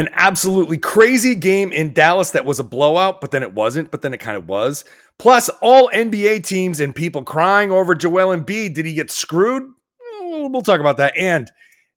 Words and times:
an 0.00 0.08
absolutely 0.14 0.78
crazy 0.78 1.34
game 1.34 1.70
in 1.72 1.92
Dallas 1.92 2.30
that 2.30 2.46
was 2.46 2.58
a 2.58 2.64
blowout, 2.64 3.20
but 3.20 3.30
then 3.30 3.42
it 3.42 3.52
wasn't, 3.52 3.90
but 3.90 4.00
then 4.00 4.14
it 4.14 4.18
kind 4.18 4.38
of 4.38 4.48
was. 4.48 4.82
Plus, 5.18 5.50
all 5.60 5.90
NBA 5.92 6.46
teams 6.46 6.80
and 6.80 6.94
people 6.94 7.22
crying 7.22 7.70
over 7.70 7.94
Joel 7.94 8.34
Embiid. 8.34 8.72
Did 8.72 8.86
he 8.86 8.94
get 8.94 9.10
screwed? 9.10 9.62
Mm, 9.62 10.50
we'll 10.50 10.62
talk 10.62 10.80
about 10.80 10.96
that. 10.96 11.12
And 11.18 11.50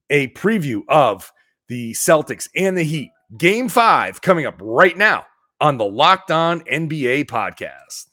a 0.10 0.28
preview 0.30 0.82
of 0.90 1.32
the 1.70 1.94
Celtics 1.94 2.50
and 2.56 2.78
the 2.78 2.84
Heat. 2.84 3.12
Game 3.38 3.70
five 3.70 4.22
coming 4.22 4.46
up 4.46 4.56
right 4.62 4.98
now 4.98 5.26
on 5.62 5.78
the 5.78 5.86
Locked 5.86 6.30
On 6.30 6.60
NBA 6.62 7.26
podcast. 7.26 8.08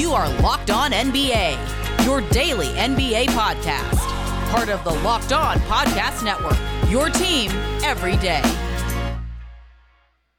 You 0.00 0.12
are 0.12 0.28
Locked 0.40 0.70
On 0.70 0.90
NBA, 0.90 2.06
your 2.06 2.22
daily 2.30 2.68
NBA 2.68 3.26
podcast. 3.26 4.14
Part 4.50 4.68
of 4.68 4.82
the 4.84 4.92
Locked 5.02 5.32
On 5.32 5.58
Podcast 5.60 6.24
Network, 6.24 6.56
your 6.90 7.10
team 7.10 7.50
every 7.82 8.16
day. 8.16 8.42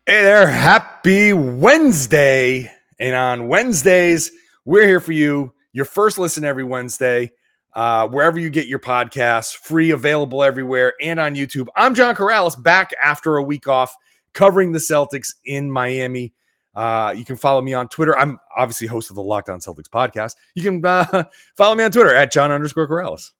Hey 0.06 0.22
there, 0.22 0.48
happy 0.48 1.34
Wednesday. 1.34 2.72
And 3.00 3.16
on 3.16 3.48
Wednesdays, 3.48 4.32
we're 4.64 4.88
here 4.88 5.00
for 5.00 5.12
you, 5.12 5.54
your 5.74 5.86
first 5.86 6.18
listen 6.18 6.44
every 6.44 6.64
Wednesday, 6.64 7.32
uh, 7.74 8.08
wherever 8.08 8.40
you 8.40 8.50
get 8.50 8.68
your 8.68 8.80
podcasts, 8.80 9.56
free, 9.56 9.92
available 9.92 10.44
everywhere, 10.44 10.94
and 11.02 11.20
on 11.20 11.36
YouTube. 11.36 11.68
I'm 11.76 11.96
John 11.96 12.16
Karalis, 12.16 12.62
back 12.62 12.94
after 13.04 13.38
a 13.38 13.44
week 13.44 13.68
off 13.68 13.96
covering 14.34 14.72
the 14.72 14.80
Celtics 14.80 15.34
in 15.46 15.72
Miami. 15.72 16.34
Uh, 16.76 17.14
you 17.18 17.26
can 17.26 17.38
follow 17.38 17.62
me 17.62 17.74
on 17.74 17.88
Twitter. 17.88 18.18
I'm 18.18 18.38
obviously 18.56 18.86
host 18.86 19.10
of 19.10 19.16
the 19.16 19.24
Locked 19.24 19.50
On 19.50 19.60
Celtics 19.60 19.90
podcast. 19.90 20.36
You 20.54 20.64
can 20.64 20.86
uh, 20.86 21.24
follow 21.58 21.74
me 21.74 21.84
on 21.84 21.92
Twitter 21.92 22.14
at 22.14 22.32
John 22.32 22.52
underscore 22.52 22.88
Karalis. 22.88 23.32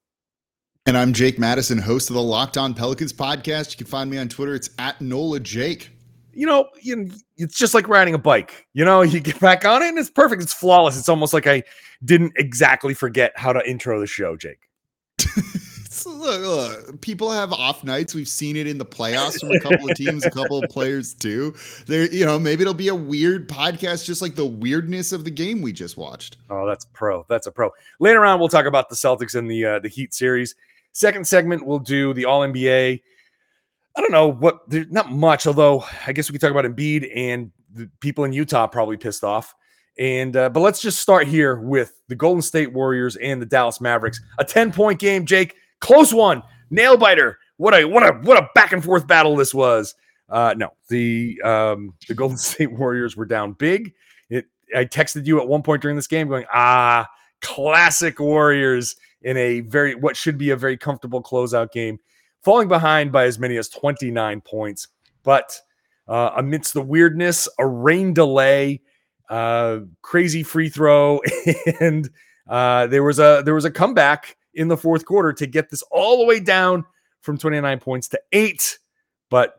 And 0.86 0.96
I'm 0.96 1.12
Jake 1.12 1.36
Madison, 1.36 1.78
host 1.78 2.10
of 2.10 2.14
the 2.14 2.22
Locked 2.22 2.56
On 2.56 2.72
Pelicans 2.72 3.12
podcast. 3.12 3.72
You 3.72 3.76
can 3.76 3.88
find 3.88 4.08
me 4.08 4.18
on 4.18 4.28
Twitter. 4.28 4.54
It's 4.54 4.70
at 4.78 5.00
Nola 5.00 5.40
Jake. 5.40 5.90
You 6.32 6.46
know, 6.46 6.68
it's 7.36 7.58
just 7.58 7.74
like 7.74 7.88
riding 7.88 8.14
a 8.14 8.18
bike. 8.18 8.68
You 8.72 8.84
know, 8.84 9.02
you 9.02 9.18
get 9.18 9.40
back 9.40 9.64
on 9.64 9.82
it 9.82 9.88
and 9.88 9.98
it's 9.98 10.10
perfect. 10.10 10.42
It's 10.42 10.52
flawless. 10.52 10.96
It's 10.96 11.08
almost 11.08 11.34
like 11.34 11.48
I 11.48 11.64
didn't 12.04 12.34
exactly 12.36 12.94
forget 12.94 13.32
how 13.34 13.52
to 13.52 13.68
intro 13.68 13.98
the 13.98 14.06
show, 14.06 14.36
Jake. 14.36 14.60
look, 16.06 16.40
look, 16.40 17.00
people 17.00 17.32
have 17.32 17.52
off 17.52 17.82
nights. 17.82 18.14
We've 18.14 18.28
seen 18.28 18.54
it 18.54 18.68
in 18.68 18.78
the 18.78 18.86
playoffs 18.86 19.40
from 19.40 19.50
a 19.50 19.58
couple 19.58 19.90
of 19.90 19.96
teams, 19.96 20.24
a 20.24 20.30
couple 20.30 20.62
of 20.62 20.70
players 20.70 21.14
too. 21.14 21.52
There, 21.86 22.08
you 22.12 22.24
know, 22.24 22.38
maybe 22.38 22.62
it'll 22.62 22.74
be 22.74 22.88
a 22.88 22.94
weird 22.94 23.48
podcast, 23.48 24.04
just 24.04 24.22
like 24.22 24.36
the 24.36 24.46
weirdness 24.46 25.12
of 25.12 25.24
the 25.24 25.32
game 25.32 25.62
we 25.62 25.72
just 25.72 25.96
watched. 25.96 26.36
Oh, 26.48 26.64
that's 26.64 26.84
pro. 26.92 27.26
That's 27.28 27.48
a 27.48 27.50
pro. 27.50 27.70
Later 27.98 28.24
on, 28.24 28.38
we'll 28.38 28.48
talk 28.48 28.66
about 28.66 28.88
the 28.88 28.94
Celtics 28.94 29.34
and 29.34 29.50
the 29.50 29.64
uh, 29.64 29.78
the 29.80 29.88
Heat 29.88 30.14
series. 30.14 30.54
Second 30.96 31.26
segment, 31.26 31.66
we'll 31.66 31.78
do 31.78 32.14
the 32.14 32.24
All 32.24 32.40
NBA. 32.40 33.02
I 33.96 34.00
don't 34.00 34.12
know 34.12 34.28
what. 34.28 34.60
There's 34.66 34.90
not 34.90 35.12
much, 35.12 35.46
although 35.46 35.84
I 36.06 36.14
guess 36.14 36.30
we 36.30 36.32
could 36.32 36.40
talk 36.40 36.50
about 36.50 36.64
Embiid 36.64 37.12
and 37.14 37.52
the 37.74 37.90
people 38.00 38.24
in 38.24 38.32
Utah 38.32 38.66
probably 38.66 38.96
pissed 38.96 39.22
off. 39.22 39.54
And 39.98 40.34
uh, 40.34 40.48
but 40.48 40.60
let's 40.60 40.80
just 40.80 41.00
start 41.00 41.26
here 41.26 41.56
with 41.56 42.00
the 42.08 42.14
Golden 42.14 42.40
State 42.40 42.72
Warriors 42.72 43.16
and 43.16 43.42
the 43.42 43.44
Dallas 43.44 43.78
Mavericks. 43.78 44.22
A 44.38 44.44
10 44.44 44.72
point 44.72 44.98
game, 44.98 45.26
Jake. 45.26 45.56
Close 45.82 46.14
one, 46.14 46.42
nail 46.70 46.96
biter. 46.96 47.36
What 47.58 47.74
a 47.74 47.84
what 47.84 48.02
a 48.02 48.14
what 48.22 48.38
a 48.38 48.48
back 48.54 48.72
and 48.72 48.82
forth 48.82 49.06
battle 49.06 49.36
this 49.36 49.52
was. 49.52 49.94
Uh, 50.30 50.54
no, 50.56 50.70
the 50.88 51.38
um, 51.44 51.92
the 52.08 52.14
Golden 52.14 52.38
State 52.38 52.72
Warriors 52.72 53.18
were 53.18 53.26
down 53.26 53.52
big. 53.52 53.92
It 54.30 54.46
I 54.74 54.86
texted 54.86 55.26
you 55.26 55.42
at 55.42 55.46
one 55.46 55.62
point 55.62 55.82
during 55.82 55.96
this 55.96 56.06
game, 56.06 56.28
going, 56.28 56.46
ah, 56.54 57.06
classic 57.42 58.18
Warriors 58.18 58.96
in 59.26 59.36
a 59.36 59.60
very 59.60 59.96
what 59.96 60.16
should 60.16 60.38
be 60.38 60.50
a 60.50 60.56
very 60.56 60.76
comfortable 60.78 61.20
closeout 61.20 61.72
game, 61.72 61.98
falling 62.42 62.68
behind 62.68 63.10
by 63.10 63.24
as 63.24 63.40
many 63.40 63.56
as 63.56 63.68
29 63.68 64.40
points. 64.40 64.86
But 65.24 65.60
uh, 66.06 66.30
amidst 66.36 66.74
the 66.74 66.80
weirdness, 66.80 67.48
a 67.58 67.66
rain 67.66 68.14
delay, 68.14 68.80
uh, 69.28 69.80
crazy 70.00 70.44
free 70.44 70.68
throw, 70.68 71.20
and 71.80 72.08
uh, 72.48 72.86
there 72.86 73.02
was 73.02 73.18
a 73.18 73.42
there 73.44 73.54
was 73.54 73.64
a 73.64 73.70
comeback 73.70 74.36
in 74.54 74.68
the 74.68 74.76
fourth 74.76 75.04
quarter 75.04 75.32
to 75.32 75.46
get 75.46 75.70
this 75.70 75.82
all 75.90 76.18
the 76.18 76.24
way 76.24 76.38
down 76.38 76.84
from 77.20 77.36
29 77.36 77.80
points 77.80 78.08
to 78.08 78.20
eight. 78.30 78.78
But 79.28 79.56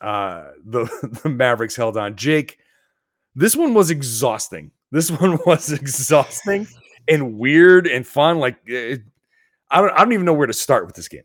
uh, 0.00 0.46
the, 0.64 1.20
the 1.22 1.28
Mavericks 1.28 1.76
held 1.76 1.96
on. 1.96 2.16
Jake, 2.16 2.58
this 3.36 3.54
one 3.54 3.72
was 3.72 3.92
exhausting. 3.92 4.72
This 4.90 5.10
one 5.20 5.38
was 5.46 5.70
exhausting 5.70 6.66
and 7.08 7.38
weird 7.38 7.86
and 7.86 8.06
fun. 8.06 8.38
Like, 8.38 8.58
it, 8.66 9.02
I 9.70 9.80
don't, 9.80 9.92
I 9.92 9.98
don't 9.98 10.12
even 10.12 10.26
know 10.26 10.32
where 10.32 10.46
to 10.46 10.52
start 10.52 10.86
with 10.86 10.96
this 10.96 11.08
game 11.08 11.22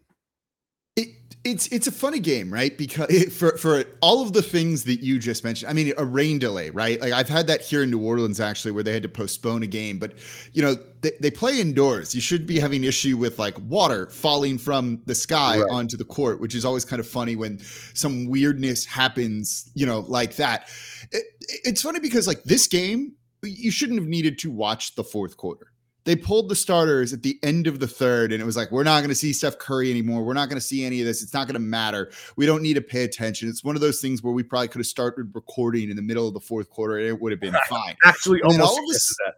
It, 0.96 1.10
it's 1.44 1.68
it's 1.68 1.86
a 1.86 1.92
funny 1.92 2.20
game, 2.20 2.52
right? 2.52 2.76
Because 2.76 3.10
it, 3.10 3.32
for 3.32 3.56
for 3.58 3.84
all 4.02 4.24
of 4.24 4.34
the 4.34 4.42
things 4.42 4.84
that 4.86 5.02
you 5.02 5.20
just 5.20 5.44
mentioned, 5.44 5.70
I 5.70 5.74
mean, 5.74 5.94
a 5.98 6.04
rain 6.04 6.40
delay, 6.40 6.72
right? 6.72 7.00
Like 7.00 7.14
I've 7.14 7.30
had 7.30 7.46
that 7.48 7.62
here 7.62 7.84
in 7.84 7.92
New 7.92 8.02
Orleans 8.02 8.40
actually, 8.40 8.72
where 8.72 8.84
they 8.84 8.94
had 8.94 9.04
to 9.04 9.10
postpone 9.10 9.62
a 9.62 9.68
game, 9.68 10.00
but 10.00 10.14
you 10.54 10.64
know 10.64 10.76
they, 11.02 11.12
they 11.20 11.30
play 11.30 11.62
indoors. 11.62 12.16
You 12.16 12.22
should 12.22 12.48
be 12.48 12.60
having 12.60 12.84
issue 12.84 13.16
with 13.16 13.38
like 13.38 13.56
water 13.68 14.08
falling 14.08 14.58
from 14.58 15.02
the 15.06 15.14
sky 15.14 15.60
right. 15.60 15.70
onto 15.70 15.98
the 15.98 16.06
court, 16.06 16.40
which 16.40 16.56
is 16.56 16.66
always 16.66 16.84
kind 16.84 17.00
of 17.00 17.08
funny 17.08 17.36
when 17.36 17.60
some 17.94 18.26
weirdness 18.28 18.84
happens, 18.86 19.70
you 19.76 19.86
know, 19.86 20.00
like 20.08 20.38
that. 20.38 20.68
It, 21.12 21.26
it's 21.64 21.82
funny 21.84 22.00
because 22.00 22.26
like 22.26 22.44
this 22.44 22.68
game, 22.68 23.14
you 23.46 23.72
shouldn't 23.72 24.00
have 24.00 24.08
needed 24.08 24.38
to 24.40 24.52
watch 24.52 24.96
the 24.96 25.04
fourth 25.04 25.38
quarter 25.38 25.72
they 26.06 26.16
pulled 26.16 26.50
the 26.50 26.56
starters 26.56 27.14
at 27.14 27.24
the 27.24 27.38
end 27.42 27.66
of 27.66 27.80
the 27.80 27.88
third, 27.88 28.32
and 28.32 28.42
it 28.42 28.46
was 28.46 28.56
like, 28.56 28.72
we're 28.72 28.84
not 28.84 29.00
going 29.00 29.10
to 29.10 29.16
see 29.16 29.34
Steph 29.34 29.58
Curry 29.58 29.90
anymore. 29.90 30.24
We're 30.24 30.34
not 30.34 30.50
going 30.50 30.60
to 30.60 30.66
see 30.66 30.86
any 30.86 31.02
of 31.02 31.08
this. 31.08 31.24
It's 31.24 31.34
not 31.34 31.48
going 31.48 31.56
to 31.56 31.60
matter. 31.60 32.12
We 32.36 32.46
don't 32.46 32.62
need 32.62 32.76
to 32.76 32.82
pay 32.82 33.04
attention. 33.04 33.50
It's 33.50 33.64
one 33.64 33.76
of 33.76 33.82
those 33.82 34.02
things 34.02 34.22
where 34.22 34.32
we 34.32 34.44
probably 34.44 34.68
could 34.68 34.80
have 34.80 34.86
started 34.86 35.32
recording 35.34 35.90
in 35.90 35.96
the 35.96 36.04
middle 36.04 36.28
of 36.28 36.36
the 36.36 36.40
fourth 36.40 36.70
quarter, 36.70 37.00
and 37.00 37.08
it 37.08 37.20
would 37.20 37.32
have 37.32 37.42
been 37.42 37.56
fine. 37.68 37.96
Actually, 38.06 38.42
almost 38.44 38.62
all 38.62 38.78
of 38.78 38.86
that. 39.26 39.34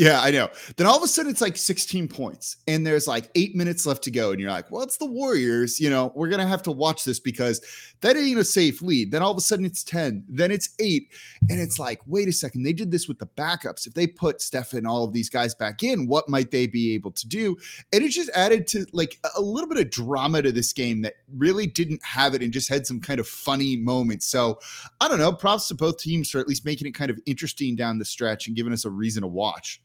Yeah, 0.00 0.22
I 0.22 0.30
know. 0.30 0.48
Then 0.78 0.86
all 0.86 0.96
of 0.96 1.02
a 1.02 1.06
sudden 1.06 1.30
it's 1.30 1.42
like 1.42 1.58
16 1.58 2.08
points 2.08 2.56
and 2.66 2.86
there's 2.86 3.06
like 3.06 3.30
eight 3.34 3.54
minutes 3.54 3.84
left 3.84 4.02
to 4.04 4.10
go. 4.10 4.30
And 4.30 4.40
you're 4.40 4.50
like, 4.50 4.70
well, 4.70 4.80
it's 4.80 4.96
the 4.96 5.04
Warriors. 5.04 5.78
You 5.78 5.90
know, 5.90 6.10
we're 6.14 6.30
going 6.30 6.40
to 6.40 6.46
have 6.46 6.62
to 6.62 6.72
watch 6.72 7.04
this 7.04 7.20
because 7.20 7.60
that 8.00 8.16
ain't 8.16 8.38
a 8.38 8.44
safe 8.44 8.80
lead. 8.80 9.10
Then 9.10 9.20
all 9.20 9.30
of 9.30 9.36
a 9.36 9.42
sudden 9.42 9.66
it's 9.66 9.84
10, 9.84 10.24
then 10.26 10.50
it's 10.50 10.70
eight. 10.80 11.10
And 11.50 11.60
it's 11.60 11.78
like, 11.78 12.00
wait 12.06 12.28
a 12.28 12.32
second. 12.32 12.62
They 12.62 12.72
did 12.72 12.90
this 12.90 13.08
with 13.08 13.18
the 13.18 13.26
backups. 13.26 13.86
If 13.86 13.92
they 13.92 14.06
put 14.06 14.40
Steph 14.40 14.72
and 14.72 14.86
all 14.86 15.04
of 15.04 15.12
these 15.12 15.28
guys 15.28 15.54
back 15.54 15.82
in, 15.82 16.06
what 16.06 16.30
might 16.30 16.50
they 16.50 16.66
be 16.66 16.94
able 16.94 17.10
to 17.12 17.28
do? 17.28 17.58
And 17.92 18.02
it 18.02 18.08
just 18.08 18.30
added 18.30 18.66
to 18.68 18.86
like 18.94 19.18
a 19.36 19.42
little 19.42 19.68
bit 19.68 19.84
of 19.84 19.90
drama 19.90 20.40
to 20.40 20.50
this 20.50 20.72
game 20.72 21.02
that 21.02 21.16
really 21.36 21.66
didn't 21.66 22.02
have 22.02 22.32
it 22.32 22.42
and 22.42 22.54
just 22.54 22.70
had 22.70 22.86
some 22.86 23.00
kind 23.00 23.20
of 23.20 23.28
funny 23.28 23.76
moments. 23.76 24.24
So 24.28 24.60
I 24.98 25.08
don't 25.08 25.18
know. 25.18 25.30
Props 25.30 25.68
to 25.68 25.74
both 25.74 25.98
teams 25.98 26.30
for 26.30 26.38
at 26.38 26.48
least 26.48 26.64
making 26.64 26.86
it 26.86 26.92
kind 26.92 27.10
of 27.10 27.20
interesting 27.26 27.76
down 27.76 27.98
the 27.98 28.06
stretch 28.06 28.46
and 28.46 28.56
giving 28.56 28.72
us 28.72 28.86
a 28.86 28.90
reason 28.90 29.20
to 29.20 29.28
watch. 29.28 29.78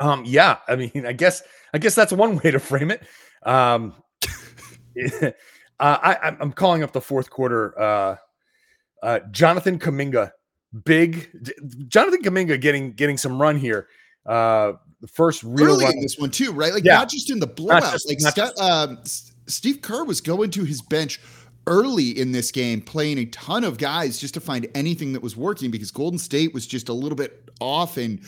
Um, 0.00 0.24
yeah, 0.24 0.58
I 0.68 0.76
mean, 0.76 1.04
I 1.06 1.12
guess 1.12 1.42
I 1.72 1.78
guess 1.78 1.94
that's 1.94 2.12
one 2.12 2.36
way 2.44 2.50
to 2.50 2.58
frame 2.58 2.90
it. 2.90 3.02
Um, 3.44 3.94
uh, 5.22 5.30
I, 5.80 6.36
I'm 6.40 6.52
calling 6.52 6.82
up 6.82 6.92
the 6.92 7.00
fourth 7.00 7.30
quarter. 7.30 7.78
Uh, 7.78 8.16
uh, 9.02 9.20
Jonathan 9.30 9.78
Kuminga, 9.78 10.32
big 10.84 11.30
Jonathan 11.88 12.22
Kuminga 12.22 12.60
getting 12.60 12.92
getting 12.92 13.16
some 13.16 13.40
run 13.40 13.58
here. 13.58 13.88
Uh, 14.24 14.72
the 15.00 15.08
first 15.08 15.42
real 15.42 15.72
early 15.72 15.84
run. 15.84 15.94
in 15.94 16.00
this 16.00 16.18
one 16.18 16.30
too, 16.30 16.52
right? 16.52 16.72
Like 16.72 16.84
yeah. 16.84 16.94
not 16.94 17.10
just 17.10 17.30
in 17.30 17.38
the 17.38 17.46
blowout. 17.46 17.92
Just, 17.92 18.08
like 18.08 18.20
St- 18.20 18.58
um, 18.58 18.98
Steve 19.46 19.82
Kerr 19.82 20.04
was 20.04 20.20
going 20.20 20.50
to 20.52 20.64
his 20.64 20.80
bench 20.80 21.20
early 21.66 22.18
in 22.18 22.32
this 22.32 22.50
game, 22.50 22.80
playing 22.80 23.18
a 23.18 23.26
ton 23.26 23.64
of 23.64 23.78
guys 23.78 24.18
just 24.18 24.34
to 24.34 24.40
find 24.40 24.66
anything 24.74 25.12
that 25.12 25.22
was 25.22 25.36
working 25.36 25.70
because 25.70 25.90
Golden 25.90 26.18
State 26.18 26.54
was 26.54 26.66
just 26.66 26.88
a 26.88 26.92
little 26.92 27.16
bit 27.16 27.50
off 27.60 27.96
and 27.96 28.20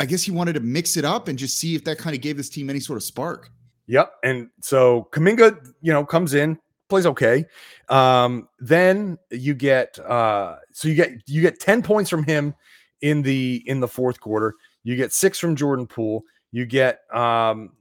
I 0.00 0.06
guess 0.06 0.22
he 0.22 0.30
wanted 0.30 0.54
to 0.54 0.60
mix 0.60 0.96
it 0.96 1.04
up 1.04 1.28
and 1.28 1.38
just 1.38 1.58
see 1.58 1.74
if 1.74 1.84
that 1.84 1.98
kind 1.98 2.14
of 2.14 2.22
gave 2.22 2.36
this 2.36 2.48
team 2.48 2.70
any 2.70 2.80
sort 2.80 2.96
of 2.96 3.02
spark. 3.02 3.50
Yep. 3.86 4.12
And 4.22 4.48
so 4.60 5.08
Kuminga, 5.12 5.72
you 5.82 5.92
know, 5.92 6.04
comes 6.04 6.34
in, 6.34 6.58
plays 6.88 7.06
okay. 7.06 7.44
Um, 7.88 8.48
then 8.58 9.18
you 9.30 9.54
get 9.54 9.98
uh 9.98 10.56
so 10.72 10.88
you 10.88 10.94
get 10.94 11.12
you 11.26 11.42
get 11.42 11.60
10 11.60 11.82
points 11.82 12.10
from 12.10 12.24
him 12.24 12.54
in 13.02 13.22
the 13.22 13.62
in 13.66 13.80
the 13.80 13.88
fourth 13.88 14.20
quarter. 14.20 14.54
You 14.82 14.96
get 14.96 15.12
six 15.12 15.38
from 15.38 15.56
Jordan 15.56 15.86
Poole. 15.86 16.24
You 16.50 16.66
get 16.66 17.00
um 17.12 17.72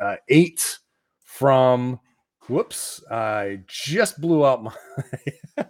uh, 0.00 0.16
eight 0.28 0.78
from 1.24 2.00
whoops, 2.48 3.02
I 3.10 3.60
just 3.66 4.20
blew 4.20 4.44
out 4.44 4.62
my 4.62 4.74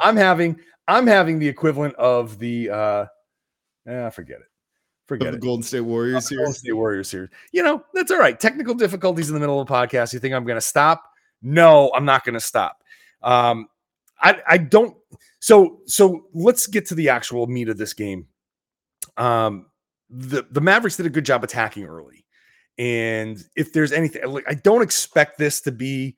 I'm 0.00 0.16
having 0.16 0.58
I'm 0.88 1.06
having 1.06 1.38
the 1.38 1.48
equivalent 1.48 1.94
of 1.94 2.38
the 2.38 2.70
uh 2.70 3.06
yeah, 3.86 4.10
forget 4.10 4.40
it. 4.40 4.46
Forget 5.06 5.34
it. 5.34 5.40
Golden 5.40 5.62
State 5.62 5.80
Warriors 5.80 6.28
here. 6.28 6.38
Golden 6.38 6.54
State 6.54 6.72
Warriors 6.72 7.10
here. 7.10 7.30
You 7.52 7.62
know, 7.62 7.84
that's 7.92 8.10
all 8.10 8.18
right. 8.18 8.38
Technical 8.38 8.74
difficulties 8.74 9.28
in 9.28 9.34
the 9.34 9.40
middle 9.40 9.60
of 9.60 9.68
a 9.68 9.72
podcast. 9.72 10.12
You 10.12 10.18
think 10.20 10.34
I'm 10.34 10.44
going 10.44 10.56
to 10.56 10.60
stop? 10.60 11.04
No, 11.42 11.90
I'm 11.94 12.04
not 12.04 12.24
going 12.24 12.34
to 12.34 12.40
stop. 12.40 12.82
Um, 13.22 13.68
I, 14.20 14.40
I 14.46 14.58
don't. 14.58 14.96
So, 15.40 15.80
so 15.86 16.26
let's 16.32 16.66
get 16.68 16.86
to 16.86 16.94
the 16.94 17.08
actual 17.08 17.46
meat 17.48 17.68
of 17.68 17.76
this 17.76 17.94
game. 17.94 18.28
Um, 19.16 19.66
the 20.08 20.46
the 20.50 20.60
Mavericks 20.60 20.96
did 20.96 21.06
a 21.06 21.10
good 21.10 21.24
job 21.24 21.42
attacking 21.42 21.84
early, 21.84 22.24
And 22.78 23.42
if 23.56 23.72
there's 23.72 23.92
anything, 23.92 24.24
like, 24.26 24.44
I 24.48 24.54
don't 24.54 24.82
expect 24.82 25.38
this 25.38 25.60
to 25.62 25.72
be 25.72 26.16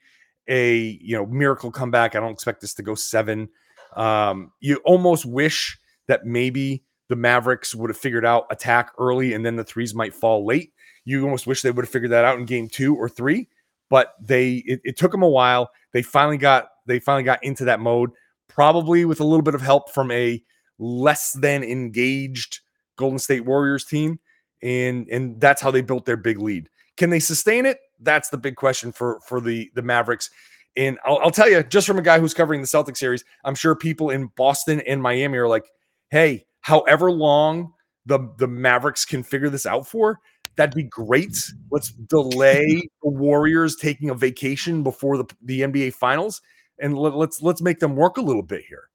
a 0.49 0.99
you 1.01 1.17
know 1.17 1.27
miracle 1.27 1.71
comeback. 1.71 2.15
I 2.15 2.21
don't 2.21 2.33
expect 2.33 2.61
this 2.61 2.75
to 2.75 2.83
go 2.83 2.95
seven. 2.95 3.49
Um, 3.97 4.53
you 4.61 4.77
almost 4.85 5.25
wish 5.25 5.79
that 6.07 6.27
maybe 6.27 6.85
the 7.09 7.17
Mavericks 7.17 7.75
would 7.75 7.91
have 7.91 7.97
figured 7.97 8.25
out 8.25 8.47
attack 8.51 8.91
early 8.99 9.35
and 9.35 9.45
then 9.45 9.57
the 9.57 9.65
threes 9.65 9.95
might 9.95 10.15
fall 10.15 10.47
late. 10.47 10.73
You 11.05 11.23
almost 11.25 11.47
wish 11.47 11.63
they 11.63 11.71
would 11.71 11.85
have 11.85 11.93
figured 11.93 12.13
that 12.13 12.25
out 12.25 12.39
in 12.39 12.47
game 12.47 12.69
two 12.69 12.97
or 12.97 13.09
three, 13.09 13.49
but 13.91 14.15
they 14.21 14.57
it, 14.67 14.81
it 14.85 14.97
took 14.97 15.13
them 15.13 15.23
a 15.23 15.29
while. 15.29 15.71
They 15.93 16.03
finally 16.03 16.39
got 16.39 16.69
they 16.87 16.99
finally 16.99 17.25
got 17.25 17.45
into 17.45 17.65
that 17.67 17.81
mode, 17.81 18.11
probably 18.49 19.05
with 19.05 19.21
a 19.21 19.25
little 19.25 19.43
bit 19.43 19.55
of 19.55 19.61
help 19.61 19.91
from 19.93 20.11
a 20.11 20.43
less 20.79 21.33
than 21.33 21.63
engaged 21.63 22.61
Golden 22.97 23.19
State 23.19 23.45
Warriors 23.45 23.85
team. 23.85 24.19
And 24.63 25.07
and 25.09 25.39
that's 25.41 25.61
how 25.61 25.71
they 25.71 25.83
built 25.83 26.07
their 26.07 26.17
big 26.17 26.39
lead. 26.39 26.71
Can 26.97 27.11
they 27.11 27.21
sustain 27.21 27.67
it? 27.67 27.79
That's 28.01 28.31
the 28.31 28.39
big 28.39 28.57
question 28.57 28.93
for 28.93 29.21
for 29.27 29.41
the 29.41 29.71
the 29.75 29.83
Mavericks. 29.83 30.31
And 30.77 30.99
I'll, 31.05 31.19
I'll 31.19 31.31
tell 31.31 31.49
you, 31.49 31.63
just 31.63 31.87
from 31.87 31.99
a 31.99 32.03
guy 32.03 32.19
who's 32.19 32.35
covering 32.35 32.61
the 32.61 32.67
Celtics 32.67 32.97
series, 32.97 33.25
I'm 33.45 33.55
sure 33.55 33.77
people 33.77 34.11
in 34.11 34.27
Boston 34.37 34.81
and 34.81 35.01
Miami 35.01 35.39
are 35.39 35.47
like, 35.47 35.67
"Hey, 36.11 36.47
however 36.65 37.13
long 37.13 37.73
the 38.07 38.19
the 38.39 38.49
Mavericks 38.49 39.05
can 39.05 39.23
figure 39.23 39.51
this 39.51 39.67
out 39.67 39.87
for, 39.87 40.19
that'd 40.57 40.75
be 40.75 40.83
great. 40.83 41.37
Let's 41.71 41.91
delay 41.91 42.83
the 43.03 43.11
Warriors 43.11 43.77
taking 43.77 44.11
a 44.11 44.15
vacation 44.15 44.83
before 44.83 45.19
the 45.19 45.27
the 45.43 45.61
NBA 45.61 45.95
Finals, 45.95 46.43
and 46.81 46.99
let, 46.99 47.15
let's 47.15 47.43
let's 47.43 47.63
make 47.63 47.79
them 47.79 47.97
work 47.97 48.17
a 48.17 48.23
little 48.23 48.43
bit 48.43 48.65
here." 48.69 48.89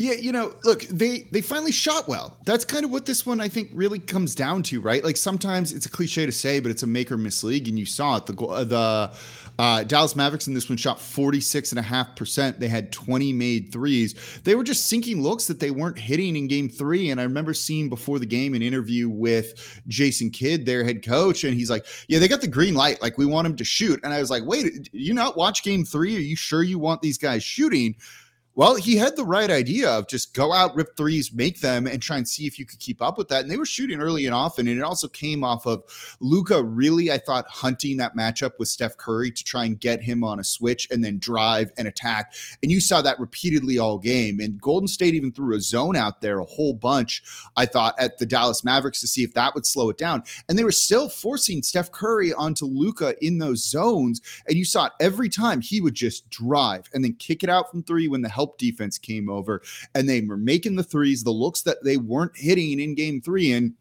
Yeah, 0.00 0.14
you 0.14 0.32
know, 0.32 0.54
look, 0.64 0.84
they 0.84 1.28
they 1.30 1.42
finally 1.42 1.72
shot 1.72 2.08
well. 2.08 2.38
That's 2.46 2.64
kind 2.64 2.86
of 2.86 2.90
what 2.90 3.04
this 3.04 3.26
one 3.26 3.38
I 3.38 3.48
think 3.48 3.68
really 3.74 3.98
comes 3.98 4.34
down 4.34 4.62
to, 4.62 4.80
right? 4.80 5.04
Like 5.04 5.18
sometimes 5.18 5.74
it's 5.74 5.84
a 5.84 5.90
cliche 5.90 6.24
to 6.24 6.32
say, 6.32 6.58
but 6.58 6.70
it's 6.70 6.82
a 6.82 6.86
make 6.86 7.12
or 7.12 7.18
miss 7.18 7.44
league, 7.44 7.68
and 7.68 7.78
you 7.78 7.84
saw 7.84 8.16
it. 8.16 8.24
The 8.24 8.32
the 8.64 9.12
uh, 9.58 9.84
Dallas 9.84 10.16
Mavericks 10.16 10.46
in 10.46 10.54
this 10.54 10.70
one 10.70 10.78
shot 10.78 10.96
46.5%. 10.96 12.58
They 12.58 12.68
had 12.68 12.90
20 12.92 13.34
made 13.34 13.70
threes. 13.70 14.14
They 14.42 14.54
were 14.54 14.64
just 14.64 14.88
sinking 14.88 15.22
looks 15.22 15.46
that 15.48 15.60
they 15.60 15.70
weren't 15.70 15.98
hitting 15.98 16.34
in 16.34 16.48
game 16.48 16.70
three. 16.70 17.10
And 17.10 17.20
I 17.20 17.24
remember 17.24 17.52
seeing 17.52 17.90
before 17.90 18.18
the 18.18 18.24
game 18.24 18.54
an 18.54 18.62
interview 18.62 19.10
with 19.10 19.82
Jason 19.86 20.30
Kidd, 20.30 20.64
their 20.64 20.82
head 20.82 21.04
coach, 21.04 21.44
and 21.44 21.52
he's 21.52 21.68
like, 21.68 21.84
Yeah, 22.08 22.20
they 22.20 22.28
got 22.28 22.40
the 22.40 22.48
green 22.48 22.72
light. 22.74 23.02
Like, 23.02 23.18
we 23.18 23.26
want 23.26 23.46
him 23.46 23.56
to 23.56 23.64
shoot. 23.64 24.00
And 24.02 24.14
I 24.14 24.20
was 24.20 24.30
like, 24.30 24.46
Wait, 24.46 24.88
you 24.94 25.12
not 25.12 25.36
watch 25.36 25.62
game 25.62 25.84
three? 25.84 26.16
Are 26.16 26.20
you 26.20 26.36
sure 26.36 26.62
you 26.62 26.78
want 26.78 27.02
these 27.02 27.18
guys 27.18 27.44
shooting? 27.44 27.96
Well, 28.60 28.74
he 28.74 28.96
had 28.96 29.16
the 29.16 29.24
right 29.24 29.50
idea 29.50 29.88
of 29.88 30.06
just 30.06 30.34
go 30.34 30.52
out, 30.52 30.76
rip 30.76 30.94
threes, 30.94 31.32
make 31.32 31.62
them, 31.62 31.86
and 31.86 32.02
try 32.02 32.18
and 32.18 32.28
see 32.28 32.46
if 32.46 32.58
you 32.58 32.66
could 32.66 32.78
keep 32.78 33.00
up 33.00 33.16
with 33.16 33.28
that. 33.28 33.40
And 33.40 33.50
they 33.50 33.56
were 33.56 33.64
shooting 33.64 34.02
early 34.02 34.26
and 34.26 34.34
often. 34.34 34.68
And 34.68 34.78
it 34.78 34.82
also 34.82 35.08
came 35.08 35.42
off 35.42 35.64
of 35.64 35.82
Luka 36.20 36.62
really, 36.62 37.10
I 37.10 37.16
thought, 37.16 37.48
hunting 37.48 37.96
that 37.96 38.14
matchup 38.14 38.50
with 38.58 38.68
Steph 38.68 38.98
Curry 38.98 39.30
to 39.30 39.44
try 39.44 39.64
and 39.64 39.80
get 39.80 40.02
him 40.02 40.22
on 40.22 40.38
a 40.38 40.44
switch 40.44 40.86
and 40.90 41.02
then 41.02 41.18
drive 41.18 41.72
and 41.78 41.88
attack. 41.88 42.34
And 42.62 42.70
you 42.70 42.82
saw 42.82 43.00
that 43.00 43.18
repeatedly 43.18 43.78
all 43.78 43.96
game. 43.96 44.40
And 44.40 44.60
Golden 44.60 44.88
State 44.88 45.14
even 45.14 45.32
threw 45.32 45.56
a 45.56 45.60
zone 45.62 45.96
out 45.96 46.20
there 46.20 46.40
a 46.40 46.44
whole 46.44 46.74
bunch, 46.74 47.22
I 47.56 47.64
thought, 47.64 47.94
at 47.98 48.18
the 48.18 48.26
Dallas 48.26 48.62
Mavericks 48.62 49.00
to 49.00 49.06
see 49.06 49.24
if 49.24 49.32
that 49.32 49.54
would 49.54 49.64
slow 49.64 49.88
it 49.88 49.96
down. 49.96 50.22
And 50.50 50.58
they 50.58 50.64
were 50.64 50.70
still 50.70 51.08
forcing 51.08 51.62
Steph 51.62 51.92
Curry 51.92 52.34
onto 52.34 52.66
Luka 52.66 53.14
in 53.24 53.38
those 53.38 53.66
zones. 53.66 54.20
And 54.46 54.58
you 54.58 54.66
saw 54.66 54.84
it 54.84 54.92
every 55.00 55.30
time 55.30 55.62
he 55.62 55.80
would 55.80 55.94
just 55.94 56.28
drive 56.28 56.90
and 56.92 57.02
then 57.02 57.14
kick 57.14 57.42
it 57.42 57.48
out 57.48 57.70
from 57.70 57.82
three 57.82 58.06
when 58.06 58.20
the 58.20 58.28
help 58.28 58.49
defense 58.58 58.98
came 58.98 59.28
over 59.28 59.62
and 59.94 60.08
they 60.08 60.20
were 60.20 60.36
making 60.36 60.76
the 60.76 60.84
threes, 60.84 61.22
the 61.22 61.30
looks 61.30 61.62
that 61.62 61.82
they 61.84 61.96
weren't 61.96 62.36
hitting 62.36 62.80
in 62.80 62.94
game 62.94 63.20
three. 63.20 63.52
And 63.52 63.74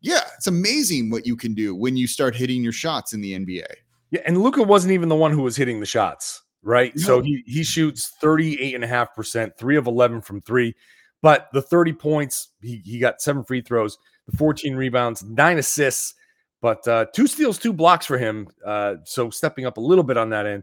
yeah, 0.00 0.20
it's 0.36 0.46
amazing 0.46 1.10
what 1.10 1.26
you 1.26 1.36
can 1.36 1.54
do 1.54 1.74
when 1.74 1.96
you 1.96 2.06
start 2.06 2.36
hitting 2.36 2.62
your 2.62 2.72
shots 2.72 3.12
in 3.12 3.20
the 3.20 3.34
NBA. 3.34 3.66
Yeah, 4.10 4.20
and 4.24 4.42
Luka 4.42 4.62
wasn't 4.62 4.92
even 4.92 5.08
the 5.08 5.16
one 5.16 5.32
who 5.32 5.42
was 5.42 5.56
hitting 5.56 5.80
the 5.80 5.86
shots, 5.86 6.42
right? 6.62 6.94
No. 6.96 7.02
So 7.02 7.20
he 7.20 7.42
he 7.46 7.62
shoots 7.62 8.12
38.5%, 8.22 9.56
three 9.58 9.76
of 9.76 9.86
11 9.86 10.22
from 10.22 10.40
three. 10.42 10.74
But 11.20 11.48
the 11.52 11.62
30 11.62 11.94
points, 11.94 12.48
he, 12.62 12.80
he 12.84 12.98
got 12.98 13.20
seven 13.20 13.42
free 13.42 13.60
throws, 13.60 13.98
the 14.28 14.36
14 14.36 14.76
rebounds, 14.76 15.24
nine 15.24 15.58
assists, 15.58 16.14
but 16.60 16.86
uh, 16.86 17.06
two 17.14 17.26
steals, 17.26 17.58
two 17.58 17.72
blocks 17.72 18.06
for 18.06 18.18
him. 18.18 18.48
Uh, 18.64 18.96
so 19.04 19.30
stepping 19.30 19.66
up 19.66 19.76
a 19.76 19.80
little 19.80 20.04
bit 20.04 20.16
on 20.16 20.30
that 20.30 20.46
end. 20.46 20.62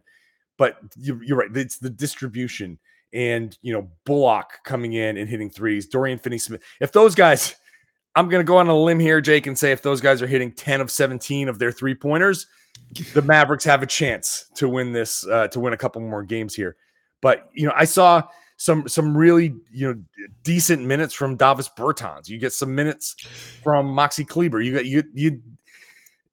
But 0.57 0.77
you, 0.95 1.19
you're 1.23 1.37
right. 1.37 1.55
It's 1.55 1.77
the 1.77 1.89
distribution 1.89 2.79
and 3.13 3.57
you 3.61 3.73
know 3.73 3.89
Bullock 4.05 4.59
coming 4.63 4.93
in 4.93 5.17
and 5.17 5.29
hitting 5.29 5.49
threes, 5.49 5.87
Dorian 5.87 6.19
Finney-Smith. 6.19 6.61
If 6.81 6.91
those 6.91 7.15
guys, 7.15 7.55
I'm 8.15 8.29
going 8.29 8.43
to 8.43 8.47
go 8.47 8.57
on 8.57 8.67
a 8.67 8.77
limb 8.77 8.99
here, 8.99 9.21
Jake, 9.21 9.47
and 9.47 9.57
say 9.57 9.71
if 9.71 9.81
those 9.81 10.01
guys 10.01 10.21
are 10.21 10.27
hitting 10.27 10.51
10 10.51 10.81
of 10.81 10.91
17 10.91 11.49
of 11.49 11.59
their 11.59 11.71
three 11.71 11.95
pointers, 11.95 12.47
the 13.13 13.21
Mavericks 13.21 13.63
have 13.65 13.83
a 13.83 13.87
chance 13.87 14.49
to 14.55 14.69
win 14.69 14.93
this, 14.93 15.25
uh, 15.27 15.47
to 15.49 15.59
win 15.59 15.73
a 15.73 15.77
couple 15.77 16.01
more 16.01 16.23
games 16.23 16.55
here. 16.55 16.75
But 17.21 17.49
you 17.53 17.65
know, 17.67 17.73
I 17.75 17.85
saw 17.85 18.23
some 18.57 18.87
some 18.87 19.15
really 19.15 19.53
you 19.71 19.93
know 19.93 20.01
decent 20.43 20.83
minutes 20.83 21.13
from 21.13 21.35
Davis 21.35 21.69
Bertans. 21.69 22.29
You 22.29 22.37
get 22.37 22.53
some 22.53 22.73
minutes 22.73 23.15
from 23.63 23.87
Maxi 23.87 24.27
Kleber. 24.27 24.61
You 24.61 24.73
got 24.73 24.85
you 24.85 25.03
you. 25.13 25.41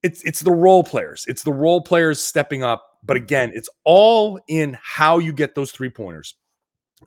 It's 0.03 0.23
it's 0.25 0.41
the 0.41 0.53
role 0.53 0.85
players. 0.85 1.25
It's 1.29 1.43
the 1.43 1.53
role 1.53 1.81
players 1.81 2.21
stepping 2.21 2.63
up. 2.63 2.99
But 3.05 3.17
again, 3.17 3.51
it's 3.55 3.69
all 3.85 4.39
in 4.49 4.79
how 4.81 5.19
you 5.19 5.33
get 5.33 5.55
those 5.55 5.73
three 5.73 5.91
pointers. 5.91 6.35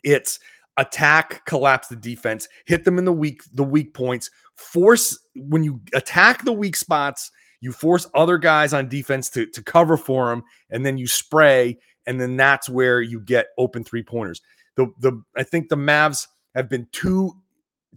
It's 0.04 0.40
attack, 0.78 1.46
collapse 1.46 1.88
the 1.88 1.96
defense, 1.96 2.48
hit 2.66 2.84
them 2.84 2.98
in 2.98 3.06
the 3.06 3.14
weak 3.14 3.42
the 3.54 3.64
weak 3.64 3.94
points, 3.94 4.30
force 4.56 5.18
when 5.36 5.64
you 5.64 5.82
attack 5.94 6.44
the 6.44 6.54
weak 6.54 6.76
spots, 6.76 7.32
you 7.62 7.72
force 7.72 8.08
other 8.14 8.38
guys 8.38 8.74
on 8.74 8.90
defense 8.90 9.30
to 9.32 9.46
to 9.48 9.64
cover 9.64 9.98
for 9.98 10.30
them, 10.30 10.44
and 10.70 10.86
then 10.86 10.98
you 10.98 11.08
spray, 11.08 11.78
and 12.06 12.20
then 12.20 12.38
that's 12.38 12.70
where 12.70 13.02
you 13.02 13.20
get 13.20 13.48
open 13.58 13.84
three 13.84 14.04
pointers. 14.04 14.42
The 14.76 14.88
the 15.00 15.22
I 15.38 15.44
think 15.44 15.70
the 15.70 15.78
Mavs 15.78 16.28
have 16.56 16.70
been 16.70 16.88
too 16.92 17.34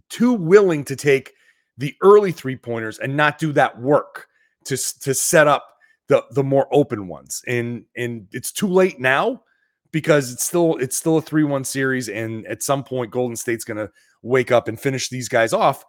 too 0.09 0.33
willing 0.33 0.83
to 0.85 0.95
take 0.95 1.33
the 1.77 1.95
early 2.01 2.31
three 2.31 2.57
pointers 2.57 2.99
and 2.99 3.15
not 3.15 3.37
do 3.37 3.51
that 3.53 3.79
work 3.79 4.27
to 4.65 4.77
to 4.99 5.13
set 5.13 5.47
up 5.47 5.65
the 6.07 6.23
the 6.31 6.43
more 6.43 6.67
open 6.71 7.07
ones. 7.07 7.41
And 7.47 7.85
and 7.95 8.27
it's 8.31 8.51
too 8.51 8.67
late 8.67 8.99
now 8.99 9.43
because 9.91 10.31
it's 10.31 10.43
still 10.43 10.77
it's 10.77 10.95
still 10.95 11.17
a 11.17 11.21
3-1 11.21 11.65
series 11.65 12.09
and 12.09 12.45
at 12.47 12.63
some 12.63 12.83
point 12.83 13.11
Golden 13.11 13.35
State's 13.35 13.63
going 13.63 13.77
to 13.77 13.91
wake 14.21 14.51
up 14.51 14.67
and 14.67 14.79
finish 14.79 15.09
these 15.09 15.29
guys 15.29 15.53
off. 15.53 15.83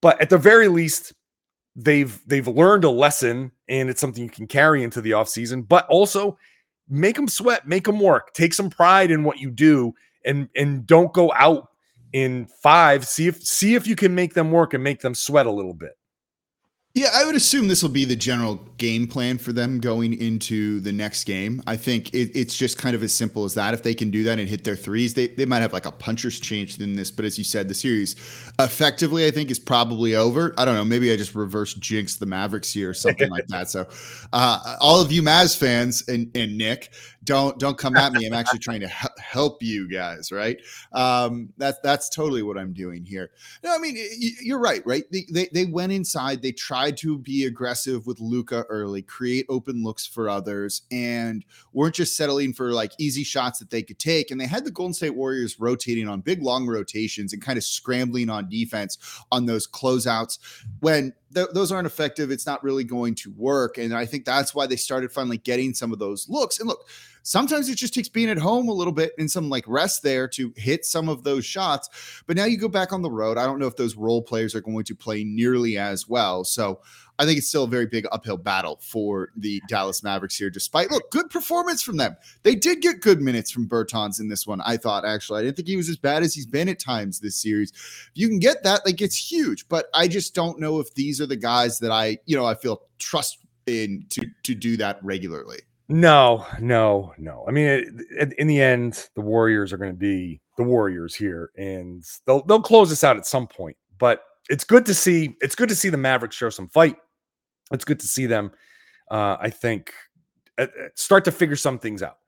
But 0.00 0.20
at 0.20 0.30
the 0.30 0.38
very 0.38 0.68
least 0.68 1.12
they've 1.76 2.20
they've 2.26 2.46
learned 2.46 2.84
a 2.84 2.90
lesson 2.90 3.52
and 3.68 3.88
it's 3.88 4.00
something 4.00 4.22
you 4.22 4.30
can 4.30 4.46
carry 4.46 4.82
into 4.82 5.00
the 5.00 5.12
offseason, 5.12 5.66
but 5.66 5.86
also 5.88 6.38
make 6.88 7.16
them 7.16 7.28
sweat, 7.28 7.66
make 7.66 7.84
them 7.84 8.00
work, 8.00 8.32
take 8.32 8.54
some 8.54 8.70
pride 8.70 9.10
in 9.10 9.24
what 9.24 9.38
you 9.38 9.50
do 9.50 9.92
and 10.24 10.48
and 10.56 10.86
don't 10.86 11.12
go 11.12 11.32
out 11.34 11.68
in 12.12 12.46
5, 12.62 13.06
see 13.06 13.28
if 13.28 13.42
see 13.42 13.74
if 13.74 13.86
you 13.86 13.96
can 13.96 14.14
make 14.14 14.34
them 14.34 14.50
work 14.50 14.74
and 14.74 14.82
make 14.82 15.00
them 15.00 15.14
sweat 15.14 15.46
a 15.46 15.50
little 15.50 15.74
bit. 15.74 15.92
Yeah, 16.92 17.10
I 17.14 17.24
would 17.24 17.36
assume 17.36 17.68
this 17.68 17.82
will 17.84 17.90
be 17.90 18.04
the 18.04 18.16
general 18.16 18.56
game 18.76 19.06
plan 19.06 19.38
for 19.38 19.52
them 19.52 19.78
going 19.78 20.20
into 20.20 20.80
the 20.80 20.90
next 20.90 21.22
game. 21.22 21.62
I 21.68 21.76
think 21.76 22.12
it, 22.12 22.32
it's 22.34 22.56
just 22.56 22.78
kind 22.78 22.96
of 22.96 23.04
as 23.04 23.14
simple 23.14 23.44
as 23.44 23.54
that. 23.54 23.74
If 23.74 23.84
they 23.84 23.94
can 23.94 24.10
do 24.10 24.24
that 24.24 24.40
and 24.40 24.48
hit 24.48 24.64
their 24.64 24.74
threes, 24.74 25.14
they, 25.14 25.28
they 25.28 25.46
might 25.46 25.60
have 25.60 25.72
like 25.72 25.86
a 25.86 25.92
puncher's 25.92 26.40
change 26.40 26.80
in 26.80 26.96
this. 26.96 27.12
But 27.12 27.26
as 27.26 27.38
you 27.38 27.44
said, 27.44 27.68
the 27.68 27.74
series 27.74 28.16
effectively, 28.58 29.24
I 29.24 29.30
think, 29.30 29.52
is 29.52 29.58
probably 29.60 30.16
over. 30.16 30.52
I 30.58 30.64
don't 30.64 30.74
know. 30.74 30.84
Maybe 30.84 31.12
I 31.12 31.16
just 31.16 31.36
reverse 31.36 31.74
jinx 31.74 32.16
the 32.16 32.26
Mavericks 32.26 32.72
here 32.72 32.90
or 32.90 32.94
something 32.94 33.30
like 33.30 33.46
that. 33.46 33.70
So, 33.70 33.86
uh, 34.32 34.76
all 34.80 35.00
of 35.00 35.12
you 35.12 35.22
Mavs 35.22 35.56
fans 35.56 36.08
and, 36.08 36.28
and 36.34 36.58
Nick, 36.58 36.90
don't 37.24 37.58
don't 37.58 37.76
come 37.76 37.96
at 37.96 38.12
me. 38.12 38.26
I'm 38.26 38.32
actually 38.40 38.60
trying 38.60 38.80
to 38.80 38.88
help 38.88 39.62
you 39.62 39.88
guys, 39.88 40.32
right? 40.32 40.58
Um, 40.92 41.52
that's 41.58 41.78
that's 41.82 42.08
totally 42.08 42.42
what 42.42 42.56
I'm 42.56 42.72
doing 42.72 43.04
here. 43.04 43.30
No, 43.62 43.74
I 43.74 43.78
mean 43.78 43.96
you're 44.40 44.58
right, 44.58 44.82
right? 44.86 45.04
They, 45.10 45.26
they 45.30 45.48
they 45.52 45.66
went 45.66 45.92
inside. 45.92 46.42
They 46.42 46.52
tried 46.52 46.96
to 46.98 47.18
be 47.18 47.44
aggressive 47.44 48.06
with 48.06 48.20
Luka 48.20 48.64
early, 48.68 49.02
create 49.02 49.46
open 49.48 49.82
looks 49.84 50.06
for 50.06 50.28
others, 50.28 50.82
and 50.90 51.44
weren't 51.72 51.94
just 51.94 52.16
settling 52.16 52.52
for 52.52 52.72
like 52.72 52.92
easy 52.98 53.24
shots 53.24 53.58
that 53.58 53.70
they 53.70 53.82
could 53.82 53.98
take. 53.98 54.30
And 54.30 54.40
they 54.40 54.46
had 54.46 54.64
the 54.64 54.70
Golden 54.70 54.94
State 54.94 55.14
Warriors 55.14 55.60
rotating 55.60 56.08
on 56.08 56.20
big 56.20 56.42
long 56.42 56.66
rotations 56.66 57.32
and 57.32 57.42
kind 57.42 57.58
of 57.58 57.64
scrambling 57.64 58.30
on 58.30 58.48
defense 58.48 58.98
on 59.30 59.46
those 59.46 59.68
closeouts 59.68 60.38
when 60.80 61.12
th- 61.34 61.48
those 61.54 61.72
aren't 61.72 61.86
effective. 61.86 62.30
It's 62.30 62.46
not 62.46 62.62
really 62.62 62.84
going 62.84 63.14
to 63.16 63.32
work. 63.32 63.78
And 63.78 63.94
I 63.94 64.06
think 64.06 64.24
that's 64.24 64.54
why 64.54 64.66
they 64.66 64.76
started 64.76 65.12
finally 65.12 65.38
getting 65.38 65.74
some 65.74 65.92
of 65.92 65.98
those 65.98 66.28
looks. 66.28 66.58
And 66.58 66.68
look, 66.68 66.88
sometimes 67.22 67.68
it 67.68 67.76
just 67.76 67.94
takes 67.94 68.08
being 68.08 68.30
at 68.30 68.38
home 68.38 68.68
a 68.68 68.72
little 68.72 68.92
bit 68.92 69.12
and 69.18 69.30
some 69.30 69.48
like 69.48 69.64
rest 69.66 70.02
there 70.02 70.28
to 70.28 70.52
hit 70.56 70.84
some 70.84 71.08
of 71.08 71.24
those 71.24 71.44
shots. 71.44 72.22
But 72.26 72.36
now 72.36 72.44
you 72.44 72.56
go 72.56 72.68
back 72.68 72.92
on 72.92 73.02
the 73.02 73.10
road. 73.10 73.38
I 73.38 73.46
don't 73.46 73.58
know 73.58 73.66
if 73.66 73.76
those 73.76 73.96
role 73.96 74.22
players 74.22 74.54
are 74.54 74.60
going 74.60 74.84
to 74.84 74.94
play 74.94 75.24
nearly 75.24 75.78
as 75.78 76.08
well. 76.08 76.44
So 76.44 76.80
I 77.20 77.26
think 77.26 77.36
it's 77.36 77.48
still 77.48 77.64
a 77.64 77.68
very 77.68 77.84
big 77.84 78.06
uphill 78.12 78.38
battle 78.38 78.80
for 78.82 79.28
the 79.36 79.60
Dallas 79.68 80.02
Mavericks 80.02 80.38
here, 80.38 80.48
despite 80.48 80.90
look, 80.90 81.10
good 81.10 81.28
performance 81.28 81.82
from 81.82 81.98
them. 81.98 82.16
They 82.44 82.54
did 82.54 82.80
get 82.80 83.02
good 83.02 83.20
minutes 83.20 83.50
from 83.50 83.68
Bertans 83.68 84.20
in 84.20 84.28
this 84.28 84.46
one. 84.46 84.62
I 84.62 84.78
thought 84.78 85.04
actually, 85.04 85.40
I 85.40 85.42
didn't 85.44 85.56
think 85.56 85.68
he 85.68 85.76
was 85.76 85.90
as 85.90 85.98
bad 85.98 86.22
as 86.22 86.34
he's 86.34 86.46
been 86.46 86.70
at 86.70 86.78
times 86.78 87.20
this 87.20 87.36
series. 87.36 87.72
If 87.72 88.10
you 88.14 88.26
can 88.26 88.38
get 88.38 88.62
that, 88.62 88.86
like 88.86 89.02
it's 89.02 89.16
huge. 89.16 89.68
But 89.68 89.86
I 89.92 90.08
just 90.08 90.34
don't 90.34 90.58
know 90.58 90.80
if 90.80 90.94
these 90.94 91.20
are 91.20 91.26
the 91.26 91.36
guys 91.36 91.78
that 91.80 91.92
I, 91.92 92.16
you 92.24 92.36
know, 92.38 92.46
I 92.46 92.54
feel 92.54 92.84
trust 92.98 93.36
in 93.66 94.06
to 94.10 94.26
to 94.44 94.54
do 94.54 94.78
that 94.78 94.98
regularly. 95.02 95.58
No, 95.88 96.46
no, 96.58 97.12
no. 97.18 97.44
I 97.46 97.50
mean, 97.50 98.06
it, 98.16 98.32
in 98.38 98.46
the 98.46 98.62
end, 98.62 99.10
the 99.14 99.20
Warriors 99.20 99.74
are 99.74 99.76
going 99.76 99.90
to 99.90 99.98
be 99.98 100.40
the 100.56 100.62
Warriors 100.62 101.14
here, 101.14 101.50
and 101.58 102.02
they'll 102.26 102.42
they'll 102.44 102.62
close 102.62 102.88
this 102.88 103.04
out 103.04 103.18
at 103.18 103.26
some 103.26 103.46
point. 103.46 103.76
But 103.98 104.22
it's 104.48 104.64
good 104.64 104.86
to 104.86 104.94
see. 104.94 105.36
It's 105.42 105.54
good 105.54 105.68
to 105.68 105.76
see 105.76 105.90
the 105.90 105.98
Mavericks 105.98 106.36
show 106.36 106.48
some 106.48 106.68
fight. 106.68 106.96
It's 107.70 107.84
good 107.84 108.00
to 108.00 108.06
see 108.06 108.26
them. 108.26 108.52
Uh, 109.10 109.36
I 109.40 109.50
think 109.50 109.92
uh, 110.58 110.62
uh, 110.62 110.88
start 110.94 111.24
to 111.24 111.32
figure 111.32 111.56
some 111.56 111.78
things 111.78 112.02
out 112.02 112.18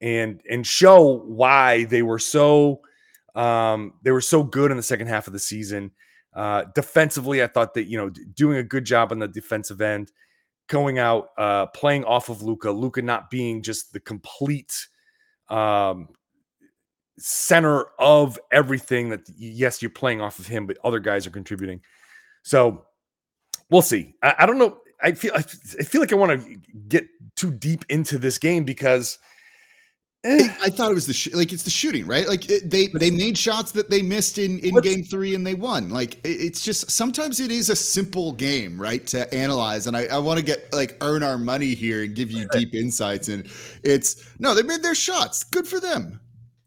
and 0.00 0.40
and 0.50 0.66
show 0.66 1.18
why 1.26 1.84
they 1.84 2.02
were 2.02 2.18
so 2.18 2.80
um, 3.34 3.94
they 4.02 4.10
were 4.10 4.20
so 4.20 4.42
good 4.42 4.70
in 4.70 4.76
the 4.76 4.82
second 4.82 5.06
half 5.06 5.26
of 5.26 5.32
the 5.32 5.38
season. 5.38 5.92
Uh, 6.34 6.64
defensively, 6.74 7.42
I 7.42 7.46
thought 7.46 7.74
that 7.74 7.84
you 7.84 7.98
know 7.98 8.10
doing 8.10 8.58
a 8.58 8.62
good 8.62 8.84
job 8.84 9.12
on 9.12 9.18
the 9.18 9.28
defensive 9.28 9.80
end, 9.80 10.12
going 10.68 10.98
out, 10.98 11.28
uh, 11.36 11.66
playing 11.66 12.04
off 12.04 12.28
of 12.28 12.42
Luka, 12.42 12.70
Luka 12.70 13.02
not 13.02 13.30
being 13.30 13.62
just 13.62 13.92
the 13.92 14.00
complete 14.00 14.86
um, 15.48 16.08
center 17.18 17.86
of 17.98 18.38
everything. 18.52 19.10
That 19.10 19.20
yes, 19.36 19.82
you're 19.82 19.90
playing 19.90 20.20
off 20.20 20.38
of 20.38 20.46
him, 20.46 20.66
but 20.66 20.78
other 20.84 21.00
guys 21.00 21.26
are 21.26 21.30
contributing. 21.30 21.80
So 22.42 22.86
we'll 23.70 23.82
see. 23.82 24.14
I, 24.22 24.36
I 24.40 24.46
don't 24.46 24.58
know. 24.58 24.78
I 25.02 25.12
feel 25.12 25.32
I 25.34 25.42
feel 25.42 26.00
like 26.00 26.12
I 26.12 26.16
want 26.16 26.42
to 26.42 26.56
get 26.88 27.06
too 27.36 27.50
deep 27.50 27.84
into 27.88 28.18
this 28.18 28.38
game 28.38 28.64
because 28.64 29.18
Eh. 30.22 30.54
I 30.60 30.68
thought 30.68 30.90
it 30.90 30.94
was 30.94 31.06
the 31.06 31.14
sh- 31.14 31.32
like 31.32 31.50
it's 31.50 31.62
the 31.62 31.70
shooting, 31.70 32.06
right? 32.06 32.28
Like 32.28 32.50
it, 32.50 32.68
they 32.68 32.88
they 32.88 33.10
made 33.10 33.38
shots 33.38 33.72
that 33.72 33.88
they 33.88 34.02
missed 34.02 34.36
in 34.36 34.58
in 34.58 34.74
game 34.80 35.02
three 35.02 35.34
and 35.34 35.46
they 35.46 35.54
won. 35.54 35.88
Like 35.88 36.16
it, 36.16 36.28
it's 36.28 36.62
just 36.62 36.90
sometimes 36.90 37.40
it 37.40 37.50
is 37.50 37.70
a 37.70 37.76
simple 37.76 38.32
game, 38.32 38.78
right, 38.78 39.06
to 39.08 39.32
analyze. 39.34 39.86
And 39.86 39.96
I, 39.96 40.04
I 40.06 40.18
want 40.18 40.38
to 40.38 40.44
get 40.44 40.70
like 40.74 40.98
earn 41.00 41.22
our 41.22 41.38
money 41.38 41.74
here 41.74 42.02
and 42.02 42.14
give 42.14 42.30
you 42.30 42.46
deep 42.48 42.74
insights. 42.74 43.28
And 43.28 43.48
it's 43.82 44.22
no, 44.38 44.54
they 44.54 44.62
made 44.62 44.82
their 44.82 44.94
shots. 44.94 45.42
Good 45.42 45.66
for 45.66 45.80
them. 45.80 46.20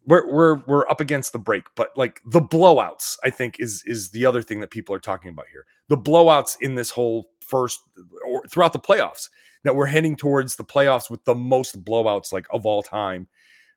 We're 0.08 0.28
we're 0.34 0.56
we're 0.66 0.90
up 0.90 1.00
against 1.00 1.32
the 1.32 1.40
break, 1.40 1.66
but 1.75 1.96
like 1.96 2.22
the 2.25 2.42
blowouts, 2.42 3.18
I 3.24 3.30
think 3.30 3.60
is 3.60 3.84
is 3.86 4.10
the 4.10 4.25
other 4.25 4.42
thing 4.42 4.62
that 4.62 4.72
people 4.72 4.96
are 4.96 5.00
talking 5.00 5.30
about 5.30 5.46
here. 5.52 5.68
The 5.90 5.98
blowouts 5.98 6.58
in 6.60 6.74
this 6.74 6.90
whole 6.90 7.30
first 7.44 7.82
or 8.26 8.44
throughout 8.48 8.74
the 8.74 8.80
playoffs 8.80 9.30
that 9.64 9.76
we're 9.76 9.86
heading 9.86 10.16
towards 10.16 10.56
the 10.56 10.64
playoffs 10.64 11.10
with 11.10 11.24
the 11.26 11.36
most 11.36 11.84
blowouts 11.84 12.34
like 12.34 12.46
of 12.52 12.66
all 12.66 12.84
time 12.84 13.28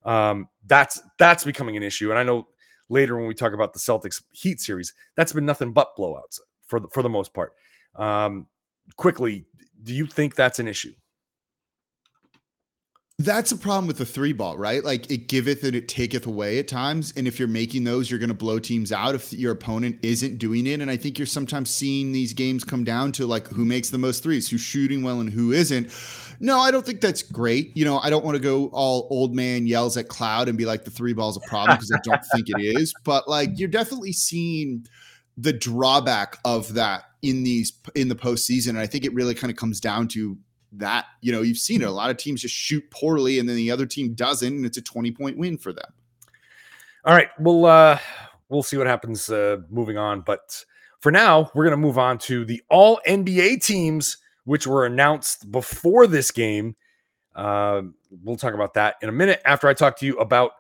um, 0.07 0.49
that's 0.67 1.03
that's 1.19 1.45
becoming 1.45 1.77
an 1.77 1.83
issue. 1.83 2.11
And 2.11 2.19
I 2.19 2.23
know 2.23 2.47
later 2.89 3.17
when 3.17 3.27
we 3.27 3.35
talk 3.35 3.53
about 3.53 3.73
the 3.75 3.81
Celtics 3.81 4.23
Heat 4.33 4.61
series, 4.61 4.95
that's 5.17 5.33
been 5.33 5.45
nothing 5.45 5.73
but 5.73 5.97
blowouts 5.99 6.39
for 6.67 6.81
the, 6.81 6.89
for 6.89 7.03
the 7.03 7.09
most 7.09 7.35
part. 7.35 7.53
Um, 7.97 8.47
quickly, 8.97 9.47
do 9.83 9.93
you 9.93 10.07
think 10.07 10.37
that's 10.37 10.61
an 10.61 10.69
issue? 10.69 10.93
That's 13.19 13.51
a 13.51 13.57
problem 13.57 13.87
with 13.87 13.97
the 13.97 14.05
three 14.05 14.35
ball, 14.35 14.59
right? 14.59 14.85
Like 14.85 15.11
it 15.11 15.27
giveth 15.27 15.65
and 15.65 15.75
it 15.75 15.89
taketh 15.89 16.27
away 16.27 16.59
at 16.59 16.69
times. 16.69 17.15
And 17.17 17.27
if 17.27 17.39
you're 17.39 17.49
making 17.49 17.85
those, 17.85 18.11
you're 18.11 18.19
going 18.19 18.29
to 18.29 18.35
blow 18.35 18.59
teams 18.59 18.93
out 18.93 19.15
if 19.15 19.33
your 19.33 19.53
opponent 19.53 19.99
isn't 20.03 20.37
doing 20.37 20.67
it. 20.67 20.83
And 20.83 20.91
I 20.91 20.99
think 20.99 21.19
you're 21.19 21.25
sometimes 21.25 21.71
seeing 21.71 22.13
these 22.13 22.35
games 22.35 22.63
come 22.63 22.85
down 22.85 23.13
to 23.13 23.27
like 23.27 23.49
who 23.49 23.65
makes 23.65 23.89
the 23.89 23.97
most 23.97 24.23
threes, 24.23 24.51
who's 24.51 24.61
shooting 24.61 25.03
well, 25.03 25.21
and 25.21 25.31
who 25.31 25.53
isn't. 25.53 25.91
No, 26.41 26.59
I 26.59 26.71
don't 26.71 26.85
think 26.85 27.01
that's 27.01 27.23
great. 27.23 27.75
You 27.75 27.87
know, 27.87 28.01
I 28.01 28.11
don't 28.11 28.23
want 28.23 28.37
to 28.37 28.43
go 28.43 28.67
all 28.67 29.09
old 29.11 29.35
man 29.35 29.67
yells 29.67 29.97
at 29.97 30.09
cloud 30.09 30.51
and 30.51 30.59
be 30.59 30.67
like 30.67 30.85
the 30.85 30.91
three 30.91 31.15
ball's 31.15 31.39
a 31.39 31.49
problem 31.49 31.79
because 31.79 31.91
I 31.91 32.01
don't 32.05 32.25
think 32.35 32.51
it 32.51 32.61
is. 32.61 32.93
But 33.03 33.27
like 33.29 33.59
you're 33.59 33.69
definitely 33.69 34.13
seeing 34.13 34.87
the 35.39 35.55
drawback 35.55 36.39
of 36.45 36.75
that 36.75 37.05
in 37.23 37.45
these 37.45 37.73
in 37.95 38.09
the 38.09 38.15
postseason. 38.15 38.71
And 38.71 38.79
I 38.79 38.87
think 38.87 39.07
it 39.07 39.15
really 39.15 39.35
kind 39.35 39.51
of 39.51 39.57
comes 39.57 39.81
down 39.81 40.09
to 40.09 40.37
that. 40.73 41.07
You 41.21 41.33
know, 41.33 41.43
you've 41.43 41.59
seen 41.59 41.83
it. 41.83 41.89
A 41.89 41.91
lot 41.91 42.11
of 42.11 42.17
teams 42.17 42.43
just 42.43 42.55
shoot 42.55 42.85
poorly 42.91 43.39
and 43.39 43.49
then 43.49 43.57
the 43.57 43.71
other 43.71 43.87
team 43.87 44.15
doesn't, 44.15 44.53
and 44.53 44.67
it's 44.67 44.79
a 44.79 44.83
20 44.83 45.13
point 45.13 45.39
win 45.39 45.59
for 45.59 45.73
them. 45.73 45.93
All 47.05 47.15
right. 47.15 47.29
Well, 47.39 47.67
uh, 47.67 47.99
we'll 48.49 48.63
see 48.63 48.77
what 48.77 48.87
happens 48.87 49.29
uh 49.29 49.59
moving 49.71 49.97
on. 49.97 50.21
But 50.23 50.65
for 51.01 51.13
now, 51.13 51.51
we're 51.55 51.65
gonna 51.65 51.77
move 51.77 51.99
on 51.99 52.19
to 52.19 52.45
the 52.45 52.63
all 52.69 53.01
NBA 53.07 53.65
teams 53.65 54.19
which 54.45 54.67
were 54.67 54.87
announced 54.87 55.51
before 55.51 56.07
this 56.07 56.31
game. 56.31 56.77
Uh, 57.35 57.83
we'll 58.23 58.37
talk 58.37 58.55
about 58.55 58.75
that 58.75 58.95
in 59.03 59.09
a 59.09 59.13
minute 59.13 59.43
after 59.45 59.69
I 59.69 59.75
talk 59.75 59.99
to 59.99 60.07
you 60.07 60.17
about 60.19 60.53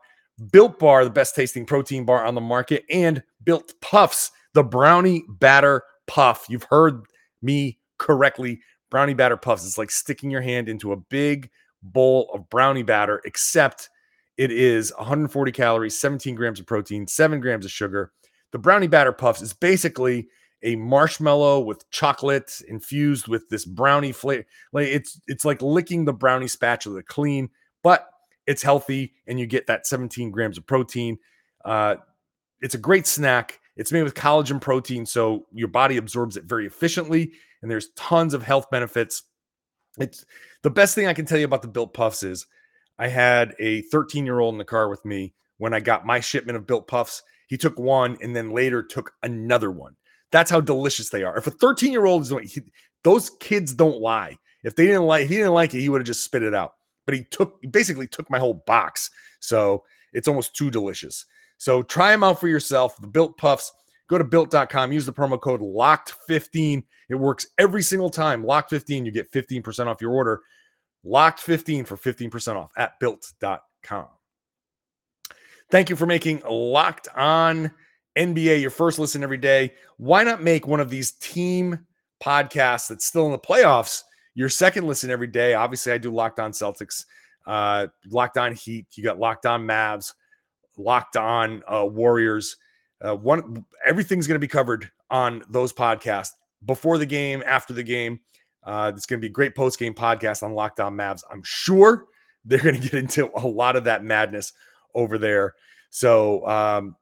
Built 0.50 0.78
Bar, 0.78 1.04
the 1.04 1.10
best 1.10 1.34
tasting 1.34 1.64
protein 1.64 2.04
bar 2.04 2.24
on 2.24 2.34
the 2.34 2.40
market, 2.40 2.84
and 2.90 3.22
Built 3.44 3.72
Puffs, 3.80 4.32
the 4.52 4.62
brownie 4.62 5.24
batter 5.28 5.82
puff. 6.06 6.46
You've 6.48 6.66
heard 6.68 7.04
me 7.40 7.78
correctly. 7.98 8.60
Brownie 8.90 9.14
batter 9.14 9.36
puffs. 9.36 9.66
It's 9.66 9.78
like 9.78 9.90
sticking 9.90 10.30
your 10.30 10.40
hand 10.40 10.68
into 10.68 10.92
a 10.92 10.96
big 10.96 11.50
bowl 11.82 12.30
of 12.32 12.48
brownie 12.48 12.82
batter, 12.82 13.20
except 13.24 13.88
it 14.36 14.50
is 14.50 14.92
140 14.96 15.52
calories, 15.52 15.98
17 15.98 16.34
grams 16.34 16.60
of 16.60 16.66
protein, 16.66 17.06
seven 17.06 17.40
grams 17.40 17.64
of 17.64 17.70
sugar. 17.70 18.12
The 18.52 18.58
brownie 18.58 18.86
batter 18.86 19.12
puffs 19.12 19.42
is 19.42 19.52
basically 19.52 20.28
a 20.62 20.76
marshmallow 20.76 21.60
with 21.60 21.88
chocolate 21.90 22.60
infused 22.68 23.28
with 23.28 23.48
this 23.48 23.64
brownie 23.64 24.12
flavor. 24.12 24.44
Like 24.72 24.88
it's 24.88 25.20
it's 25.26 25.44
like 25.44 25.62
licking 25.62 26.04
the 26.04 26.12
brownie 26.12 26.48
spatula 26.48 27.02
clean, 27.02 27.50
but 27.82 28.08
it's 28.46 28.62
healthy 28.62 29.14
and 29.26 29.38
you 29.38 29.46
get 29.46 29.66
that 29.66 29.86
17 29.86 30.30
grams 30.30 30.58
of 30.58 30.66
protein. 30.66 31.18
Uh, 31.64 31.96
it's 32.60 32.74
a 32.74 32.78
great 32.78 33.06
snack. 33.06 33.60
It's 33.76 33.92
made 33.92 34.04
with 34.04 34.14
collagen 34.14 34.60
protein, 34.60 35.04
so 35.04 35.46
your 35.52 35.68
body 35.68 35.98
absorbs 35.98 36.36
it 36.38 36.44
very 36.44 36.66
efficiently, 36.66 37.32
and 37.62 37.70
there's 37.70 37.90
tons 37.96 38.34
of 38.34 38.42
health 38.42 38.70
benefits. 38.70 39.24
It's 39.98 40.24
the 40.62 40.70
best 40.70 40.94
thing 40.94 41.06
I 41.06 41.14
can 41.14 41.26
tell 41.26 41.38
you 41.38 41.44
about 41.44 41.62
the 41.62 41.68
built 41.68 41.94
puffs 41.94 42.22
is 42.22 42.46
I 42.98 43.08
had 43.08 43.54
a 43.58 43.82
13 43.82 44.26
year 44.26 44.40
old 44.40 44.54
in 44.54 44.58
the 44.58 44.64
car 44.64 44.88
with 44.88 45.04
me 45.04 45.34
when 45.58 45.74
I 45.74 45.80
got 45.80 46.06
my 46.06 46.20
shipment 46.20 46.56
of 46.56 46.66
built 46.66 46.86
puffs. 46.88 47.22
He 47.46 47.56
took 47.56 47.78
one 47.78 48.18
and 48.20 48.34
then 48.34 48.50
later 48.50 48.82
took 48.82 49.12
another 49.22 49.70
one. 49.70 49.96
That's 50.32 50.50
how 50.50 50.60
delicious 50.60 51.10
they 51.10 51.22
are. 51.22 51.36
If 51.36 51.46
a 51.46 51.52
13 51.52 51.92
year 51.92 52.06
old 52.06 52.22
is 52.22 52.28
doing, 52.28 52.46
he, 52.46 52.62
those 53.04 53.30
kids 53.40 53.72
don't 53.74 54.00
lie. 54.00 54.36
If 54.64 54.74
they 54.74 54.86
didn't 54.86 55.04
like, 55.04 55.28
he 55.28 55.36
didn't 55.36 55.54
like 55.54 55.74
it, 55.74 55.80
he 55.80 55.88
would 55.88 56.00
have 56.00 56.06
just 56.06 56.24
spit 56.24 56.42
it 56.42 56.54
out. 56.54 56.72
But 57.04 57.14
he 57.14 57.24
took, 57.24 57.58
he 57.60 57.68
basically 57.68 58.08
took 58.08 58.28
my 58.28 58.38
whole 58.38 58.64
box. 58.66 59.10
So 59.38 59.84
it's 60.12 60.26
almost 60.26 60.56
too 60.56 60.70
delicious. 60.70 61.24
So 61.58 61.82
try 61.82 62.10
them 62.10 62.24
out 62.24 62.40
for 62.40 62.48
yourself. 62.48 62.96
The 63.00 63.06
Built 63.06 63.38
Puffs. 63.38 63.72
Go 64.08 64.18
to 64.18 64.24
built.com, 64.24 64.92
use 64.92 65.06
the 65.06 65.12
promo 65.12 65.40
code 65.40 65.60
LOCKED15. 65.60 66.84
It 67.08 67.14
works 67.14 67.48
every 67.58 67.82
single 67.82 68.10
time. 68.10 68.44
Locked15, 68.44 69.04
you 69.04 69.10
get 69.10 69.30
15% 69.32 69.86
off 69.86 70.00
your 70.00 70.12
order. 70.12 70.42
Locked15 71.04 71.86
for 71.86 71.96
15% 71.96 72.56
off 72.56 72.72
at 72.76 72.98
built.com. 73.00 74.06
Thank 75.70 75.90
you 75.90 75.96
for 75.96 76.06
making 76.06 76.42
Locked 76.48 77.08
On 77.16 77.70
NBA, 78.16 78.60
your 78.60 78.70
first 78.70 78.98
listen 78.98 79.22
every 79.22 79.36
day. 79.36 79.74
Why 79.96 80.22
not 80.22 80.42
make 80.42 80.66
one 80.66 80.80
of 80.80 80.90
these 80.90 81.12
team 81.12 81.86
podcasts 82.22 82.88
that's 82.88 83.04
still 83.04 83.26
in 83.26 83.32
the 83.32 83.38
playoffs 83.38 84.02
your 84.34 84.48
second 84.48 84.86
listen 84.86 85.10
every 85.10 85.26
day? 85.26 85.54
Obviously, 85.54 85.92
I 85.92 85.98
do 85.98 86.12
Locked 86.12 86.38
On 86.38 86.52
Celtics, 86.52 87.04
uh, 87.46 87.88
Locked 88.08 88.38
On 88.38 88.54
Heat. 88.54 88.86
You 88.94 89.02
got 89.02 89.18
Locked 89.18 89.46
On 89.46 89.66
Mavs, 89.66 90.12
Locked 90.76 91.16
On 91.16 91.62
uh, 91.66 91.84
Warriors. 91.84 92.56
Uh, 93.04 93.14
one 93.14 93.64
everything's 93.84 94.26
going 94.26 94.36
to 94.36 94.40
be 94.40 94.48
covered 94.48 94.90
on 95.10 95.42
those 95.48 95.72
podcasts 95.72 96.30
before 96.64 96.98
the 96.98 97.06
game, 97.06 97.42
after 97.46 97.72
the 97.72 97.82
game. 97.82 98.20
Uh, 98.64 98.90
it's 98.94 99.06
going 99.06 99.20
to 99.20 99.24
be 99.24 99.30
a 99.30 99.32
great 99.32 99.54
post 99.54 99.78
game 99.78 99.94
podcast 99.94 100.42
on 100.42 100.52
Locked 100.52 100.80
On 100.80 100.94
Mavs. 100.94 101.22
I'm 101.30 101.42
sure 101.44 102.06
they're 102.44 102.60
going 102.60 102.80
to 102.80 102.80
get 102.80 102.94
into 102.94 103.30
a 103.36 103.46
lot 103.46 103.76
of 103.76 103.84
that 103.84 104.04
madness 104.04 104.52
over 104.94 105.18
there. 105.18 105.54
So 105.90 106.46
um, 106.46 106.96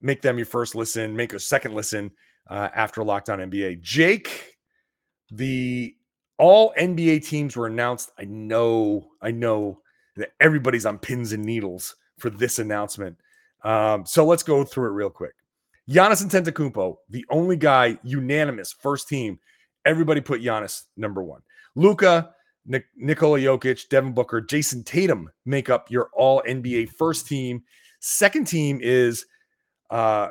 make 0.00 0.22
them 0.22 0.36
your 0.36 0.46
first 0.46 0.74
listen, 0.74 1.16
make 1.16 1.32
a 1.32 1.40
second 1.40 1.74
listen 1.74 2.10
uh, 2.48 2.68
after 2.74 3.04
Locked 3.04 3.30
On 3.30 3.38
NBA. 3.38 3.80
Jake, 3.82 4.56
the 5.30 5.94
all 6.38 6.72
NBA 6.78 7.26
teams 7.26 7.56
were 7.56 7.66
announced. 7.66 8.10
I 8.18 8.24
know, 8.24 9.08
I 9.22 9.30
know 9.30 9.80
that 10.16 10.30
everybody's 10.40 10.86
on 10.86 10.98
pins 10.98 11.32
and 11.32 11.44
needles 11.44 11.94
for 12.18 12.30
this 12.30 12.58
announcement. 12.58 13.18
Um, 13.66 14.06
so 14.06 14.24
let's 14.24 14.44
go 14.44 14.62
through 14.64 14.90
it 14.90 14.92
real 14.92 15.10
quick. 15.10 15.34
Giannis 15.90 16.24
Antetokounmpo, 16.24 16.96
the 17.10 17.24
only 17.30 17.56
guy 17.56 17.98
unanimous 18.04 18.72
first 18.72 19.08
team. 19.08 19.38
Everybody 19.84 20.20
put 20.20 20.40
Giannis 20.40 20.84
number 20.96 21.22
one. 21.22 21.42
Luka, 21.74 22.30
Nik- 22.64 22.86
Nikola 22.96 23.38
Jokic, 23.38 23.88
Devin 23.88 24.12
Booker, 24.12 24.40
Jayson 24.40 24.84
Tatum 24.84 25.30
make 25.44 25.68
up 25.68 25.90
your 25.90 26.10
All 26.14 26.42
NBA 26.48 26.90
first 26.96 27.26
team. 27.26 27.62
Second 28.00 28.46
team 28.46 28.78
is 28.80 29.26
uh, 29.90 30.28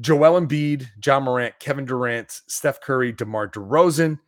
Joel 0.00 0.40
Embiid, 0.40 0.86
Ja 1.04 1.20
Morant, 1.20 1.58
Kevin 1.58 1.86
Durant, 1.86 2.30
Steph 2.48 2.80
Curry, 2.80 3.12
DeMar 3.12 3.48
DeRozan. 3.48 4.18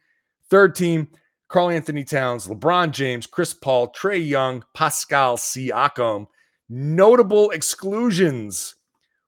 Third 0.49 0.75
team, 0.75 1.09
Karl-Anthony 1.49 2.04
Towns, 2.04 2.47
LeBron 2.47 2.90
James, 2.90 3.26
Chris 3.26 3.52
Paul, 3.52 3.92
Trae 3.92 4.26
Young, 4.26 4.64
Pascal 4.75 5.37
Siakam. 5.37 6.26
Notable 6.71 7.50
exclusions 7.50 8.77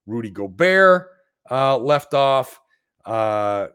Rudy 0.06 0.30
Gobert 0.30 1.08
uh, 1.50 1.76
left 1.76 2.14
off, 2.14 2.60
uh, 3.04 3.66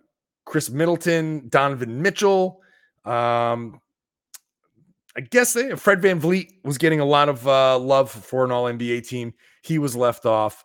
Khris 0.45 0.69
Middleton, 0.69 1.49
Donovan 1.49 2.01
Mitchell. 2.01 2.61
Um, 3.05 3.81
I 5.15 5.21
guess 5.21 5.53
they, 5.53 5.75
Fred 5.75 6.01
VanVleet 6.01 6.63
was 6.63 6.77
getting 6.77 6.99
a 6.99 7.05
lot 7.05 7.27
of 7.27 7.47
uh, 7.47 7.77
love 7.77 8.09
for 8.09 8.45
an 8.45 8.51
All 8.51 8.65
NBA 8.65 9.07
team. 9.07 9.33
He 9.63 9.79
was 9.79 9.95
left 9.95 10.25
off. 10.25 10.63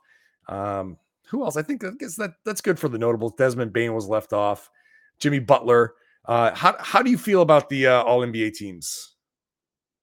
Um, 0.48 0.96
who 1.28 1.42
else? 1.44 1.56
I 1.56 1.62
think 1.62 1.82
I 1.84 1.90
guess 1.98 2.16
that 2.16 2.32
that's 2.44 2.60
good 2.60 2.78
for 2.78 2.88
the 2.88 2.98
notables. 2.98 3.32
Desmond 3.38 3.72
Bane 3.72 3.94
was 3.94 4.06
left 4.06 4.32
off. 4.32 4.70
Jimmy 5.18 5.38
Butler. 5.38 5.94
Uh, 6.26 6.54
how 6.54 6.76
how 6.78 7.02
do 7.02 7.10
you 7.10 7.18
feel 7.18 7.42
about 7.42 7.68
the 7.68 7.86
uh, 7.86 8.02
All 8.02 8.20
NBA 8.20 8.54
teams? 8.54 9.11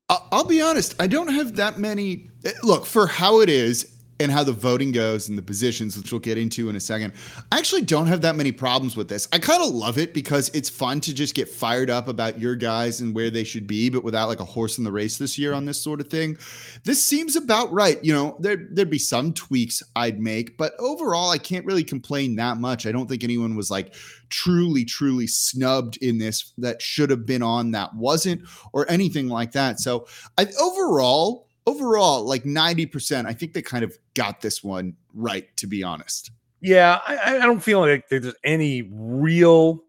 I'll 0.09 0.45
be 0.45 0.61
honest. 0.61 0.95
I 0.99 1.07
don't 1.07 1.33
have 1.33 1.55
that 1.57 1.77
many. 1.77 2.29
Eh, 2.43 2.51
look 2.63 2.85
for 2.85 3.07
how 3.07 3.41
it 3.41 3.49
is 3.49 3.87
and 4.19 4.31
how 4.31 4.43
the 4.43 4.51
voting 4.51 4.91
goes 4.91 5.29
and 5.29 5.37
the 5.37 5.41
positions, 5.41 5.97
which 5.97 6.11
we'll 6.11 6.19
get 6.19 6.37
into 6.37 6.69
in 6.69 6.75
a 6.75 6.79
second. 6.79 7.13
I 7.51 7.57
actually 7.57 7.83
don't 7.83 8.07
have 8.07 8.21
that 8.21 8.35
many 8.35 8.51
problems 8.51 8.97
with 8.97 9.07
this. 9.07 9.27
I 9.31 9.39
kind 9.39 9.63
of 9.63 9.69
love 9.69 9.97
it 9.97 10.13
because 10.13 10.49
it's 10.53 10.69
fun 10.69 10.99
to 11.01 11.13
just 11.13 11.35
get 11.35 11.47
fired 11.47 11.89
up 11.89 12.07
about 12.07 12.39
your 12.39 12.55
guys 12.55 13.01
and 13.01 13.15
where 13.15 13.29
they 13.29 13.43
should 13.43 13.67
be, 13.67 13.89
but 13.89 14.03
without 14.03 14.27
like 14.27 14.39
a 14.39 14.45
horse 14.45 14.77
in 14.77 14.83
the 14.83 14.91
race 14.91 15.17
this 15.17 15.37
year 15.37 15.53
on 15.53 15.65
this 15.65 15.81
sort 15.81 16.01
of 16.01 16.07
thing. 16.07 16.37
This 16.83 17.03
seems 17.03 17.35
about 17.35 17.71
right. 17.71 18.03
You 18.03 18.13
know, 18.13 18.37
there 18.39 18.67
there'd 18.71 18.89
be 18.89 18.99
some 18.99 19.33
tweaks 19.33 19.81
I'd 19.95 20.19
make, 20.19 20.57
but 20.57 20.73
overall, 20.79 21.31
I 21.31 21.37
can't 21.37 21.65
really 21.65 21.83
complain 21.83 22.35
that 22.35 22.57
much. 22.57 22.85
I 22.85 22.91
don't 22.91 23.07
think 23.07 23.23
anyone 23.23 23.55
was 23.55 23.71
like 23.71 23.93
truly, 24.29 24.85
truly 24.85 25.27
snubbed 25.27 25.97
in 25.97 26.17
this 26.17 26.53
that 26.57 26.81
should 26.81 27.09
have 27.09 27.25
been 27.25 27.41
on 27.41 27.71
that 27.71 27.93
wasn't, 27.95 28.41
or 28.73 28.89
anything 28.89 29.27
like 29.27 29.51
that. 29.53 29.79
So 29.79 30.07
I 30.37 30.47
overall 30.61 31.48
overall, 31.69 32.23
like 32.23 32.43
90%, 32.43 33.25
I 33.25 33.33
think 33.33 33.53
they 33.53 33.61
kind 33.61 33.83
of 33.83 33.97
got 34.13 34.41
this 34.41 34.63
one 34.63 34.95
right, 35.13 35.45
to 35.57 35.67
be 35.67 35.83
honest. 35.83 36.31
Yeah, 36.61 36.99
I, 37.07 37.37
I 37.37 37.45
don't 37.45 37.61
feel 37.61 37.79
like 37.79 38.09
there's 38.09 38.33
any 38.43 38.89
real 38.91 39.83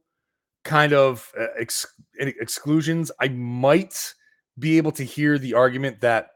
kind 0.64 0.92
of 0.92 1.32
uh, 1.38 1.46
ex- 1.58 1.86
exclusions. 2.18 3.10
I 3.20 3.28
might 3.28 4.14
be 4.58 4.76
able 4.76 4.92
to 4.92 5.04
hear 5.04 5.38
the 5.38 5.54
argument 5.54 6.00
that 6.02 6.30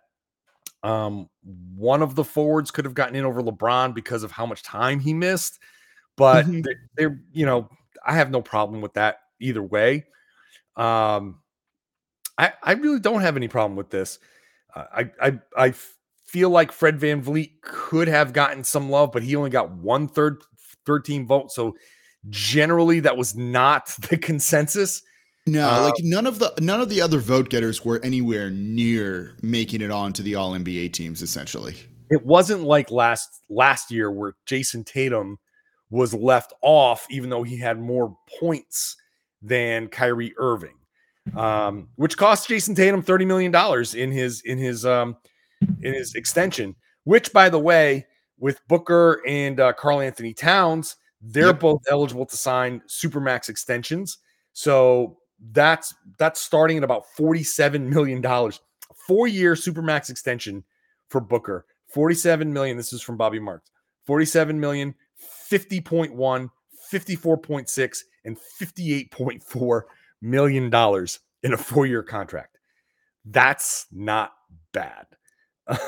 um, 0.83 1.29
one 1.77 2.03
of 2.03 2.15
the 2.15 2.25
forwards 2.25 2.71
could 2.71 2.85
have 2.85 2.95
gotten 2.95 3.15
in 3.15 3.25
over 3.25 3.43
LeBron 3.43 3.95
because 3.95 4.23
of 4.23 4.33
how 4.33 4.45
much 4.47 4.63
time 4.63 5.01
he 5.01 5.15
missed, 5.15 5.61
but 6.17 6.45
mm-hmm. 6.45 6.63
they're, 6.63 6.91
they're, 6.97 7.21
you 7.33 7.47
know, 7.47 7.69
I 8.05 8.15
have 8.17 8.31
no 8.31 8.43
problem 8.43 8.81
with 8.81 8.95
that 8.95 9.19
either 9.41 9.63
way. 9.63 10.05
Um, 10.77 11.41
I, 12.37 12.53
I 12.63 12.73
really 12.73 13.01
don't 13.01 13.21
have 13.21 13.37
any 13.37 13.49
problem 13.49 13.77
with 13.77 13.91
this. 13.91 14.19
I 14.75 15.11
I 15.21 15.39
I 15.57 15.75
feel 16.27 16.51
like 16.51 16.73
Fred 16.73 16.99
VanVleet 16.99 17.61
could 17.63 18.09
have 18.09 18.33
gotten 18.33 18.65
some 18.65 18.91
love, 18.91 19.13
but 19.13 19.23
he 19.23 19.37
only 19.37 19.51
got 19.51 19.71
one 19.71 20.09
third 20.09 20.43
13 20.87 21.27
votes. 21.27 21.55
So 21.55 21.77
generally 22.29 23.01
that 23.01 23.17
was 23.17 23.35
not 23.37 23.95
the 24.11 24.17
consensus. 24.17 25.03
No, 25.47 25.69
uh, 25.69 25.83
like 25.83 25.95
none 26.03 26.27
of 26.27 26.39
the 26.39 26.55
none 26.59 26.81
of 26.81 26.89
the 26.89 27.03
other 27.03 27.19
vote 27.19 27.51
getters 27.51 27.85
were 27.85 28.01
anywhere 28.03 28.51
near 28.51 29.37
making 29.43 29.83
it 29.83 29.91
on 29.91 30.13
to 30.15 30.23
the 30.23 30.35
all 30.37 30.53
NBA 30.53 30.93
teams 30.95 31.21
essentially. 31.21 31.77
It 32.11 32.25
wasn't 32.25 32.63
like 32.63 32.91
last 32.91 33.43
last 33.51 33.91
year 33.91 34.11
where 34.11 34.37
Jayson 34.47 34.85
Tatum 34.85 35.39
was 35.91 36.15
left 36.15 36.55
off 36.63 37.07
even 37.11 37.29
though 37.29 37.43
he 37.43 37.59
had 37.59 37.79
more 37.79 38.17
points 38.41 38.97
than 39.43 39.89
Kyrie 39.89 40.33
Irving 40.39 40.77
um, 41.37 41.89
which 41.97 42.17
cost 42.17 42.49
Jayson 42.49 42.75
Tatum 42.75 43.03
thirty 43.03 43.25
million 43.25 43.53
dollars 43.53 43.95
in 43.95 44.11
his 44.11 44.43
in 44.43 44.59
his 44.59 44.85
um, 44.85 45.17
in 45.83 45.95
his 45.95 46.15
extension. 46.15 46.75
Which, 47.05 47.33
by 47.33 47.49
the 47.49 47.59
way, 47.59 48.07
with 48.39 48.61
Booker 48.67 49.21
and 49.27 49.61
uh, 49.61 49.75
Karl-Anthony 49.75 50.33
Towns, 50.33 50.97
they're 51.21 51.49
yep. 51.49 51.61
both 51.61 51.83
eligible 51.91 52.27
to 52.27 52.37
sign 52.37 52.81
supermax 52.89 53.49
extensions. 53.49 54.19
So 54.53 55.19
that's 55.53 55.95
that's 56.19 56.41
starting 56.41 56.79
at 56.79 56.85
about 56.85 57.05
forty-seven 57.17 57.89
million 57.91 58.21
dollars, 58.21 58.61
four-year 59.07 59.55
supermax 59.55 60.11
extension 60.11 60.65
for 61.09 61.21
Booker. 61.21 61.67
Forty-seven 61.89 62.53
million. 62.53 62.77
This 62.77 62.93
is 62.93 63.03
from 63.03 63.17
Bobby 63.17 63.39
Marks. 63.39 63.71
47 64.07 64.59
million, 64.59 64.95
50.1, 65.51 66.51
54.6, 66.93 67.99
and 68.25 68.37
58.4 68.61 69.83
million 70.25 70.71
dollars 70.71 71.21
in 71.43 71.53
a 71.53 71.57
four 71.57 71.87
year 71.87 72.03
contract. 72.03 72.59
That's 73.25 73.87
not 73.93 74.33
bad. 74.73 75.07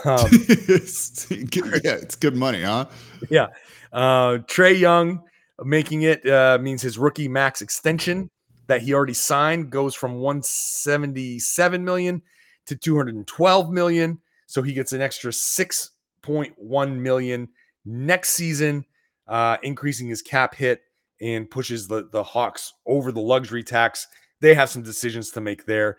Um, 0.06 0.28
yeah, 0.32 1.96
it's 2.00 2.16
good 2.16 2.34
money, 2.34 2.62
huh? 2.62 2.86
Yeah. 3.28 3.48
Uh, 3.92 4.38
Trae 4.48 4.78
Young 4.78 5.22
making 5.62 6.00
it 6.00 6.26
uh, 6.26 6.56
means 6.58 6.80
his 6.80 6.96
rookie 6.96 7.28
max 7.28 7.60
extension 7.60 8.30
that 8.68 8.80
he 8.80 8.94
already 8.94 9.12
signed 9.12 9.70
goes 9.70 9.94
from 9.94 10.14
177 10.14 11.84
million 11.84 12.22
to 12.66 12.74
212 12.74 13.70
million. 13.70 14.18
So 14.46 14.62
he 14.62 14.72
gets 14.72 14.94
an 14.94 15.02
extra 15.02 15.30
6.1 15.30 16.96
million 16.96 17.48
next 17.84 18.30
season, 18.30 18.86
uh, 19.28 19.58
increasing 19.62 20.08
his 20.08 20.22
cap 20.22 20.54
hit 20.54 20.80
and 21.20 21.50
pushes 21.50 21.88
the, 21.88 22.08
the 22.10 22.22
Hawks 22.22 22.72
over 22.86 23.12
the 23.12 23.20
luxury 23.20 23.62
tax 23.62 24.06
they 24.40 24.54
have 24.54 24.70
some 24.70 24.82
decisions 24.82 25.30
to 25.30 25.40
make 25.40 25.66
there. 25.66 25.98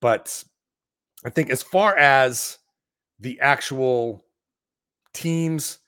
But 0.00 0.42
I 1.24 1.30
think 1.30 1.50
as 1.50 1.62
far 1.62 1.96
as 1.96 2.58
the 3.18 3.38
actual 3.40 4.24
teams, 5.12 5.78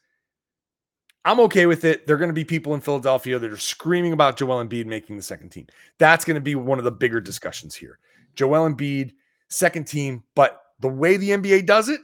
I'm 1.25 1.41
okay 1.41 1.67
with 1.67 1.85
it. 1.85 2.07
There 2.07 2.17
are 2.17 2.19
going 2.19 2.29
to 2.29 2.35
be 2.35 2.45
people 2.45 2.75
in 2.75 2.81
Philadelphia 2.81 3.39
that 3.39 3.53
are 3.53 3.57
screaming 3.57 4.13
about 4.13 4.37
Joel 4.37 4.65
Embiid 4.65 4.87
making 4.87 5.17
the 5.17 5.23
second 5.23 5.51
team. 5.51 5.67
That's 5.99 6.25
going 6.25 6.35
to 6.35 6.41
be 6.41 6.55
one 6.55 6.79
of 6.79 6.85
the 6.85 6.91
bigger 6.91 7.21
discussions 7.21 7.75
here. 7.75 7.99
Joel 8.35 8.69
Embiid, 8.69 9.13
second 9.49 9.87
team, 9.87 10.25
but 10.35 10.61
the 10.81 10.89
way 10.89 11.17
the 11.17 11.31
NBA 11.31 11.67
does 11.67 11.89
it, 11.89 12.01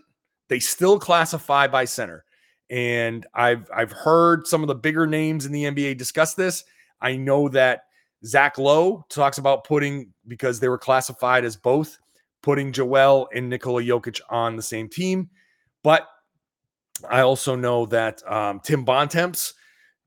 they 0.48 0.60
still 0.60 0.98
classify 0.98 1.66
by 1.66 1.84
center. 1.84 2.24
And 2.70 3.26
I've 3.34 3.68
I've 3.74 3.92
heard 3.92 4.46
some 4.46 4.62
of 4.62 4.68
the 4.68 4.74
bigger 4.74 5.06
names 5.06 5.46
in 5.46 5.52
the 5.52 5.64
NBA 5.64 5.96
discuss 5.96 6.34
this. 6.34 6.64
I 7.00 7.16
know 7.16 7.48
that 7.48 7.84
Zach 8.24 8.58
Lowe 8.58 9.04
talks 9.08 9.38
about 9.38 9.64
putting, 9.64 10.12
because 10.26 10.60
they 10.60 10.68
were 10.68 10.78
classified 10.78 11.44
as 11.44 11.56
both, 11.56 11.98
putting 12.42 12.72
Joel 12.72 13.28
and 13.34 13.48
Nikola 13.48 13.82
Jokic 13.82 14.20
on 14.30 14.56
the 14.56 14.62
same 14.62 14.88
team. 14.88 15.30
But 15.82 16.08
I 17.08 17.20
also 17.20 17.54
know 17.54 17.86
that 17.86 18.22
um, 18.30 18.60
Tim 18.60 18.84
Bontemps 18.84 19.54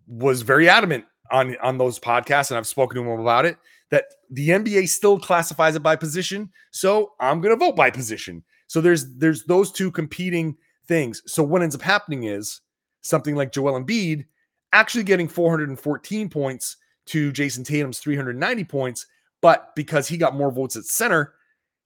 was 0.08 0.42
very 0.42 0.68
adamant 0.68 1.06
on, 1.32 1.56
on 1.62 1.78
those 1.78 2.00
podcasts, 2.00 2.52
and 2.52 2.58
I've 2.58 2.68
spoken 2.68 2.96
to 2.96 3.10
him 3.10 3.20
about 3.20 3.46
it, 3.46 3.58
that 3.90 4.06
the 4.30 4.50
NBA 4.50 4.90
still 4.90 5.20
classifies 5.20 5.76
it 5.76 5.84
by 5.84 5.96
position. 5.96 6.50
So 6.72 7.12
I'm 7.20 7.42
going 7.42 7.58
to 7.58 7.66
vote 7.66 7.76
by 7.76 7.90
position. 7.90 8.44
So 8.68 8.80
there's 8.80 9.14
there's 9.18 9.44
those 9.46 9.72
two 9.72 9.92
competing 9.92 10.56
things. 10.88 11.22
So 11.26 11.44
what 11.44 11.62
ends 11.62 11.76
up 11.76 11.82
happening 11.82 12.24
is 12.24 12.62
something 13.02 13.36
like 13.36 13.52
Joel 13.52 13.80
Embiid 13.82 14.26
actually 14.74 15.04
getting 15.04 15.28
414 15.28 16.30
points 16.30 16.78
to 17.08 17.32
Jason 17.32 17.64
Tatum's 17.64 18.00
390 18.00 18.64
points, 18.66 19.06
but 19.42 19.76
because 19.76 20.08
he 20.08 20.18
got 20.18 20.36
more 20.36 20.52
votes 20.52 20.76
at 20.76 20.86
center, 20.86 21.34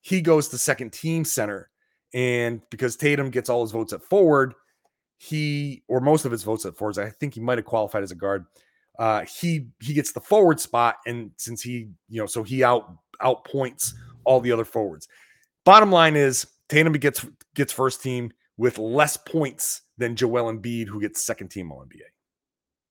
he 0.01 0.21
goes 0.21 0.49
to 0.49 0.57
second 0.57 0.91
team 0.91 1.25
center. 1.25 1.69
And 2.13 2.61
because 2.69 2.95
Tatum 2.95 3.29
gets 3.29 3.49
all 3.49 3.61
his 3.61 3.71
votes 3.71 3.93
at 3.93 4.01
forward, 4.01 4.53
he 5.17 5.83
or 5.87 5.99
most 5.99 6.25
of 6.25 6.31
his 6.31 6.43
votes 6.43 6.65
at 6.65 6.77
forwards, 6.77 6.97
I 6.97 7.09
think 7.09 7.33
he 7.33 7.39
might 7.39 7.57
have 7.57 7.65
qualified 7.65 8.03
as 8.03 8.11
a 8.11 8.15
guard. 8.15 8.45
Uh, 8.97 9.25
he 9.25 9.67
he 9.81 9.93
gets 9.93 10.11
the 10.11 10.21
forward 10.21 10.59
spot, 10.59 10.97
and 11.05 11.31
since 11.37 11.61
he 11.61 11.89
you 12.09 12.21
know 12.21 12.25
so 12.25 12.43
he 12.43 12.63
out 12.63 12.95
out 13.21 13.43
points 13.45 13.93
all 14.23 14.39
the 14.39 14.51
other 14.51 14.65
forwards. 14.65 15.07
Bottom 15.65 15.91
line 15.91 16.15
is 16.15 16.45
Tatum 16.69 16.93
gets 16.93 17.25
gets 17.55 17.73
first 17.73 18.01
team 18.01 18.31
with 18.57 18.77
less 18.77 19.17
points 19.17 19.81
than 19.97 20.15
Joel 20.15 20.53
Embiid, 20.53 20.87
who 20.87 21.01
gets 21.01 21.25
second 21.25 21.49
team 21.49 21.71
All 21.71 21.83
NBA. 21.83 22.14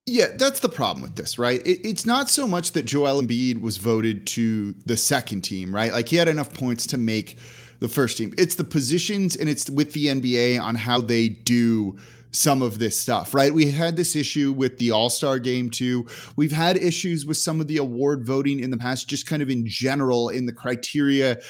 Yeah, 0.07 0.29
that's 0.37 0.61
the 0.61 0.69
problem 0.69 1.03
with 1.03 1.17
this, 1.17 1.39
right? 1.39 1.67
It, 1.67 1.81
it's 1.87 2.05
not 2.05 2.29
so 2.29 2.47
much 2.47 2.73
that 2.73 2.85
Joel 2.85 3.23
Embiid 3.23 3.61
was 3.61 3.79
voted 3.79 4.27
to 4.29 4.75
the 4.85 4.99
second 4.99 5.43
team, 5.43 5.75
right? 5.75 5.93
Like 5.93 6.09
he 6.09 6.17
had 6.17 6.29
enough 6.29 6.53
points 6.53 6.87
to 6.89 6.99
make 6.99 7.39
the 7.81 7.89
first 7.89 8.19
team. 8.19 8.35
It's 8.37 8.55
the 8.55 8.65
positions 8.65 9.35
and 9.35 9.49
it's 9.49 9.71
with 9.71 9.95
the 9.95 10.07
NBA 10.07 10.61
on 10.61 10.75
how 10.75 11.01
they 11.01 11.31
do 11.31 11.97
some 12.33 12.61
of 12.61 12.79
this 12.79 12.99
stuff, 12.99 13.33
right? 13.33 13.55
We 13.55 13.71
had 13.71 13.97
this 13.97 14.15
issue 14.15 14.53
with 14.53 14.77
the 14.79 14.91
All 14.91 15.09
Star 15.09 15.39
game 15.39 15.71
too. 15.71 16.07
We've 16.37 16.53
had 16.53 16.77
issues 16.77 17.25
with 17.25 17.39
some 17.39 17.61
of 17.61 17.67
the 17.67 17.79
award 17.79 18.27
voting 18.27 18.61
in 18.61 18.71
the 18.71 18.77
past, 18.77 19.09
just 19.09 19.27
kind 19.27 19.41
of 19.43 19.49
in 19.49 19.67
general 19.67 20.29
in 20.29 20.45
the 20.45 20.53
criteria 20.53 21.41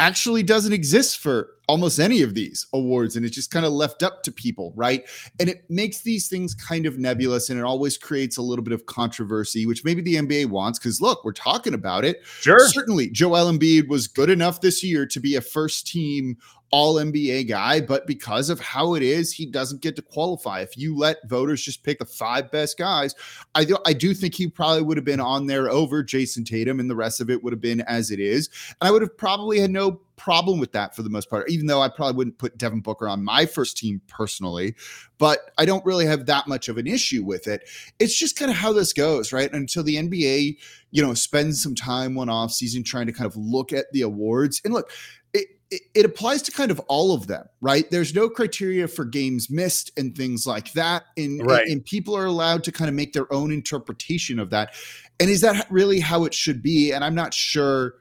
actually 0.00 0.42
doesn't 0.42 0.72
exist 0.72 1.18
for 1.18 1.50
almost 1.70 2.00
any 2.00 2.20
of 2.20 2.34
these 2.34 2.66
awards 2.72 3.14
and 3.14 3.24
it's 3.24 3.36
just 3.36 3.52
kind 3.52 3.64
of 3.64 3.70
left 3.70 4.02
up 4.02 4.24
to 4.24 4.32
people 4.32 4.72
right 4.74 5.08
and 5.38 5.48
it 5.48 5.62
makes 5.70 6.00
these 6.00 6.26
things 6.26 6.52
kind 6.52 6.84
of 6.84 6.98
nebulous 6.98 7.48
and 7.48 7.60
it 7.60 7.62
always 7.62 7.96
creates 7.96 8.38
a 8.38 8.42
little 8.42 8.64
bit 8.64 8.72
of 8.72 8.86
controversy 8.86 9.66
which 9.66 9.84
maybe 9.84 10.02
the 10.02 10.16
nba 10.16 10.46
wants 10.46 10.80
because 10.80 11.00
look 11.00 11.24
we're 11.24 11.30
talking 11.30 11.72
about 11.72 12.04
it 12.04 12.26
sure 12.40 12.58
certainly 12.70 13.08
joel 13.08 13.52
embiid 13.52 13.86
was 13.86 14.08
good 14.08 14.30
enough 14.30 14.60
this 14.60 14.82
year 14.82 15.06
to 15.06 15.20
be 15.20 15.36
a 15.36 15.40
first 15.40 15.86
team 15.86 16.36
all 16.72 16.96
NBA 16.96 17.48
guy, 17.48 17.80
but 17.80 18.06
because 18.06 18.48
of 18.48 18.60
how 18.60 18.94
it 18.94 19.02
is, 19.02 19.32
he 19.32 19.44
doesn't 19.44 19.80
get 19.80 19.96
to 19.96 20.02
qualify. 20.02 20.60
If 20.60 20.76
you 20.76 20.96
let 20.96 21.28
voters 21.28 21.62
just 21.62 21.82
pick 21.82 21.98
the 21.98 22.04
five 22.04 22.50
best 22.50 22.78
guys, 22.78 23.14
I 23.54 23.64
do, 23.64 23.76
I 23.86 23.92
do 23.92 24.14
think 24.14 24.34
he 24.34 24.48
probably 24.48 24.82
would 24.82 24.96
have 24.96 25.04
been 25.04 25.20
on 25.20 25.46
there 25.46 25.68
over 25.68 26.02
Jayson 26.02 26.44
Tatum, 26.44 26.78
and 26.78 26.88
the 26.88 26.96
rest 26.96 27.20
of 27.20 27.28
it 27.28 27.42
would 27.42 27.52
have 27.52 27.60
been 27.60 27.80
as 27.82 28.10
it 28.10 28.20
is. 28.20 28.48
And 28.80 28.88
I 28.88 28.92
would 28.92 29.02
have 29.02 29.16
probably 29.16 29.58
had 29.58 29.70
no 29.70 30.00
problem 30.20 30.60
with 30.60 30.72
that 30.72 30.94
for 30.94 31.02
the 31.02 31.08
most 31.08 31.30
part, 31.30 31.50
even 31.50 31.66
though 31.66 31.80
I 31.80 31.88
probably 31.88 32.14
wouldn't 32.16 32.36
put 32.38 32.58
Devin 32.58 32.80
Booker 32.80 33.08
on 33.08 33.24
my 33.24 33.46
first 33.46 33.78
team 33.78 34.02
personally, 34.06 34.74
but 35.16 35.50
I 35.56 35.64
don't 35.64 35.84
really 35.86 36.04
have 36.04 36.26
that 36.26 36.46
much 36.46 36.68
of 36.68 36.76
an 36.76 36.86
issue 36.86 37.24
with 37.24 37.48
it. 37.48 37.66
It's 37.98 38.18
just 38.18 38.36
kind 38.38 38.50
of 38.50 38.56
how 38.56 38.72
this 38.74 38.92
goes, 38.92 39.32
right? 39.32 39.50
Until 39.50 39.82
the 39.82 39.96
NBA, 39.96 40.58
you 40.90 41.02
know, 41.02 41.14
spends 41.14 41.62
some 41.62 41.74
time 41.74 42.14
one 42.14 42.28
off 42.28 42.52
season 42.52 42.84
trying 42.84 43.06
to 43.06 43.12
kind 43.12 43.26
of 43.26 43.34
look 43.36 43.72
at 43.72 43.86
the 43.92 44.02
awards. 44.02 44.60
And 44.62 44.74
look, 44.74 44.90
it, 45.32 45.82
it 45.94 46.04
applies 46.04 46.42
to 46.42 46.50
kind 46.50 46.70
of 46.70 46.80
all 46.80 47.14
of 47.14 47.26
them, 47.26 47.46
right? 47.60 47.90
There's 47.90 48.14
no 48.14 48.28
criteria 48.28 48.88
for 48.88 49.04
games 49.04 49.48
missed 49.48 49.90
and 49.96 50.14
things 50.14 50.46
like 50.46 50.72
that. 50.72 51.04
And, 51.16 51.40
Right. 51.46 51.66
and 51.66 51.82
people 51.84 52.14
are 52.16 52.26
allowed 52.26 52.64
to 52.64 52.72
kind 52.72 52.88
of 52.88 52.94
make 52.94 53.12
their 53.12 53.32
own 53.32 53.52
interpretation 53.52 54.38
of 54.38 54.50
that. 54.50 54.74
And 55.18 55.30
is 55.30 55.40
that 55.42 55.66
really 55.70 56.00
how 56.00 56.24
it 56.24 56.34
should 56.34 56.60
be? 56.60 56.92
And 56.92 57.04
I'm 57.04 57.14
not 57.14 57.32
sure 57.32 57.94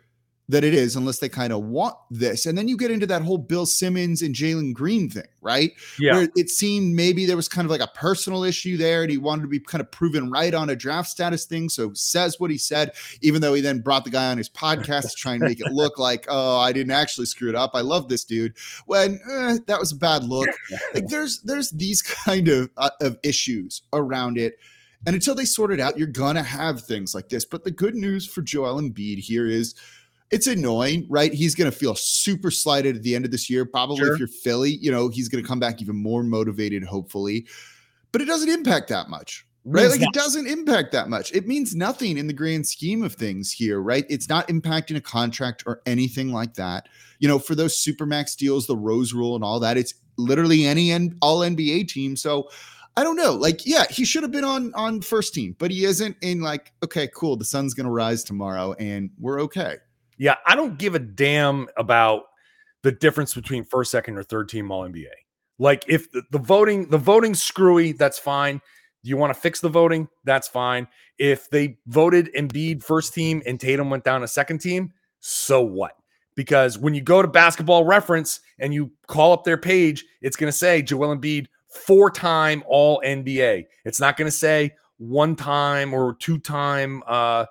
that 0.49 0.63
it 0.63 0.73
is 0.73 0.95
unless 0.95 1.19
they 1.19 1.29
kind 1.29 1.53
of 1.53 1.63
want 1.63 1.95
this. 2.09 2.47
And 2.47 2.57
then 2.57 2.67
you 2.67 2.75
get 2.75 2.89
into 2.89 3.05
that 3.05 3.21
whole 3.21 3.37
Bill 3.37 3.67
Simmons 3.67 4.23
and 4.23 4.33
Jalen 4.33 4.73
Green 4.73 5.07
thing, 5.07 5.27
right? 5.41 5.71
Yeah. 5.99 6.15
Where 6.15 6.29
it 6.35 6.49
seemed 6.49 6.95
maybe 6.95 7.27
there 7.27 7.35
was 7.35 7.47
kind 7.47 7.65
of 7.65 7.71
like 7.71 7.81
a 7.81 7.91
personal 7.93 8.43
issue 8.43 8.75
there 8.75 9.03
and 9.03 9.11
he 9.11 9.19
wanted 9.19 9.43
to 9.43 9.47
be 9.47 9.59
kind 9.59 9.79
of 9.79 9.91
proven 9.91 10.31
right 10.31 10.51
on 10.55 10.71
a 10.71 10.75
draft 10.75 11.07
status 11.07 11.45
thing. 11.45 11.69
So 11.69 11.93
says 11.93 12.39
what 12.39 12.49
he 12.49 12.57
said, 12.57 12.93
even 13.21 13.41
though 13.41 13.53
he 13.53 13.61
then 13.61 13.79
brought 13.79 14.05
the 14.05 14.09
guy 14.09 14.31
on 14.31 14.39
his 14.39 14.49
podcast 14.49 15.11
to 15.11 15.15
try 15.15 15.33
and 15.33 15.43
make 15.43 15.59
it 15.59 15.71
look 15.71 15.99
like, 15.99 16.25
oh, 16.29 16.57
I 16.57 16.73
didn't 16.73 16.93
actually 16.93 17.27
screw 17.27 17.49
it 17.49 17.55
up. 17.55 17.71
I 17.75 17.81
love 17.81 18.09
this 18.09 18.23
dude. 18.23 18.55
When 18.87 19.19
eh, 19.31 19.59
that 19.67 19.79
was 19.79 19.91
a 19.91 19.97
bad 19.97 20.23
look. 20.23 20.49
Like 20.93 21.07
there's 21.07 21.41
there's 21.41 21.69
these 21.71 22.01
kind 22.01 22.47
of 22.47 22.69
uh, 22.77 22.89
of 23.01 23.17
issues 23.23 23.83
around 23.93 24.37
it. 24.37 24.57
And 25.05 25.15
until 25.15 25.35
they 25.35 25.45
sort 25.45 25.71
it 25.71 25.79
out, 25.79 25.97
you're 25.97 26.07
gonna 26.07 26.43
have 26.43 26.81
things 26.81 27.13
like 27.13 27.29
this. 27.29 27.45
But 27.45 27.63
the 27.63 27.71
good 27.71 27.95
news 27.95 28.25
for 28.25 28.41
Joel 28.41 28.81
Embiid 28.81 29.19
here 29.19 29.47
is 29.47 29.75
it's 30.31 30.47
annoying, 30.47 31.05
right? 31.09 31.33
He's 31.33 31.55
going 31.55 31.69
to 31.71 31.75
feel 31.77 31.95
super 31.95 32.51
slighted 32.51 32.95
at 32.97 33.03
the 33.03 33.15
end 33.15 33.25
of 33.25 33.31
this 33.31 33.49
year. 33.49 33.65
Probably 33.65 33.97
Sure. 33.97 34.13
if 34.13 34.19
you're 34.19 34.27
Philly, 34.27 34.71
you 34.71 34.91
know, 34.91 35.09
he's 35.09 35.27
going 35.29 35.43
to 35.43 35.47
come 35.47 35.59
back 35.59 35.81
even 35.81 35.95
more 35.95 36.23
motivated, 36.23 36.83
hopefully. 36.83 37.47
But 38.11 38.21
it 38.21 38.25
doesn't 38.25 38.49
impact 38.49 38.89
that 38.89 39.09
much, 39.09 39.45
right? 39.65 39.81
Means 39.83 39.91
Like 39.93 40.01
nothing. 40.01 40.09
it 40.09 40.13
doesn't 40.13 40.47
impact 40.47 40.91
that 40.91 41.09
much. 41.09 41.31
It 41.33 41.47
means 41.47 41.75
nothing 41.75 42.17
in 42.17 42.27
the 42.27 42.33
grand 42.33 42.67
scheme 42.67 43.01
of 43.03 43.13
things 43.13 43.51
here, 43.51 43.81
right? 43.81 44.05
It's 44.09 44.29
not 44.29 44.47
impacting 44.49 44.95
a 44.97 45.01
contract 45.01 45.63
or 45.65 45.81
anything 45.85 46.31
like 46.31 46.53
that. 46.55 46.89
You 47.19 47.27
know, 47.27 47.39
for 47.39 47.55
those 47.55 47.75
supermax 47.77 48.35
deals, 48.37 48.67
the 48.67 48.77
Rose 48.77 49.13
Rule 49.13 49.35
and 49.35 49.43
all 49.43 49.59
that, 49.59 49.77
it's 49.77 49.93
literally 50.17 50.65
any 50.65 50.91
and 50.91 51.15
all 51.21 51.39
NBA 51.39 51.87
team. 51.87 52.15
So 52.15 52.49
I 52.97 53.03
don't 53.03 53.15
know. 53.15 53.33
Like, 53.33 53.65
yeah, 53.65 53.85
he 53.89 54.05
should 54.05 54.23
have 54.23 54.31
been 54.31 54.43
on 54.43 54.73
on 54.75 55.01
first 55.01 55.33
team, 55.33 55.55
but 55.59 55.71
he 55.71 55.85
isn't. 55.85 56.17
And 56.21 56.41
like, 56.41 56.71
okay, 56.83 57.07
cool. 57.15 57.37
The 57.37 57.45
sun's 57.45 57.73
gonna 57.73 57.91
rise 57.91 58.23
tomorrow, 58.23 58.73
and 58.73 59.09
we're 59.19 59.39
okay. 59.41 59.77
Yeah, 60.19 60.35
I 60.45 60.55
don't 60.55 60.77
give 60.77 60.93
a 60.93 60.99
damn 60.99 61.67
about 61.77 62.23
the 62.83 62.91
difference 62.91 63.33
between 63.33 63.63
first, 63.63 63.89
second, 63.89 64.17
or 64.17 64.23
third 64.23 64.49
team 64.49 64.69
All 64.69 64.87
NBA. 64.87 65.07
Like 65.57 65.83
if 65.87 66.11
the, 66.11 66.39
voting, 66.39 66.89
the 66.89 66.97
voting's 66.97 67.41
screwy, 67.41 67.93
that's 67.93 68.19
fine. 68.19 68.61
You 69.01 69.17
want 69.17 69.33
to 69.33 69.39
fix 69.39 69.61
the 69.61 69.69
voting, 69.69 70.09
that's 70.25 70.47
fine. 70.47 70.87
If 71.17 71.49
they 71.49 71.77
voted 71.87 72.29
Embiid 72.35 72.83
first 72.83 73.13
team 73.13 73.41
and 73.45 73.59
Tatum 73.59 73.89
went 73.89 74.03
down 74.03 74.23
a 74.23 74.27
second 74.27 74.59
team, 74.59 74.93
so 75.21 75.61
what? 75.61 75.93
Because 76.35 76.77
when 76.77 76.93
you 76.93 77.01
go 77.01 77.21
to 77.21 77.27
basketball 77.27 77.85
reference 77.85 78.41
and 78.59 78.73
you 78.73 78.91
call 79.07 79.33
up 79.33 79.43
their 79.45 79.57
page, 79.57 80.05
it's 80.21 80.35
going 80.35 80.51
to 80.51 80.57
say 80.57 80.81
Joel 80.81 81.15
Embiid 81.15 81.47
four 81.69 82.09
time 82.09 82.63
all 82.67 83.01
NBA. 83.05 83.65
It's 83.85 83.99
not 83.99 84.17
going 84.17 84.27
to 84.27 84.35
say 84.35 84.73
one 84.97 85.35
time 85.35 85.93
or 85.93 86.15
two 86.15 86.39
time 86.39 87.03
uh, 87.07 87.45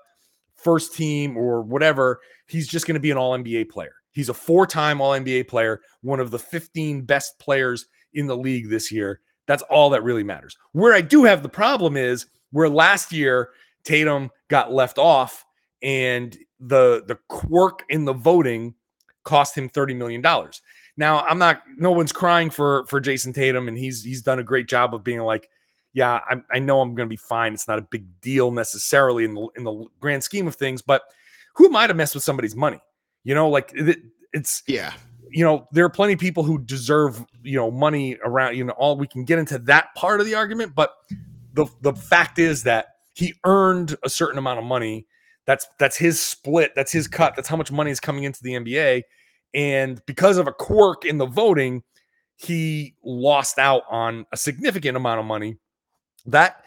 first 0.57 0.94
team 0.94 1.37
or 1.37 1.62
whatever 1.62 2.20
he's 2.48 2.68
just 2.68 2.87
going 2.87 2.94
to 2.94 3.00
be 3.00 3.11
an 3.11 3.18
all 3.18 3.37
NBA 3.38 3.70
player. 3.70 3.94
He's 4.12 4.28
a 4.28 4.34
four 4.34 4.66
time 4.66 5.00
all 5.00 5.12
NBA 5.12 5.48
player, 5.48 5.80
one 6.02 6.20
of 6.20 6.30
the 6.30 6.38
15 6.38 7.02
best 7.02 7.38
players 7.38 7.87
in 8.14 8.26
the 8.26 8.37
league 8.37 8.68
this 8.68 8.90
year. 8.90 9.20
That's 9.46 9.62
all 9.64 9.90
that 9.90 10.02
really 10.02 10.24
matters. 10.24 10.56
Where 10.72 10.94
I 10.94 11.00
do 11.00 11.24
have 11.24 11.42
the 11.42 11.48
problem 11.48 11.96
is 11.96 12.26
where 12.50 12.68
last 12.68 13.12
year 13.12 13.50
Tatum 13.84 14.30
got 14.48 14.72
left 14.72 14.98
off 14.98 15.44
and 15.82 16.37
the 16.61 17.04
the 17.06 17.16
quirk 17.28 17.84
in 17.88 18.04
the 18.04 18.12
voting 18.12 18.74
cost 19.22 19.56
him 19.56 19.68
30 19.68 19.94
million 19.94 20.20
dollars. 20.20 20.62
Now, 20.96 21.24
I'm 21.26 21.38
not 21.38 21.62
no 21.76 21.92
one's 21.92 22.12
crying 22.12 22.50
for 22.50 22.84
for 22.87 23.00
Jayson 23.00 23.32
Tatum 23.32 23.68
and 23.68 23.78
he's 23.78 24.02
he's 24.02 24.22
done 24.22 24.40
a 24.40 24.44
great 24.44 24.68
job 24.68 24.94
of 24.94 25.04
being 25.04 25.20
like 25.20 25.48
yeah, 25.94 26.20
I, 26.28 26.37
I 26.52 26.58
know 26.58 26.80
I'm 26.80 26.94
going 26.94 27.08
to 27.08 27.11
be 27.11 27.16
fine. 27.16 27.54
It's 27.54 27.66
not 27.66 27.78
a 27.78 27.82
big 27.90 28.20
deal 28.20 28.50
necessarily 28.50 29.24
in 29.24 29.34
the 29.34 29.48
in 29.56 29.64
the 29.64 29.87
grand 30.00 30.22
scheme 30.22 30.46
of 30.46 30.54
things, 30.54 30.82
but 30.82 31.02
who 31.59 31.66
am 31.66 31.77
I 31.77 31.88
to 31.88 31.94
mess 31.94 32.14
with 32.14 32.23
somebody's 32.23 32.55
money? 32.57 32.79
You 33.25 33.35
know, 33.35 33.51
like 33.51 33.73
it, 33.75 33.99
it's 34.33 34.62
Yeah. 34.68 34.92
you 35.31 35.44
know 35.44 35.66
there 35.73 35.85
are 35.85 35.90
plenty 35.90 36.12
of 36.12 36.21
people 36.21 36.44
who 36.44 36.59
deserve 36.59 37.23
you 37.42 37.57
know 37.57 37.71
money 37.71 38.16
around. 38.25 38.57
You 38.57 38.64
know, 38.64 38.73
all 38.75 38.97
we 38.97 39.09
can 39.09 39.25
get 39.25 39.38
into 39.40 39.59
that 39.61 39.92
part 39.97 40.21
of 40.21 40.27
the 40.27 40.37
argument, 40.37 40.75
but 40.75 40.94
the 41.55 41.66
the 41.83 41.92
fact 41.92 42.38
is 42.38 42.62
that 42.62 42.87
he 43.14 43.35
earned 43.44 43.97
a 44.05 44.09
certain 44.09 44.38
amount 44.38 44.61
of 44.61 44.64
money. 44.64 45.05
That's 45.47 45.66
that's 45.81 45.97
his 45.97 46.21
split. 46.21 46.73
That's 46.77 46.92
his 46.92 47.09
cut. 47.09 47.35
That's 47.35 47.49
how 47.49 47.57
much 47.57 47.73
money 47.73 47.90
is 47.90 47.99
coming 48.01 48.23
into 48.23 48.42
the 48.42 48.53
NBA, 48.53 49.03
and 49.53 50.01
because 50.07 50.38
of 50.38 50.47
a 50.47 50.53
quirk 50.53 51.05
in 51.05 51.18
the 51.18 51.27
voting, 51.27 51.83
he 52.37 52.94
lost 53.03 53.59
out 53.59 53.83
on 53.90 54.27
a 54.33 54.37
significant 54.37 54.97
amount 54.97 55.18
of 55.18 55.27
money 55.27 55.57
that 56.27 56.62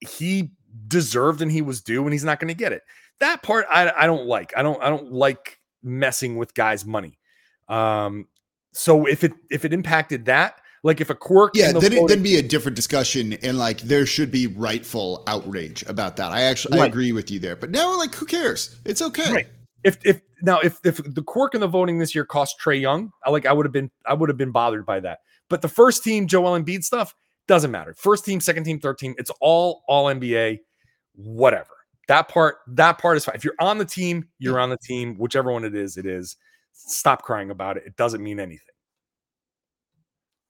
he 0.00 0.50
deserved 0.88 1.42
and 1.42 1.52
he 1.52 1.60
was 1.60 1.82
due, 1.82 2.02
and 2.04 2.12
he's 2.14 2.24
not 2.24 2.40
going 2.40 2.48
to 2.48 2.54
get 2.54 2.72
it 2.72 2.82
that 3.20 3.42
part 3.42 3.66
I, 3.70 3.90
I 3.96 4.06
don't 4.06 4.26
like. 4.26 4.52
I 4.56 4.62
don't 4.62 4.82
I 4.82 4.88
don't 4.88 5.12
like 5.12 5.58
messing 5.82 6.36
with 6.36 6.54
guys' 6.54 6.84
money. 6.84 7.18
Um, 7.68 8.26
so 8.72 9.06
if 9.06 9.24
it 9.24 9.32
if 9.50 9.64
it 9.64 9.72
impacted 9.72 10.24
that, 10.26 10.60
like 10.82 11.00
if 11.00 11.10
a 11.10 11.14
quirk, 11.14 11.52
Yeah, 11.54 11.68
in 11.68 11.74
the 11.74 11.80
then 11.80 11.90
voting- 11.92 12.06
then 12.08 12.22
be 12.22 12.36
a 12.36 12.42
different 12.42 12.76
discussion, 12.76 13.34
and 13.34 13.58
like 13.58 13.80
there 13.82 14.06
should 14.06 14.30
be 14.30 14.46
rightful 14.46 15.22
outrage 15.26 15.82
about 15.88 16.16
that. 16.16 16.32
I 16.32 16.42
actually 16.42 16.80
I 16.80 16.86
agree 16.86 17.12
with 17.12 17.30
you 17.30 17.38
there, 17.38 17.56
but 17.56 17.70
now 17.70 17.96
like 17.96 18.14
who 18.14 18.26
cares? 18.26 18.78
It's 18.84 19.02
okay. 19.02 19.32
Right. 19.32 19.46
if 19.84 19.98
if 20.04 20.20
now 20.42 20.58
if 20.60 20.78
if 20.84 20.96
the 21.14 21.22
quirk 21.22 21.54
in 21.54 21.60
the 21.60 21.68
voting 21.68 21.98
this 21.98 22.14
year 22.14 22.24
cost 22.24 22.56
Trae 22.64 22.80
Young, 22.80 23.12
I 23.24 23.30
like 23.30 23.46
I 23.46 23.52
would 23.52 23.66
have 23.66 23.72
been 23.72 23.90
I 24.06 24.14
would 24.14 24.28
have 24.28 24.38
been 24.38 24.52
bothered 24.52 24.84
by 24.86 25.00
that. 25.00 25.20
But 25.48 25.62
the 25.62 25.68
first 25.68 26.02
team 26.02 26.26
Joel 26.26 26.58
Embiid 26.60 26.82
stuff 26.82 27.14
doesn't 27.46 27.70
matter. 27.70 27.94
First 27.98 28.24
team, 28.24 28.40
second 28.40 28.64
team, 28.64 28.80
third 28.80 28.98
team, 28.98 29.14
it's 29.18 29.30
all 29.40 29.82
all 29.86 30.06
NBA, 30.06 30.60
whatever. 31.14 31.68
That 32.08 32.28
part 32.28 32.56
that 32.68 32.98
part 32.98 33.16
is 33.16 33.24
fine. 33.24 33.34
If 33.36 33.44
you're 33.44 33.54
on 33.60 33.78
the 33.78 33.84
team, 33.84 34.28
you're 34.38 34.58
on 34.60 34.70
the 34.70 34.78
team. 34.78 35.16
Whichever 35.18 35.52
one 35.52 35.64
it 35.64 35.74
is, 35.74 35.96
it 35.96 36.06
is. 36.06 36.36
Stop 36.72 37.22
crying 37.22 37.50
about 37.50 37.76
it. 37.76 37.84
It 37.86 37.96
doesn't 37.96 38.22
mean 38.22 38.40
anything. 38.40 38.66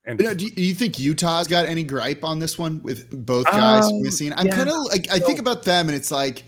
And 0.04 0.18
You 0.18 0.26
know, 0.26 0.34
do, 0.34 0.46
you, 0.46 0.50
do 0.50 0.62
you 0.62 0.74
think 0.74 0.98
Utah's 0.98 1.46
got 1.46 1.66
any 1.66 1.84
gripe 1.84 2.24
on 2.24 2.38
this 2.40 2.58
one 2.58 2.82
with 2.82 3.08
both 3.26 3.44
guys 3.46 3.84
Um, 3.86 4.02
missing? 4.02 4.32
I'm 4.32 4.46
yeah. 4.46 4.56
kind 4.56 4.68
of 4.68 4.76
like 4.86 5.08
I 5.12 5.18
think 5.20 5.38
about 5.38 5.62
them, 5.62 5.88
and 5.88 5.94
it's 5.96 6.10
like 6.10 6.42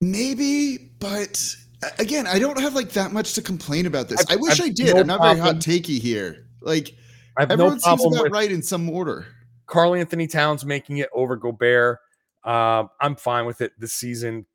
maybe, 0.00 0.78
but 0.98 1.54
uh, 1.84 1.88
again, 1.98 2.26
I 2.26 2.38
don't 2.38 2.58
have 2.60 2.74
like 2.74 2.90
that 2.90 3.12
much 3.12 3.34
to 3.34 3.42
complain 3.42 3.86
about 3.86 4.08
this. 4.08 4.20
I've- 4.20 4.34
I 4.34 4.36
wish 4.36 4.60
I've 4.60 4.66
I 4.66 4.70
did. 4.70 4.94
no 4.94 5.00
I'm 5.00 5.06
not 5.06 5.20
very 5.22 5.38
hot 5.38 5.56
takey 5.56 5.98
here. 6.00 6.46
Like 6.60 6.94
have 7.38 7.48
no 7.50 7.52
everyone 7.54 7.80
seems 7.80 7.82
problem 8.00 8.14
about 8.14 8.32
right 8.32 8.50
in 8.50 8.62
some 8.62 8.88
order. 8.90 9.26
Karl 9.66 9.94
Anthony 9.94 10.26
Towns 10.26 10.64
making 10.64 10.98
it 10.98 11.08
over 11.14 11.36
Gobert. 11.36 11.98
Uh, 12.44 12.84
I'm 13.00 13.16
fine 13.16 13.46
with 13.46 13.60
it 13.60 13.72
this 13.78 13.94
season. 13.94 14.46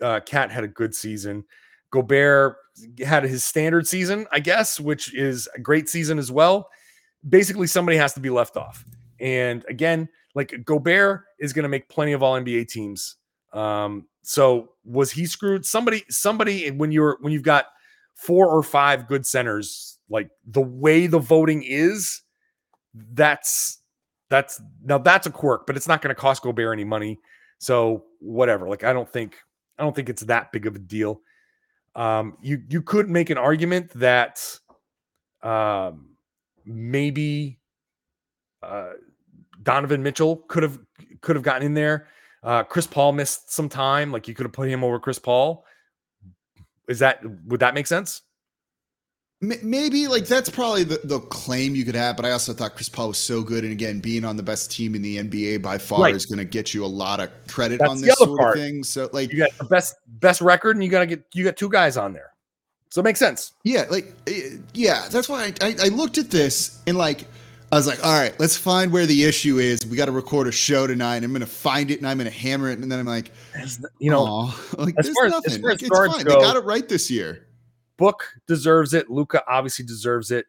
Uh, 0.00 0.20
KAT 0.20 0.50
had 0.50 0.64
a 0.64 0.68
good 0.68 0.94
season. 0.94 1.44
Gobert 1.90 2.56
had 3.04 3.24
his 3.24 3.44
standard 3.44 3.86
season, 3.86 4.26
I 4.30 4.40
guess, 4.40 4.78
which 4.78 5.14
is 5.14 5.48
a 5.54 5.60
great 5.60 5.88
season 5.88 6.18
as 6.18 6.30
well. 6.30 6.68
Basically, 7.28 7.66
somebody 7.66 7.96
has 7.96 8.12
to 8.14 8.20
be 8.20 8.30
left 8.30 8.56
off. 8.56 8.84
And 9.20 9.64
again, 9.68 10.08
like 10.34 10.64
Gobert 10.64 11.24
is 11.40 11.52
going 11.52 11.64
to 11.64 11.68
make 11.68 11.88
plenty 11.88 12.12
of 12.12 12.22
all 12.22 12.40
NBA 12.40 12.68
teams. 12.68 13.16
Um, 13.52 14.06
so 14.22 14.72
was 14.84 15.10
he 15.10 15.26
screwed? 15.26 15.64
Somebody, 15.64 16.04
somebody, 16.10 16.70
when 16.70 16.92
you're 16.92 17.16
when 17.20 17.32
you've 17.32 17.42
got 17.42 17.66
four 18.14 18.48
or 18.48 18.62
five 18.62 19.08
good 19.08 19.26
centers, 19.26 19.98
like 20.10 20.28
the 20.46 20.60
way 20.60 21.06
the 21.06 21.18
voting 21.18 21.62
is, 21.64 22.22
that's 22.94 23.78
that's 24.30 24.60
now 24.84 24.98
that's 24.98 25.26
a 25.26 25.30
quirk, 25.30 25.66
but 25.66 25.76
it's 25.76 25.88
not 25.88 26.02
going 26.02 26.14
to 26.14 26.20
cost 26.20 26.42
Gobert 26.42 26.72
any 26.72 26.84
money. 26.84 27.18
So 27.58 28.04
whatever. 28.20 28.68
Like 28.68 28.84
I 28.84 28.92
don't 28.92 29.10
think 29.10 29.36
I 29.78 29.82
don't 29.82 29.94
think 29.94 30.08
it's 30.08 30.22
that 30.22 30.52
big 30.52 30.66
of 30.66 30.76
a 30.76 30.78
deal. 30.78 31.20
Um, 31.94 32.36
you 32.40 32.62
you 32.68 32.82
could 32.82 33.08
make 33.08 33.30
an 33.30 33.38
argument 33.38 33.90
that 33.94 34.58
um, 35.42 36.10
maybe 36.64 37.58
uh, 38.62 38.90
Donovan 39.62 40.02
Mitchell 40.02 40.36
could 40.48 40.62
have 40.62 40.78
could 41.20 41.36
have 41.36 41.42
gotten 41.42 41.66
in 41.66 41.74
there. 41.74 42.08
Uh, 42.42 42.62
Chris 42.62 42.86
Paul 42.86 43.12
missed 43.12 43.52
some 43.52 43.68
time. 43.68 44.12
Like 44.12 44.28
you 44.28 44.34
could 44.34 44.46
have 44.46 44.52
put 44.52 44.68
him 44.68 44.84
over 44.84 45.00
Chris 45.00 45.18
Paul. 45.18 45.64
Is 46.88 47.00
that 47.00 47.20
would 47.46 47.60
that 47.60 47.74
make 47.74 47.86
sense? 47.86 48.22
Maybe 49.40 50.08
like 50.08 50.26
that's 50.26 50.50
probably 50.50 50.82
the, 50.82 51.00
the 51.04 51.20
claim 51.20 51.76
you 51.76 51.84
could 51.84 51.94
have, 51.94 52.16
but 52.16 52.24
I 52.26 52.32
also 52.32 52.52
thought 52.52 52.74
Chris 52.74 52.88
Paul 52.88 53.08
was 53.08 53.18
so 53.18 53.40
good, 53.40 53.62
and 53.62 53.72
again, 53.72 54.00
being 54.00 54.24
on 54.24 54.36
the 54.36 54.42
best 54.42 54.72
team 54.72 54.96
in 54.96 55.02
the 55.02 55.18
NBA 55.18 55.62
by 55.62 55.78
far 55.78 56.00
Right. 56.02 56.14
is 56.16 56.26
going 56.26 56.40
to 56.40 56.44
get 56.44 56.74
you 56.74 56.84
a 56.84 56.86
lot 56.86 57.20
of 57.20 57.30
credit 57.46 57.78
That's 57.78 57.88
on 57.90 58.00
this 58.00 58.18
sort 58.18 58.36
part. 58.36 58.56
of 58.56 58.62
thing. 58.64 58.82
So, 58.82 59.08
like, 59.12 59.30
You 59.32 59.38
got 59.38 59.56
the 59.56 59.64
best 59.66 59.94
best 60.08 60.40
record, 60.40 60.74
and 60.74 60.82
you 60.84 60.90
got 60.90 61.00
to 61.00 61.06
get 61.06 61.24
you 61.34 61.44
got 61.44 61.56
two 61.56 61.68
guys 61.68 61.96
on 61.96 62.12
there. 62.12 62.32
So 62.90 63.00
it 63.00 63.04
makes 63.04 63.20
sense. 63.20 63.52
Yeah, 63.62 63.84
like 63.90 64.12
eh, 64.26 64.56
yeah, 64.74 65.06
that's 65.08 65.28
why 65.28 65.44
I, 65.44 65.66
I, 65.68 65.76
I 65.84 65.88
looked 65.88 66.18
at 66.18 66.30
this 66.30 66.80
and 66.88 66.96
like 66.98 67.26
I 67.70 67.76
was 67.76 67.86
like, 67.86 68.04
all 68.04 68.18
right, 68.18 68.34
let's 68.40 68.56
find 68.56 68.90
where 68.90 69.06
the 69.06 69.22
issue 69.24 69.58
is. 69.58 69.86
We 69.86 69.96
got 69.96 70.06
to 70.06 70.12
record 70.12 70.48
a 70.48 70.52
show 70.52 70.86
tonight. 70.88 71.22
I'm 71.22 71.32
gonna 71.32 71.46
find 71.46 71.92
it 71.92 71.98
and 71.98 72.08
I'm 72.08 72.16
gonna 72.18 72.30
hammer 72.30 72.70
it. 72.70 72.78
And 72.80 72.90
then 72.90 72.98
I'm 72.98 73.06
like, 73.06 73.30
you 74.00 74.10
know, 74.10 74.52
like 74.78 74.94
as 74.98 75.04
there's 75.04 75.14
far 75.16 75.26
as- 75.26 75.30
nothing. 75.32 75.52
as 75.52 75.58
far 75.60 75.70
as 75.70 75.80
Like, 75.82 75.82
it's 75.82 75.98
fine. 76.16 76.24
go- 76.24 76.34
they 76.40 76.40
got 76.40 76.56
it 76.56 76.64
right 76.64 76.88
this 76.88 77.08
year. 77.08 77.44
Book 77.98 78.32
deserves 78.46 78.94
it. 78.94 79.10
Luka 79.10 79.42
obviously 79.46 79.84
deserves 79.84 80.30
it. 80.30 80.46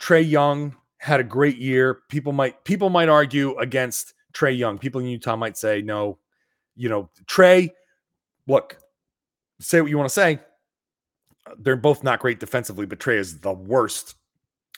Trae 0.00 0.28
Young 0.28 0.74
had 0.98 1.20
a 1.20 1.24
great 1.24 1.58
year. 1.58 2.00
People 2.08 2.32
might 2.32 2.64
people 2.64 2.88
might 2.88 3.08
argue 3.08 3.56
against 3.58 4.14
Trae 4.32 4.56
Young. 4.56 4.78
People 4.78 5.00
in 5.00 5.08
Utah 5.08 5.36
might 5.36 5.58
say 5.58 5.82
no. 5.82 6.18
You 6.76 6.88
know, 6.88 7.10
Trae. 7.26 7.70
Look, 8.46 8.78
say 9.60 9.80
what 9.80 9.90
you 9.90 9.98
want 9.98 10.08
to 10.08 10.14
say. 10.14 10.40
They're 11.58 11.76
both 11.76 12.02
not 12.04 12.20
great 12.20 12.40
defensively, 12.40 12.86
but 12.86 12.98
Trae 12.98 13.18
is 13.18 13.40
the 13.40 13.52
worst 13.52 14.14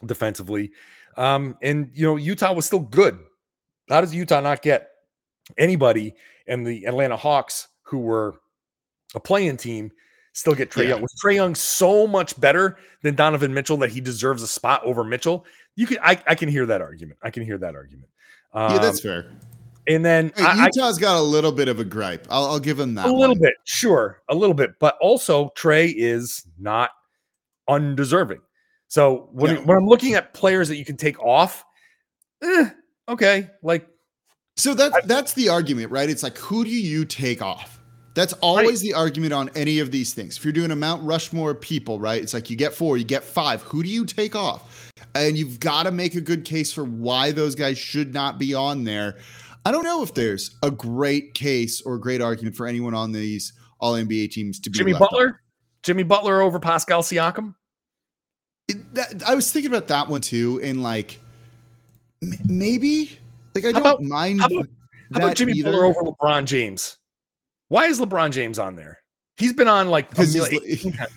defensively. 0.04 0.72
Um, 1.16 1.56
and 1.62 1.90
you 1.92 2.06
know, 2.06 2.16
Utah 2.16 2.52
was 2.52 2.66
still 2.66 2.80
good. 2.80 3.18
How 3.88 4.00
does 4.00 4.14
Utah 4.14 4.40
not 4.40 4.62
get 4.62 4.88
anybody 5.58 6.14
and 6.46 6.66
the 6.66 6.86
Atlanta 6.86 7.16
Hawks 7.16 7.68
who 7.82 7.98
were 7.98 8.36
a 9.14 9.20
playing 9.20 9.58
team 9.58 9.92
still 10.32 10.54
get 10.54 10.70
Trae 10.70 10.84
Yeah. 10.84 10.88
Young? 10.90 11.02
Was 11.02 11.14
Trae 11.22 11.34
Young 11.34 11.54
so 11.54 12.06
much 12.06 12.38
better 12.40 12.76
than 13.02 13.14
Donovan 13.14 13.52
Mitchell 13.54 13.76
that 13.78 13.90
he 13.90 14.00
deserves 14.00 14.42
a 14.42 14.48
spot 14.48 14.82
over 14.84 15.04
Mitchell? 15.04 15.44
You 15.76 15.86
can 15.86 15.98
I, 16.02 16.22
I 16.26 16.34
can 16.34 16.48
hear 16.48 16.66
that 16.66 16.80
argument. 16.80 17.18
I 17.22 17.30
can 17.30 17.44
hear 17.44 17.58
that 17.58 17.74
argument. 17.74 18.08
Um, 18.52 18.72
yeah, 18.72 18.78
that's 18.78 19.00
fair. 19.00 19.30
and 19.88 20.04
then 20.04 20.32
Hey, 20.36 20.44
I, 20.44 20.64
I 20.64 20.64
Utah's 20.66 20.98
got 20.98 21.16
a 21.18 21.22
little 21.22 21.52
bit 21.52 21.68
of 21.68 21.80
a 21.80 21.84
gripe. 21.84 22.26
I'll, 22.30 22.44
I'll 22.46 22.60
give 22.60 22.76
them 22.76 22.94
that. 22.96 23.06
a 23.06 23.10
little 23.12 23.34
one. 23.34 23.40
bit, 23.40 23.54
sure, 23.64 24.20
a 24.28 24.34
little 24.34 24.54
bit, 24.54 24.78
but 24.78 24.96
also 25.00 25.50
Trae 25.56 25.92
is 25.96 26.46
not 26.58 26.90
undeserving. 27.68 28.40
So 28.88 29.28
when, 29.32 29.54
No. 29.54 29.60
when 29.62 29.76
I'm 29.78 29.86
looking 29.86 30.14
at 30.14 30.34
players 30.34 30.68
that 30.68 30.76
you 30.76 30.84
can 30.84 30.96
take 30.98 31.18
off, 31.20 31.64
eh, 32.42 32.68
okay, 33.08 33.48
like 33.62 33.88
So 34.56 34.74
that's 34.74 34.94
that's 35.06 35.32
the 35.32 35.48
argument, 35.48 35.90
right? 35.90 36.10
It's 36.10 36.22
like 36.22 36.36
who 36.36 36.62
do 36.64 36.70
you 36.70 37.06
take 37.06 37.40
off? 37.40 37.71
That's 38.14 38.34
always 38.34 38.80
the 38.82 38.92
argument 38.92 39.32
on 39.32 39.48
any 39.54 39.78
of 39.78 39.90
these 39.90 40.12
things. 40.12 40.36
If 40.36 40.44
you're 40.44 40.52
doing 40.52 40.70
a 40.70 40.76
Mount 40.76 41.02
Rushmore 41.02 41.54
people, 41.54 41.98
right? 41.98 42.22
It's 42.22 42.34
like 42.34 42.50
you 42.50 42.56
get 42.56 42.74
four, 42.74 42.98
you 42.98 43.04
get 43.04 43.24
five. 43.24 43.62
Who 43.62 43.82
do 43.82 43.88
you 43.88 44.04
take 44.04 44.36
off? 44.36 44.92
And 45.14 45.36
you've 45.38 45.58
got 45.60 45.84
to 45.84 45.90
make 45.90 46.14
a 46.14 46.20
good 46.20 46.44
case 46.44 46.72
for 46.72 46.84
why 46.84 47.32
those 47.32 47.54
guys 47.54 47.78
should 47.78 48.12
not 48.12 48.38
be 48.38 48.52
on 48.54 48.84
there. 48.84 49.16
I 49.64 49.72
don't 49.72 49.84
know 49.84 50.02
if 50.02 50.12
there's 50.12 50.56
a 50.62 50.70
great 50.70 51.32
case 51.34 51.80
or 51.80 51.94
a 51.94 52.00
great 52.00 52.20
argument 52.20 52.54
for 52.56 52.66
anyone 52.66 52.94
on 52.94 53.12
these 53.12 53.52
All 53.80 53.94
NBA 53.94 54.30
teams 54.30 54.60
to 54.60 54.70
be 54.70 54.78
Jimmy 54.78 54.92
Butler, 54.92 55.28
off. 55.30 55.34
Jimmy 55.82 56.02
Butler 56.02 56.40
over 56.42 56.60
Pascal 56.60 57.02
Siakam. 57.02 57.54
It- 58.68 58.94
that- 58.94 59.22
I 59.26 59.34
was 59.34 59.50
thinking 59.50 59.70
about 59.72 59.88
that 59.88 60.08
one 60.08 60.20
too, 60.20 60.60
and 60.62 60.82
like 60.82 61.18
m- 62.22 62.34
maybe 62.46 63.18
like 63.54 63.64
I 63.64 63.68
How 63.68 63.72
don't 63.72 63.80
about- 63.82 64.02
mind. 64.02 64.40
how 64.40 64.46
about- 64.48 64.68
How 65.12 65.18
about 65.20 65.36
Jimmy 65.36 65.52
either. 65.54 65.70
Butler 65.72 65.84
over 65.86 66.00
LeBron 66.02 66.44
James? 66.44 66.96
Why 67.72 67.86
is 67.86 67.98
LeBron 67.98 68.32
James 68.32 68.58
on 68.58 68.76
there? 68.76 68.98
He's 69.38 69.54
been 69.54 69.66
on 69.66 69.88
like 69.88 70.12
a 70.18 70.26
he's- 70.26 70.52
18 70.52 70.92
times. 70.92 71.10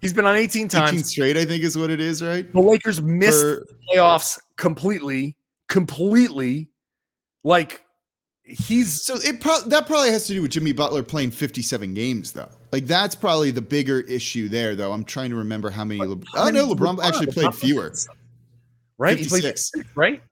he's 0.00 0.14
been 0.14 0.24
on 0.24 0.36
18 0.36 0.64
18 0.64 0.68
times. 0.70 1.10
straight, 1.10 1.36
I 1.36 1.44
think 1.44 1.62
is 1.62 1.76
what 1.76 1.90
it 1.90 2.00
is, 2.00 2.22
right? 2.22 2.50
The 2.50 2.60
Lakers 2.60 3.02
missed 3.02 3.38
For- 3.38 3.66
playoffs 3.92 4.38
completely, 4.56 5.36
completely. 5.68 6.70
Like 7.44 7.84
he's 8.42 9.02
So 9.02 9.16
it 9.16 9.42
pro- 9.42 9.60
that 9.66 9.86
probably 9.86 10.10
has 10.10 10.26
to 10.28 10.32
do 10.32 10.40
with 10.40 10.52
Jimmy 10.52 10.72
Butler 10.72 11.02
playing 11.02 11.30
57 11.30 11.92
games 11.92 12.32
though. 12.32 12.48
Like 12.72 12.86
that's 12.86 13.14
probably 13.14 13.50
the 13.50 13.60
bigger 13.60 14.00
issue 14.00 14.48
there 14.48 14.74
though. 14.74 14.92
I'm 14.92 15.04
trying 15.04 15.28
to 15.28 15.36
remember 15.36 15.68
how 15.68 15.84
many. 15.84 16.00
Le- 16.00 16.16
how 16.34 16.46
oh 16.46 16.48
no, 16.48 16.74
LeBron 16.74 17.04
actually 17.04 17.26
played 17.26 17.48
LeBron 17.48 17.54
fewer. 17.54 17.92
right? 18.96 19.18
He 19.18 19.26
played 19.28 19.42
56. 19.42 19.94
right. 19.94 20.22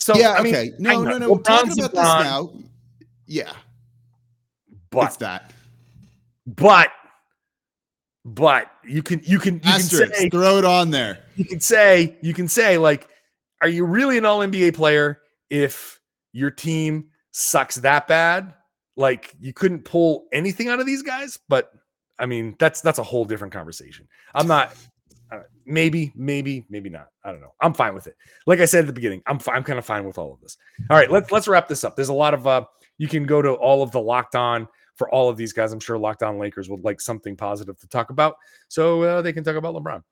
So 0.00 0.16
yeah, 0.16 0.32
I 0.32 0.42
mean, 0.42 0.54
okay. 0.54 0.70
No, 0.78 1.02
know, 1.02 1.10
no, 1.10 1.18
no. 1.18 1.32
We're 1.34 1.42
talking 1.42 1.72
about 1.72 1.92
LeBron, 1.92 1.92
this 1.92 2.24
now. 2.24 2.52
Yeah, 3.26 3.52
but 4.92 5.06
it's 5.08 5.16
that. 5.16 5.52
but 6.46 6.90
but 8.24 8.70
you 8.84 9.02
can 9.02 9.20
you 9.24 9.38
can 9.38 9.54
you 9.54 9.60
can 9.60 9.80
say 9.80 10.28
Throw 10.28 10.58
it 10.58 10.64
on 10.64 10.90
there. 10.90 11.24
you 11.34 11.44
can 11.44 11.60
say 11.60 12.16
you 12.22 12.32
can 12.32 12.46
say 12.46 12.78
like 12.78 13.08
are 13.60 13.68
you 13.68 13.84
really 13.84 14.18
an 14.18 14.24
all 14.24 14.40
nba 14.40 14.74
player 14.74 15.20
if 15.50 16.00
your 16.32 16.50
team 16.50 17.06
sucks 17.32 17.76
that 17.76 18.06
bad? 18.08 18.54
Like 18.96 19.34
you 19.40 19.52
couldn't 19.52 19.84
pull 19.84 20.26
anything 20.32 20.68
out 20.68 20.78
of 20.80 20.86
these 20.86 21.02
guys? 21.02 21.38
But 21.48 21.72
i 22.18 22.26
mean 22.26 22.54
that's 22.58 22.80
that's 22.80 22.98
a 22.98 23.02
whole 23.02 23.24
different 23.24 23.52
conversation. 23.52 24.06
I'm 24.34 24.46
not 24.46 24.74
uh, 25.32 25.40
maybe 25.66 26.12
maybe 26.14 26.64
maybe 26.68 26.90
not. 26.90 27.08
I 27.24 27.32
don't 27.32 27.40
know. 27.40 27.54
I'm 27.60 27.74
fine 27.74 27.94
with 27.94 28.06
it. 28.06 28.14
Like 28.46 28.60
i 28.60 28.66
said 28.66 28.80
at 28.80 28.86
the 28.86 28.92
beginning 28.92 29.22
i'm 29.26 29.38
fi- 29.40 29.54
i'm 29.54 29.64
kind 29.64 29.78
of 29.80 29.84
fine 29.84 30.04
with 30.04 30.18
all 30.18 30.32
of 30.32 30.40
this. 30.40 30.56
All 30.90 30.96
right 30.96 31.10
let's 31.10 31.32
let's 31.32 31.48
wrap 31.48 31.68
this 31.68 31.82
up. 31.82 31.96
There's 31.96 32.08
a 32.10 32.14
lot 32.14 32.34
of 32.34 32.46
uh 32.46 32.64
you 32.98 33.08
can 33.08 33.24
go 33.24 33.42
to 33.42 33.52
all 33.54 33.82
of 33.82 33.90
the 33.90 34.00
locked 34.00 34.36
on 34.36 34.68
for 35.02 35.10
all 35.10 35.28
of 35.28 35.36
these 35.36 35.52
guys 35.52 35.72
i'm 35.72 35.80
sure 35.80 35.98
locked 35.98 36.22
on 36.22 36.38
lakers 36.38 36.68
would 36.68 36.84
like 36.84 37.00
something 37.00 37.36
positive 37.36 37.76
to 37.80 37.88
talk 37.88 38.10
about 38.10 38.36
so 38.68 39.02
uh, 39.02 39.20
they 39.20 39.32
can 39.32 39.42
talk 39.42 39.56
about 39.56 39.74
lebron 39.74 40.02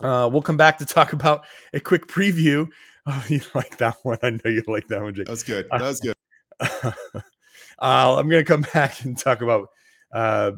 uh, 0.00 0.28
we'll 0.30 0.42
come 0.42 0.56
back 0.56 0.78
to 0.78 0.86
talk 0.86 1.12
about 1.12 1.46
a 1.72 1.80
quick 1.80 2.06
preview. 2.06 2.68
Oh, 3.08 3.24
you 3.28 3.40
like 3.54 3.78
that 3.78 3.98
one? 4.02 4.18
I 4.24 4.30
know 4.30 4.40
you 4.46 4.64
like 4.66 4.88
that 4.88 5.00
one, 5.00 5.14
Jake. 5.14 5.26
That 5.26 5.30
was 5.30 5.44
good. 5.44 5.68
That 5.70 5.80
was 5.80 6.00
good. 6.00 6.16
uh, 6.60 6.82
I'm 7.78 8.28
going 8.28 8.44
to 8.44 8.44
come 8.44 8.62
back 8.74 9.04
and 9.04 9.16
talk 9.16 9.42
about 9.42 9.68
uh, 10.12 10.50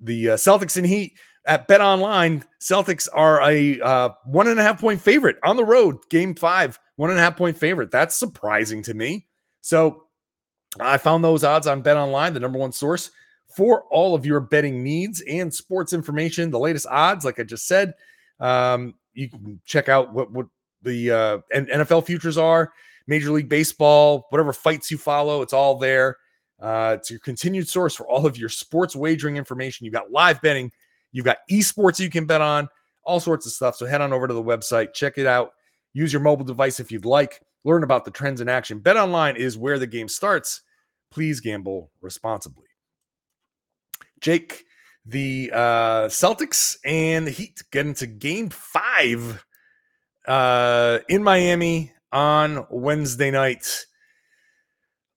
the 0.00 0.30
uh, 0.30 0.36
Celtics 0.36 0.76
and 0.76 0.84
Heat 0.84 1.16
at 1.46 1.68
Bet 1.68 1.80
Online. 1.80 2.42
Celtics 2.60 3.06
are 3.12 3.40
a 3.48 3.80
uh, 3.82 4.08
one 4.24 4.48
and 4.48 4.58
a 4.58 4.64
half 4.64 4.80
point 4.80 5.00
favorite 5.00 5.36
on 5.44 5.54
the 5.54 5.64
road. 5.64 5.98
Game 6.10 6.34
five, 6.34 6.76
one 6.96 7.10
and 7.10 7.20
a 7.20 7.22
half 7.22 7.36
point 7.36 7.56
favorite. 7.56 7.92
That's 7.92 8.16
surprising 8.16 8.82
to 8.82 8.94
me. 8.94 9.28
So 9.60 10.06
I 10.78 10.98
found 10.98 11.24
those 11.24 11.42
odds 11.42 11.66
on 11.66 11.82
Bet 11.82 11.96
Online, 11.96 12.32
the 12.32 12.40
number 12.40 12.58
one 12.58 12.72
source 12.72 13.10
for 13.48 13.82
all 13.90 14.14
of 14.14 14.24
your 14.24 14.40
betting 14.40 14.82
needs 14.82 15.20
and 15.22 15.52
sports 15.52 15.92
information. 15.92 16.50
The 16.50 16.58
latest 16.58 16.86
odds, 16.88 17.24
like 17.24 17.40
I 17.40 17.42
just 17.42 17.66
said, 17.66 17.94
um, 18.38 18.94
you 19.12 19.28
can 19.28 19.60
check 19.64 19.88
out 19.88 20.12
what 20.12 20.30
what 20.30 20.46
the 20.82 21.10
uh, 21.10 21.38
NFL 21.54 22.06
futures 22.06 22.38
are. 22.38 22.72
Major 23.06 23.32
League 23.32 23.48
Baseball, 23.48 24.26
whatever 24.30 24.52
fights 24.52 24.90
you 24.90 24.96
follow, 24.96 25.42
it's 25.42 25.52
all 25.52 25.76
there. 25.76 26.16
Uh, 26.60 26.96
it's 26.98 27.10
your 27.10 27.18
continued 27.20 27.68
source 27.68 27.94
for 27.94 28.06
all 28.06 28.26
of 28.26 28.36
your 28.36 28.48
sports 28.48 28.94
wagering 28.94 29.36
information. 29.36 29.84
You've 29.84 29.94
got 29.94 30.12
live 30.12 30.40
betting, 30.42 30.70
you've 31.10 31.24
got 31.24 31.38
esports 31.50 31.98
you 31.98 32.10
can 32.10 32.26
bet 32.26 32.40
on, 32.40 32.68
all 33.02 33.18
sorts 33.18 33.46
of 33.46 33.52
stuff. 33.52 33.76
So 33.76 33.86
head 33.86 34.00
on 34.00 34.12
over 34.12 34.28
to 34.28 34.34
the 34.34 34.42
website, 34.42 34.92
check 34.92 35.18
it 35.18 35.26
out. 35.26 35.52
Use 35.92 36.12
your 36.12 36.22
mobile 36.22 36.44
device 36.44 36.78
if 36.78 36.92
you'd 36.92 37.04
like. 37.04 37.40
Learn 37.64 37.82
about 37.82 38.04
the 38.04 38.10
trends 38.10 38.40
in 38.40 38.48
action. 38.48 38.78
Bet 38.78 38.96
online 38.96 39.36
is 39.36 39.58
where 39.58 39.78
the 39.78 39.86
game 39.86 40.08
starts. 40.08 40.62
Please 41.10 41.40
gamble 41.40 41.90
responsibly. 42.00 42.66
Jake, 44.20 44.64
the 45.04 45.50
uh, 45.52 46.08
Celtics 46.08 46.76
and 46.84 47.26
the 47.26 47.30
Heat 47.30 47.62
get 47.70 47.86
into 47.86 48.06
game 48.06 48.48
five 48.50 49.44
uh, 50.26 50.98
in 51.08 51.22
Miami 51.22 51.92
on 52.12 52.66
Wednesday 52.70 53.30
night. 53.30 53.86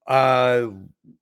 Uh, 0.08 0.67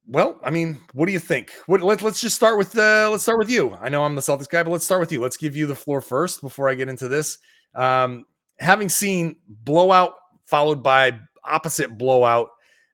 well, 0.08 0.40
I 0.44 0.50
mean, 0.50 0.80
what 0.94 1.06
do 1.06 1.12
you 1.12 1.20
think? 1.20 1.52
What, 1.68 1.82
let, 1.82 2.02
let's 2.02 2.22
just 2.22 2.36
start 2.36 2.58
with 2.58 2.78
uh, 2.78 3.10
let's 3.12 3.24
start 3.24 3.40
with 3.40 3.50
you. 3.50 3.76
I 3.80 3.90
know 3.90 4.04
I'm 4.04 4.16
the 4.16 4.22
Celtics 4.22 4.50
guy, 4.50 4.64
but 4.64 4.72
let's 4.72 4.86
start 4.86 5.02
with 5.02 5.12
you. 5.12 5.22
Let's 5.22 5.38
give 5.38 5.56
you 5.56 5.68
the 5.68 5.76
floor 5.76 6.02
first 6.02 6.42
before 6.42 6.70
I 6.70 6.76
get 6.76 6.90
into 6.90 7.08
this. 7.08 7.38
Um, 7.76 8.26
having 8.60 8.90
seen 8.90 9.38
blowout 9.48 10.14
followed 10.52 10.84
by 10.84 11.18
opposite 11.44 11.98
blowout, 11.98 12.50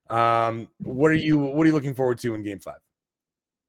um, 0.10 0.70
what 0.78 1.12
are 1.12 1.16
you 1.16 1.38
what 1.38 1.64
are 1.64 1.68
you 1.68 1.74
looking 1.74 1.96
forward 1.96 2.20
to 2.20 2.34
in 2.36 2.44
Game 2.44 2.60
Five? 2.60 2.78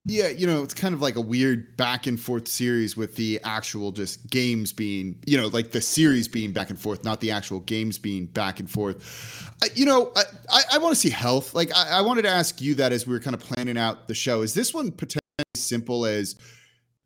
Yeah, 0.04 0.28
you 0.28 0.46
know, 0.46 0.62
it's 0.62 0.72
kind 0.72 0.94
of 0.94 1.02
like 1.02 1.16
a 1.16 1.20
weird 1.20 1.76
back 1.76 2.06
and 2.06 2.18
forth 2.18 2.48
series 2.48 2.96
with 2.96 3.16
the 3.16 3.38
actual 3.44 3.92
just 3.92 4.30
games 4.30 4.72
being, 4.72 5.22
you 5.26 5.36
know, 5.36 5.48
like 5.48 5.72
the 5.72 5.82
series 5.82 6.26
being 6.26 6.50
back 6.52 6.70
and 6.70 6.80
forth, 6.80 7.04
not 7.04 7.20
the 7.20 7.30
actual 7.30 7.60
games 7.60 7.98
being 7.98 8.24
back 8.24 8.58
and 8.58 8.70
forth. 8.70 9.52
I, 9.62 9.66
you 9.74 9.84
know, 9.84 10.12
I, 10.16 10.22
I, 10.50 10.62
I 10.74 10.78
want 10.78 10.94
to 10.94 11.00
see 11.00 11.10
health. 11.10 11.52
Like, 11.52 11.76
I, 11.76 11.98
I 11.98 12.00
wanted 12.00 12.22
to 12.22 12.30
ask 12.30 12.58
you 12.62 12.74
that 12.76 12.90
as 12.90 13.06
we 13.06 13.12
were 13.12 13.20
kind 13.20 13.34
of 13.34 13.40
planning 13.40 13.76
out 13.76 14.08
the 14.08 14.14
show. 14.14 14.40
Is 14.40 14.54
this 14.54 14.72
one 14.72 14.92
potentially 14.92 15.20
simple 15.54 16.06
as, 16.06 16.36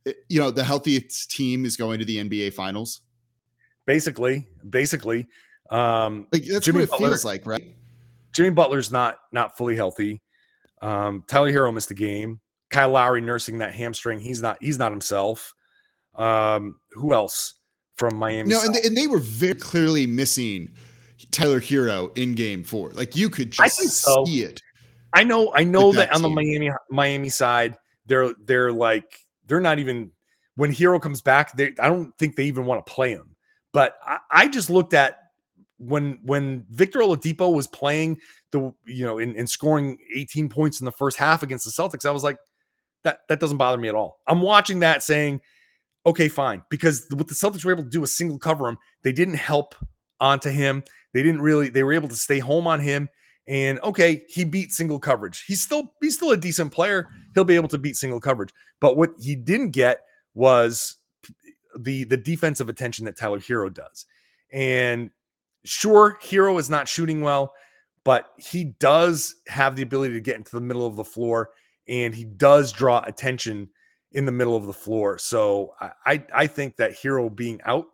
eh, 0.06 0.12
you 0.28 0.38
know, 0.38 0.52
the 0.52 0.62
healthiest 0.62 1.28
team 1.28 1.64
is 1.64 1.76
going 1.76 1.98
to 1.98 2.04
the 2.04 2.18
NBA 2.18 2.52
Finals? 2.52 3.00
Basically, 3.84 4.46
basically, 4.70 5.26
um, 5.72 6.26
Like, 6.32 6.44
that's 6.44 6.64
Jimmy 6.66 6.80
what 6.80 6.84
it 6.84 6.90
Butler- 6.90 7.08
feels 7.08 7.24
like, 7.24 7.46
right? 7.46 7.74
Jimmy 8.32 8.50
Butler's 8.50 8.90
not 8.90 9.18
not 9.30 9.56
fully 9.56 9.76
healthy. 9.76 10.22
Um, 10.80 11.24
Tyler 11.28 11.52
Herro 11.52 11.72
missed 11.72 11.88
the 11.88 11.94
game. 11.94 12.40
Kyle 12.70 12.90
Lowry 12.90 13.20
nursing 13.20 13.58
that 13.58 13.74
hamstring. 13.74 14.18
He's 14.18 14.40
not 14.40 14.56
he's 14.60 14.78
not 14.78 14.90
himself. 14.90 15.54
Um, 16.14 16.76
who 16.92 17.12
else 17.12 17.54
from 17.96 18.16
Miami? 18.16 18.48
No, 18.48 18.62
and 18.62 18.74
they, 18.74 18.82
and 18.82 18.96
they 18.96 19.06
were 19.06 19.18
very 19.18 19.54
clearly 19.54 20.06
missing 20.06 20.70
Tyler 21.30 21.60
Herro 21.60 22.16
in 22.16 22.34
game 22.34 22.64
four. 22.64 22.90
Like, 22.90 23.14
you 23.14 23.28
could 23.28 23.52
just 23.52 24.02
so. 24.02 24.24
see 24.24 24.42
it. 24.42 24.60
I 25.12 25.24
know 25.24 25.52
I 25.54 25.64
know 25.64 25.92
that, 25.92 26.08
that 26.08 26.14
on 26.14 26.22
the. 26.22 26.30
Miami 26.30 26.70
Miami 26.90 27.28
side, 27.28 27.76
they're 28.06 28.32
they're 28.44 28.72
like 28.72 29.18
they're 29.46 29.60
not 29.60 29.78
even 29.78 30.10
when 30.56 30.72
Herro 30.72 31.00
comes 31.00 31.20
back, 31.22 31.52
they, 31.56 31.72
I 31.78 31.88
don't 31.88 32.16
think 32.18 32.36
they 32.36 32.44
even 32.44 32.64
want 32.66 32.84
to 32.84 32.92
play 32.92 33.10
him. 33.10 33.36
But 33.72 33.96
I, 34.06 34.18
I 34.30 34.48
just 34.48 34.70
looked 34.70 34.94
at 34.94 35.18
when 35.82 36.18
when 36.22 36.64
Victor 36.70 37.00
Oladipo 37.00 37.52
was 37.52 37.66
playing 37.66 38.18
the 38.50 38.72
you 38.84 39.04
know 39.04 39.18
in, 39.18 39.34
in 39.34 39.46
scoring 39.46 39.98
18 40.14 40.48
points 40.48 40.80
in 40.80 40.84
the 40.84 40.92
first 40.92 41.16
half 41.16 41.42
against 41.42 41.64
the 41.64 41.70
Celtics, 41.70 42.06
I 42.06 42.10
was 42.10 42.22
like, 42.22 42.38
that 43.04 43.20
that 43.28 43.40
doesn't 43.40 43.56
bother 43.56 43.78
me 43.78 43.88
at 43.88 43.94
all. 43.94 44.20
I'm 44.26 44.40
watching 44.40 44.80
that 44.80 45.02
saying, 45.02 45.40
okay, 46.06 46.28
fine, 46.28 46.62
because 46.70 47.06
what 47.10 47.28
the 47.28 47.34
Celtics 47.34 47.64
were 47.64 47.72
able 47.72 47.84
to 47.84 47.90
do 47.90 48.00
was 48.00 48.16
single 48.16 48.38
cover 48.38 48.68
him. 48.68 48.78
They 49.02 49.12
didn't 49.12 49.34
help 49.34 49.74
onto 50.20 50.50
him. 50.50 50.84
They 51.12 51.22
didn't 51.22 51.42
really. 51.42 51.68
They 51.68 51.82
were 51.82 51.92
able 51.92 52.08
to 52.08 52.16
stay 52.16 52.38
home 52.38 52.66
on 52.66 52.80
him. 52.80 53.08
And 53.48 53.80
okay, 53.80 54.22
he 54.28 54.44
beat 54.44 54.72
single 54.72 55.00
coverage. 55.00 55.44
He's 55.46 55.62
still 55.62 55.92
he's 56.00 56.14
still 56.14 56.30
a 56.30 56.36
decent 56.36 56.72
player. 56.72 57.08
He'll 57.34 57.44
be 57.44 57.56
able 57.56 57.68
to 57.68 57.78
beat 57.78 57.96
single 57.96 58.20
coverage. 58.20 58.50
But 58.80 58.96
what 58.96 59.10
he 59.20 59.34
didn't 59.34 59.70
get 59.70 60.02
was 60.34 60.96
the 61.76 62.04
the 62.04 62.16
defensive 62.16 62.68
attention 62.68 63.04
that 63.06 63.16
Tyler 63.16 63.40
Herro 63.40 63.72
does. 63.72 64.06
And 64.52 65.10
sure, 65.64 66.18
Herro 66.22 66.58
is 66.58 66.70
not 66.70 66.88
shooting 66.88 67.20
well, 67.20 67.52
but 68.04 68.30
he 68.38 68.64
does 68.80 69.36
have 69.48 69.76
the 69.76 69.82
ability 69.82 70.14
to 70.14 70.20
get 70.20 70.36
into 70.36 70.52
the 70.52 70.60
middle 70.60 70.86
of 70.86 70.96
the 70.96 71.04
floor 71.04 71.50
and 71.88 72.14
he 72.14 72.24
does 72.24 72.72
draw 72.72 73.02
attention 73.06 73.68
in 74.12 74.24
the 74.24 74.32
middle 74.32 74.56
of 74.56 74.66
the 74.66 74.72
floor. 74.72 75.18
So 75.18 75.74
I 76.06 76.24
I 76.34 76.46
think 76.46 76.76
that 76.76 76.94
Herro 76.94 77.34
being 77.34 77.60
out 77.64 77.86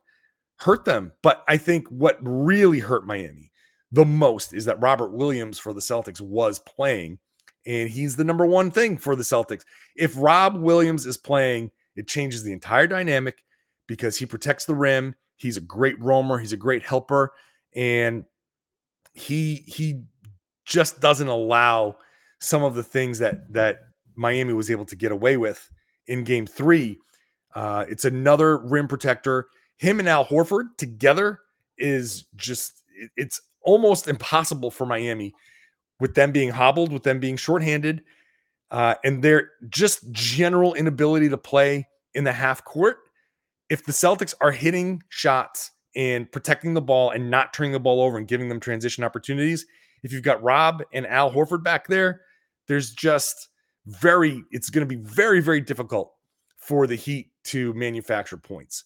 hurt 0.58 0.84
them. 0.84 1.12
But 1.22 1.44
I 1.48 1.56
think 1.56 1.86
what 1.88 2.18
really 2.20 2.80
hurt 2.80 3.06
Miami 3.06 3.52
the 3.92 4.04
most 4.04 4.52
is 4.52 4.64
that 4.66 4.80
Robert 4.80 5.12
Williams 5.12 5.58
for 5.58 5.72
the 5.72 5.80
Celtics 5.80 6.20
was 6.20 6.58
playing, 6.58 7.18
and 7.66 7.88
he's 7.88 8.16
the 8.16 8.24
number 8.24 8.44
one 8.44 8.70
thing 8.70 8.98
for 8.98 9.16
the 9.16 9.22
Celtics. 9.22 9.62
If 9.96 10.12
Rob 10.16 10.56
Williams 10.56 11.06
is 11.06 11.16
playing, 11.16 11.70
it 11.96 12.06
changes 12.06 12.42
the 12.42 12.52
entire 12.52 12.86
dynamic 12.86 13.42
because 13.86 14.16
he 14.16 14.26
protects 14.26 14.66
the 14.66 14.74
rim. 14.74 15.14
He's 15.36 15.56
a 15.56 15.62
great 15.62 15.98
roamer. 16.00 16.38
He's 16.38 16.52
a 16.52 16.58
great 16.58 16.82
helper, 16.84 17.32
and 17.74 18.24
he 19.14 19.56
he 19.66 20.02
just 20.64 21.00
doesn't 21.00 21.28
allow 21.28 21.96
some 22.40 22.62
of 22.62 22.74
the 22.74 22.82
things 22.82 23.18
that 23.18 23.52
that 23.52 23.80
Miami 24.14 24.52
was 24.52 24.70
able 24.70 24.84
to 24.86 24.96
get 24.96 25.12
away 25.12 25.36
with 25.36 25.70
in 26.06 26.24
Game 26.24 26.46
Three. 26.46 26.98
Uh, 27.54 27.84
it's 27.88 28.04
another 28.04 28.58
rim 28.58 28.88
protector. 28.88 29.48
Him 29.78 29.98
and 30.00 30.08
Al 30.08 30.24
Horford 30.24 30.76
together 30.76 31.40
is 31.78 32.24
just 32.36 32.82
it's 33.16 33.40
almost 33.62 34.08
impossible 34.08 34.70
for 34.70 34.86
Miami 34.86 35.34
with 36.00 36.14
them 36.14 36.32
being 36.32 36.50
hobbled, 36.50 36.92
with 36.92 37.02
them 37.02 37.18
being 37.18 37.36
shorthanded, 37.36 38.02
uh, 38.70 38.94
and 39.04 39.22
their 39.22 39.50
just 39.68 40.10
general 40.12 40.74
inability 40.74 41.28
to 41.28 41.38
play 41.38 41.86
in 42.14 42.24
the 42.24 42.32
half 42.32 42.64
court. 42.64 42.98
If 43.68 43.84
the 43.84 43.92
Celtics 43.92 44.34
are 44.40 44.52
hitting 44.52 45.02
shots 45.08 45.72
and 45.98 46.30
protecting 46.30 46.72
the 46.72 46.80
ball 46.80 47.10
and 47.10 47.28
not 47.28 47.52
turning 47.52 47.72
the 47.72 47.80
ball 47.80 48.00
over 48.00 48.16
and 48.16 48.28
giving 48.28 48.48
them 48.48 48.60
transition 48.60 49.02
opportunities, 49.02 49.66
if 50.04 50.12
you've 50.12 50.22
got 50.22 50.40
Rob 50.42 50.82
and 50.92 51.04
Al 51.08 51.30
Horford 51.30 51.64
back 51.64 51.88
there, 51.88 52.22
there's 52.68 52.92
just 52.92 53.48
very, 53.86 54.42
it's 54.52 54.70
going 54.70 54.88
to 54.88 54.96
be 54.96 55.02
very, 55.02 55.40
very 55.40 55.60
difficult 55.60 56.14
for 56.56 56.86
the 56.86 56.94
Heat 56.94 57.32
to 57.44 57.74
manufacture 57.74 58.36
points. 58.36 58.84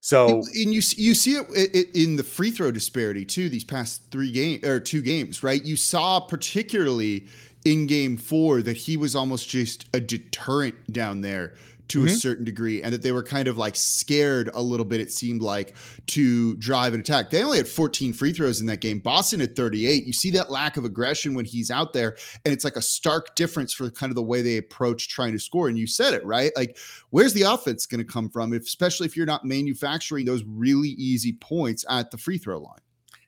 So, 0.00 0.28
and 0.28 0.72
you 0.72 0.80
you 0.96 1.12
see 1.12 1.32
it 1.32 1.90
in 1.94 2.14
the 2.16 2.22
free 2.22 2.52
throw 2.52 2.70
disparity 2.70 3.24
too. 3.24 3.48
These 3.48 3.64
past 3.64 4.02
three 4.12 4.30
game 4.30 4.64
or 4.64 4.78
two 4.78 5.02
games, 5.02 5.42
right? 5.42 5.62
You 5.62 5.74
saw 5.74 6.20
particularly 6.20 7.26
in 7.64 7.88
game 7.88 8.16
four 8.16 8.62
that 8.62 8.76
he 8.76 8.96
was 8.96 9.16
almost 9.16 9.48
just 9.48 9.86
a 9.94 10.00
deterrent 10.00 10.92
down 10.92 11.20
there 11.20 11.56
to 11.88 12.00
mm-hmm. 12.00 12.08
a 12.08 12.10
certain 12.10 12.44
degree 12.44 12.82
and 12.82 12.92
that 12.92 13.02
they 13.02 13.12
were 13.12 13.22
kind 13.22 13.48
of 13.48 13.56
like 13.56 13.74
scared 13.74 14.50
a 14.54 14.60
little 14.60 14.84
bit 14.84 15.00
it 15.00 15.10
seemed 15.10 15.42
like 15.42 15.74
to 16.06 16.54
drive 16.56 16.94
and 16.94 17.02
attack. 17.02 17.30
They 17.30 17.42
only 17.42 17.58
had 17.58 17.68
14 17.68 18.12
free 18.12 18.32
throws 18.32 18.60
in 18.60 18.66
that 18.66 18.80
game. 18.80 18.98
Boston 18.98 19.40
had 19.40 19.56
38 19.56 20.06
you 20.06 20.12
see 20.12 20.30
that 20.32 20.50
lack 20.50 20.76
of 20.76 20.84
aggression 20.84 21.34
when 21.34 21.44
he's 21.44 21.70
out 21.70 21.92
there 21.92 22.16
and 22.44 22.52
it's 22.52 22.64
like 22.64 22.76
a 22.76 22.82
stark 22.82 23.34
difference 23.34 23.72
for 23.72 23.90
kind 23.90 24.10
of 24.10 24.16
the 24.16 24.22
way 24.22 24.42
they 24.42 24.58
approach 24.58 25.08
trying 25.08 25.32
to 25.32 25.38
score 25.38 25.68
and 25.68 25.78
you 25.78 25.86
said 25.86 26.14
it 26.14 26.24
right? 26.24 26.52
Like 26.56 26.76
where's 27.10 27.32
the 27.32 27.42
offense 27.42 27.86
going 27.86 28.04
to 28.04 28.12
come 28.12 28.28
from 28.28 28.52
if, 28.52 28.62
especially 28.62 29.06
if 29.06 29.16
you're 29.16 29.26
not 29.26 29.44
manufacturing 29.44 30.26
those 30.26 30.44
really 30.44 30.90
easy 30.90 31.32
points 31.32 31.84
at 31.88 32.10
the 32.10 32.18
free 32.18 32.38
throw 32.38 32.58
line? 32.58 32.80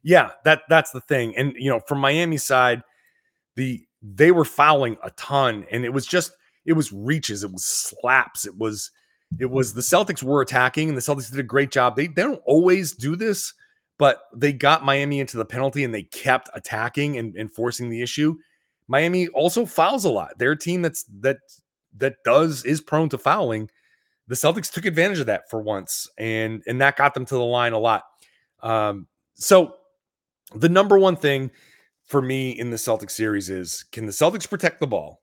Yeah 0.02 0.30
that 0.44 0.62
that's 0.68 0.90
the 0.90 1.00
thing 1.00 1.36
and 1.36 1.54
you 1.56 1.70
know 1.70 1.80
from 1.80 1.98
miami 1.98 2.36
side 2.36 2.82
the 3.56 3.84
they 4.02 4.32
were 4.32 4.44
fouling 4.44 4.96
a 5.02 5.10
ton 5.10 5.66
and 5.70 5.84
it 5.84 5.92
was 5.92 6.06
just 6.06 6.32
it 6.64 6.74
was 6.74 6.92
reaches, 6.92 7.44
it 7.44 7.52
was 7.52 7.64
slaps, 7.64 8.46
it 8.46 8.56
was 8.56 8.90
it 9.38 9.50
was 9.50 9.74
the 9.74 9.80
Celtics 9.80 10.22
were 10.22 10.42
attacking 10.42 10.88
and 10.88 10.98
the 10.98 11.02
Celtics 11.02 11.30
did 11.30 11.38
a 11.38 11.44
great 11.44 11.70
job. 11.70 11.96
They 11.96 12.08
they 12.08 12.22
don't 12.22 12.42
always 12.44 12.92
do 12.92 13.16
this, 13.16 13.54
but 13.98 14.22
they 14.34 14.52
got 14.52 14.84
Miami 14.84 15.20
into 15.20 15.36
the 15.36 15.44
penalty 15.44 15.84
and 15.84 15.94
they 15.94 16.02
kept 16.04 16.48
attacking 16.54 17.16
and, 17.16 17.36
and 17.36 17.52
forcing 17.52 17.90
the 17.90 18.02
issue. 18.02 18.36
Miami 18.88 19.28
also 19.28 19.64
fouls 19.64 20.04
a 20.04 20.10
lot. 20.10 20.32
They're 20.38 20.52
a 20.52 20.58
team 20.58 20.82
that's 20.82 21.04
that 21.20 21.38
that 21.98 22.16
does 22.24 22.64
is 22.64 22.80
prone 22.80 23.08
to 23.10 23.18
fouling. 23.18 23.70
The 24.26 24.34
Celtics 24.34 24.72
took 24.72 24.84
advantage 24.84 25.20
of 25.20 25.26
that 25.26 25.48
for 25.48 25.60
once, 25.60 26.08
and 26.18 26.62
and 26.66 26.80
that 26.80 26.96
got 26.96 27.14
them 27.14 27.26
to 27.26 27.34
the 27.34 27.44
line 27.44 27.72
a 27.72 27.78
lot. 27.78 28.04
Um, 28.62 29.06
so 29.34 29.76
the 30.54 30.68
number 30.68 30.98
one 30.98 31.16
thing 31.16 31.50
for 32.04 32.20
me 32.20 32.50
in 32.50 32.70
the 32.70 32.76
Celtics 32.76 33.12
series 33.12 33.48
is 33.48 33.84
can 33.92 34.06
the 34.06 34.12
Celtics 34.12 34.48
protect 34.48 34.80
the 34.80 34.86
ball? 34.86 35.22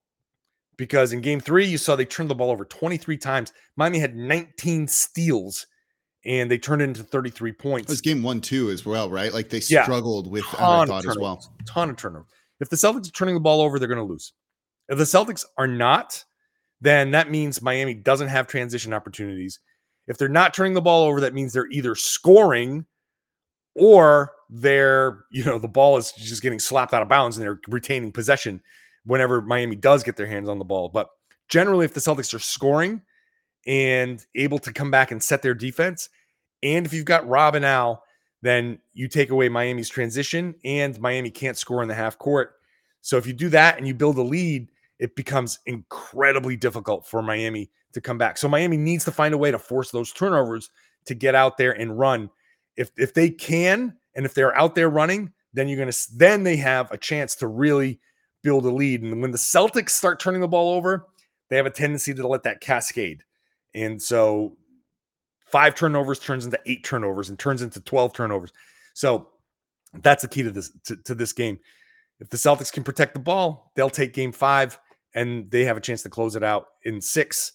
Because 0.78 1.12
in 1.12 1.22
game 1.22 1.40
three, 1.40 1.66
you 1.66 1.78
saw 1.78 1.96
they 1.96 2.06
turned 2.06 2.30
the 2.30 2.36
ball 2.36 2.52
over 2.52 2.66
23 2.66 3.18
times. 3.18 3.52
Miami 3.76 4.00
had 4.00 4.16
19 4.16 4.88
steals 4.88 5.68
and 6.26 6.50
they 6.52 6.58
turned 6.58 6.82
it 6.82 6.86
into 6.86 7.04
33 7.04 7.52
points. 7.54 7.90
It 7.90 7.94
was 7.94 8.02
game 8.02 8.24
one, 8.24 8.42
too, 8.42 8.70
as 8.70 8.86
well, 8.86 9.10
right? 9.10 9.34
Like 9.34 9.50
they 9.50 9.62
yeah. 9.68 9.84
struggled 9.84 10.30
with 10.30 10.46
I 10.54 10.86
thought 10.86 11.06
as 11.06 11.18
well. 11.18 11.44
Ton 11.66 11.90
of 11.90 11.98
turnover. 11.98 12.26
If 12.60 12.70
the 12.70 12.76
Celtics 12.76 13.08
are 13.08 13.12
turning 13.12 13.36
the 13.36 13.42
ball 13.42 13.62
over, 13.62 13.80
they're 13.80 13.88
going 13.88 13.98
to 13.98 14.04
lose. 14.04 14.34
If 14.90 14.98
the 14.98 15.04
Celtics 15.04 15.46
are 15.58 15.68
not, 15.68 16.24
then 16.82 17.12
that 17.12 17.32
means 17.32 17.62
Miami 17.62 17.94
doesn't 17.94 18.28
have 18.28 18.48
transition 18.48 18.94
opportunities. 18.94 19.60
If 20.08 20.18
they're 20.18 20.30
not 20.30 20.54
turning 20.54 20.74
the 20.74 20.82
ball 20.82 21.04
over, 21.04 21.22
that 21.22 21.34
means 21.34 21.54
they're 21.54 21.68
either 21.68 21.96
scoring 21.96 22.86
or 23.76 24.32
they're, 24.50 25.26
you 25.32 25.44
know, 25.44 25.60
the 25.60 25.68
ball 25.68 25.98
is 25.98 26.12
just 26.14 26.42
getting 26.42 26.60
slapped 26.60 26.94
out 26.94 27.02
of 27.02 27.10
bounds 27.10 27.38
and 27.38 27.46
they're 27.46 27.60
retaining 27.68 28.12
possession 28.12 28.62
whenever 29.08 29.42
Miami 29.42 29.76
does 29.76 30.04
get 30.04 30.18
their 30.18 30.28
hands 30.28 30.50
on 30.50 30.60
the 30.60 30.66
ball. 30.66 30.90
But 30.90 31.10
generally, 31.50 31.86
if 31.86 31.94
the 31.94 32.00
Celtics 32.00 32.34
are 32.34 32.40
scoring 32.40 33.02
and 33.66 34.24
able 34.36 34.60
to 34.60 34.72
come 34.72 34.92
back 34.92 35.12
and 35.12 35.24
set 35.24 35.42
their 35.42 35.56
defense, 35.56 36.10
and 36.62 36.86
if 36.86 36.94
you've 36.94 37.06
got 37.06 37.28
Rob 37.28 37.56
and 37.56 37.66
Al, 37.66 38.04
then 38.42 38.80
you 38.94 39.08
take 39.08 39.32
away 39.32 39.50
Miami's 39.50 39.90
transition 39.90 40.54
and 40.64 41.00
Miami 41.00 41.32
can't 41.32 41.58
score 41.58 41.82
in 41.82 41.88
the 41.88 41.96
half 41.96 42.18
court. 42.18 42.56
So 43.02 43.18
if 43.18 43.26
you 43.26 43.34
do 43.34 43.50
that 43.50 43.78
and 43.78 43.88
you 43.88 43.94
build 43.94 44.18
a 44.18 44.22
lead, 44.22 44.70
it 45.00 45.16
becomes 45.16 45.60
incredibly 45.66 46.56
difficult 46.56 47.08
for 47.08 47.22
Miami 47.22 47.72
to 47.94 48.02
come 48.02 48.18
back. 48.18 48.38
So 48.38 48.48
Miami 48.48 48.78
needs 48.78 49.06
to 49.06 49.12
find 49.12 49.34
a 49.34 49.38
way 49.38 49.52
to 49.52 49.60
force 49.60 49.92
those 49.92 50.12
turnovers 50.12 50.70
to 51.06 51.16
get 51.16 51.36
out 51.36 51.58
there 51.58 51.72
and 51.72 51.98
run. 51.98 52.30
If 52.76 52.92
if 52.98 53.14
they 53.14 53.30
can 53.30 53.96
and 54.16 54.26
if 54.26 54.34
they're 54.34 54.56
out 54.58 54.76
there 54.76 54.90
running, 54.90 55.32
then 55.54 55.68
you're 55.68 55.78
going 55.78 55.92
to 55.92 56.08
then 56.16 56.44
they 56.44 56.58
have 56.58 56.92
a 56.92 56.98
chance 56.98 57.36
to 57.36 57.48
really 57.48 58.00
build 58.44 58.66
a 58.66 58.70
lead. 58.70 59.04
And 59.04 59.22
when 59.22 59.32
the 59.32 59.38
Celtics 59.38 59.92
start 59.92 60.20
turning 60.20 60.42
the 60.42 60.48
ball 60.48 60.74
over, 60.74 61.08
they 61.50 61.58
have 61.58 61.66
a 61.66 61.72
tendency 61.72 62.14
to 62.14 62.28
let 62.28 62.44
that 62.44 62.62
cascade. 62.62 63.24
And 63.74 64.02
so 64.02 64.58
five 65.46 65.76
turnovers 65.76 66.20
turns 66.20 66.46
into 66.46 66.60
eight 66.66 66.84
turnovers 66.84 67.30
and 67.30 67.40
turns 67.40 67.62
into 67.62 67.80
12 67.80 68.14
turnovers. 68.14 68.52
So 68.94 69.30
that's 70.02 70.22
the 70.22 70.28
key 70.28 70.44
to 70.44 70.52
this 70.52 70.72
to, 70.86 70.96
to 70.98 71.16
this 71.16 71.34
game. 71.34 71.60
If 72.20 72.30
the 72.30 72.38
Celtics 72.38 72.72
can 72.72 72.84
protect 72.84 73.14
the 73.14 73.20
ball, 73.20 73.72
they'll 73.76 73.90
take 73.90 74.14
game 74.14 74.32
five 74.32 74.80
and 75.14 75.50
they 75.52 75.66
have 75.66 75.78
a 75.78 75.82
chance 75.82 76.04
to 76.04 76.10
close 76.10 76.36
it 76.36 76.44
out 76.44 76.68
in 76.84 77.00
six. 77.00 77.54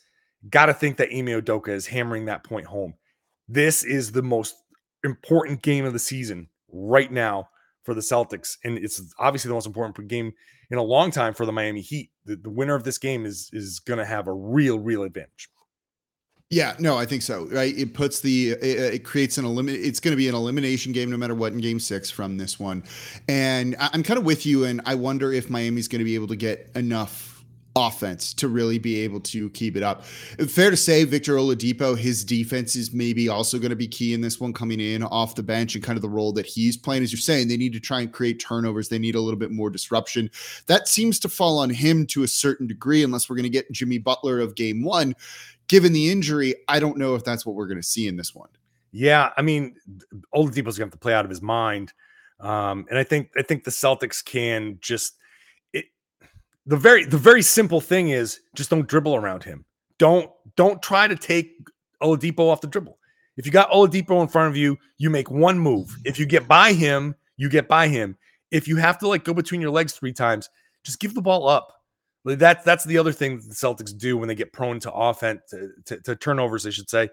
Got 0.51 0.67
to 0.67 0.75
think 0.75 0.97
that 0.97 1.11
Ime 1.11 1.27
Udoka 1.27 1.69
is 1.69 1.87
hammering 1.87 2.25
that 2.27 2.45
point 2.45 2.67
home. 2.67 2.95
This 3.49 3.85
is 3.85 4.13
the 4.13 4.23
most 4.23 4.57
important 5.05 5.63
game 5.63 5.85
of 5.85 5.93
the 5.93 5.99
season 5.99 6.49
right 6.71 7.11
now 7.11 7.49
for 7.83 7.95
the 7.95 8.01
Celtics. 8.01 8.57
And 8.65 8.79
it's 8.79 9.01
obviously 9.19 9.49
the 9.49 9.55
most 9.55 9.67
important 9.67 10.09
game 10.09 10.33
in 10.71 10.79
a 10.79 10.83
long 10.83 11.11
time 11.11 11.35
for 11.35 11.47
the 11.47 11.53
Miami 11.53 11.81
Heat. 11.81 12.11
The, 12.25 12.37
the 12.37 12.51
winner 12.51 12.75
of 12.75 12.85
this 12.85 12.99
game 12.99 13.27
is 13.27 13.51
is 13.53 13.81
going 13.81 13.99
to 13.99 14.05
have 14.05 14.29
a 14.29 14.33
real, 14.33 14.79
real 14.79 15.03
advantage. 15.03 15.49
Yeah, 16.51 16.75
no, 16.79 16.99
I 16.99 17.07
think 17.07 17.23
so. 17.23 17.47
Right, 17.47 17.75
it 17.79 17.95
puts 17.95 18.21
the 18.21 18.51
it, 18.51 18.95
it 18.95 19.05
creates 19.05 19.39
an 19.39 19.47
eliminate. 19.47 19.81
It's 19.87 20.01
going 20.01 20.13
to 20.13 20.19
be 20.19 20.29
an 20.29 20.35
elimination 20.35 20.93
game 20.93 21.11
no 21.11 21.17
matter 21.17 21.35
what 21.35 21.55
in 21.55 21.61
Game 21.61 21.81
Six 21.81 22.11
from 22.11 22.37
this 22.37 22.61
one, 22.61 22.85
and 23.27 23.75
I'm 23.79 24.03
kind 24.03 24.19
of 24.19 24.27
with 24.27 24.45
you. 24.45 24.65
And 24.65 24.83
I 24.85 24.95
wonder 24.95 25.33
if 25.33 25.49
Miami's 25.49 25.89
going 25.89 26.01
to 26.01 26.05
be 26.05 26.15
able 26.15 26.27
to 26.27 26.37
get 26.37 26.71
enough 26.75 27.32
offense 27.75 28.35
to 28.35 28.49
really 28.49 28.79
be 28.79 29.01
able 29.01 29.21
to 29.21 29.49
keep 29.51 29.77
it 29.77 29.83
up. 29.83 30.05
Fair 30.05 30.71
to 30.71 30.77
say, 30.77 31.05
Victor 31.05 31.37
Oladipo, 31.37 31.97
his 31.97 32.25
defense 32.25 32.77
is 32.77 32.93
maybe 32.93 33.29
also 33.29 33.59
going 33.59 33.71
to 33.71 33.77
be 33.77 33.89
key 33.89 34.13
in 34.13 34.21
this 34.21 34.41
one 34.41 34.53
coming 34.53 34.81
in 34.81 35.03
off 35.05 35.35
the 35.35 35.43
bench 35.43 35.75
and 35.75 35.83
kind 35.83 35.97
of 35.97 36.03
the 36.03 36.09
role 36.09 36.33
that 36.33 36.47
he's 36.47 36.77
playing. 36.77 37.03
As 37.03 37.13
you're 37.13 37.19
saying, 37.19 37.49
they 37.49 37.57
need 37.57 37.73
to 37.73 37.81
try 37.81 38.01
and 38.01 38.13
create 38.13 38.41
turnovers. 38.41 38.89
They 38.89 38.99
need 38.99 39.15
a 39.15 39.21
little 39.21 39.39
bit 39.39 39.51
more 39.51 39.71
disruption. 39.71 40.31
That 40.67 40.89
seems 40.89 41.19
to 41.21 41.29
fall 41.29 41.59
on 41.59 41.71
him 41.71 42.07
to 42.09 42.23
a 42.23 42.29
certain 42.29 42.67
degree, 42.67 43.03
unless 43.03 43.31
we're 43.31 43.37
going 43.37 43.45
to 43.45 43.51
get 43.51 43.71
Jimmy 43.73 43.99
Butler 43.99 44.41
of 44.41 44.55
game 44.55 44.83
one 44.83 45.15
given 45.73 45.95
the 45.95 46.11
injury, 46.11 46.55
I 46.69 46.81
don't 46.81 46.99
know 46.99 47.15
if 47.15 47.25
that's 47.25 47.47
what 47.47 47.55
we're 47.55 47.67
going 47.67 47.81
to 47.81 47.83
see 47.83 48.07
in 48.07 48.17
this 48.17 48.35
one. 48.35 48.51
Yeah, 48.91 49.31
I 49.39 49.43
mean, 49.43 49.75
Oladipo's 50.35 50.55
going 50.55 50.75
to 50.75 50.83
have 50.83 50.91
to 50.91 50.99
play 50.99 51.15
out 51.15 51.25
of 51.25 51.31
his 51.31 51.41
mind, 51.41 51.95
um, 52.41 52.85
and 52.91 52.99
I 52.99 53.05
think 53.05 53.31
I 53.39 53.43
think 53.43 53.65
the 53.65 53.71
Celtics 53.71 54.23
can 54.23 54.79
just. 54.81 55.17
The 56.67 56.77
very 56.77 57.05
the 57.05 57.19
very 57.19 57.43
simple 57.43 57.81
thing 57.81 58.11
is 58.11 58.41
just 58.55 58.71
don't 58.71 58.87
dribble 58.87 59.17
around 59.17 59.43
him. 59.43 59.65
Don't 59.99 60.31
don't 60.57 60.83
try 60.83 61.09
to 61.09 61.17
take 61.17 61.57
Oladipo 62.03 62.51
off 62.51 62.61
the 62.61 62.69
dribble. 62.69 62.99
If 63.37 63.47
you 63.47 63.53
got 63.53 63.71
Oladipo 63.71 64.21
in 64.23 64.29
front 64.29 64.51
of 64.51 64.57
you, 64.57 64.77
you 64.99 65.11
make 65.11 65.31
one 65.31 65.59
move. 65.59 65.97
If 66.05 66.19
you 66.19 66.27
get 66.27 66.47
by 66.47 66.73
him, 66.73 67.15
you 67.37 67.49
get 67.49 67.67
by 67.67 67.89
him. 67.89 68.17
If 68.51 68.69
you 68.69 68.77
have 68.77 68.99
to 68.99 69.09
like 69.09 69.25
go 69.25 69.35
between 69.35 69.61
your 69.61 69.71
legs 69.71 69.95
three 69.95 70.13
times, 70.13 70.51
just 70.85 71.01
give 71.01 71.15
the 71.15 71.23
ball 71.23 71.49
up. 71.49 71.73
That's 72.25 72.65
that's 72.65 72.85
the 72.85 72.99
other 72.99 73.13
thing 73.13 73.39
that 73.39 73.49
the 73.49 73.55
Celtics 73.55 73.97
do 73.97 74.17
when 74.17 74.29
they 74.29 74.35
get 74.35 74.53
prone 74.53 74.79
to 74.81 74.93
offense 74.93 75.41
to, 75.51 75.71
to, 75.87 76.01
to 76.03 76.17
turnovers, 76.17 76.67
I 76.67 76.71
should 76.71 76.89
say. 76.89 77.11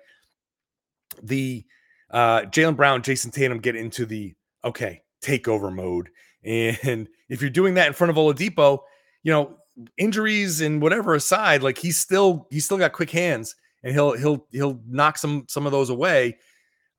The 1.24 1.66
uh, 2.12 2.42
Jaylen 2.42 2.76
Brown, 2.76 3.02
Jayson 3.02 3.32
Tatum 3.32 3.60
get 3.60 3.76
into 3.76 4.06
the 4.06 4.36
okay 4.64 5.02
takeover 5.24 5.74
mode, 5.74 6.10
and 6.44 7.08
if 7.30 7.42
you're 7.42 7.50
doing 7.50 7.74
that 7.76 7.88
in 7.88 7.94
front 7.94 8.12
of 8.12 8.18
Oladipo, 8.18 8.80
you 9.24 9.32
know 9.32 9.58
injuries 9.98 10.62
and 10.62 10.82
whatever 10.82 11.16
aside, 11.16 11.64
like 11.64 11.78
he's 11.78 11.98
still 11.98 12.48
he's 12.50 12.66
still 12.66 12.78
got 12.78 12.94
quick 12.94 13.12
hands, 13.12 13.56
and 13.84 13.94
he'll 13.94 14.14
he'll 14.18 14.46
he'll 14.52 14.80
knock 14.88 15.18
some 15.18 15.46
some 15.48 15.66
of 15.66 15.72
those 15.72 15.90
away. 15.90 16.38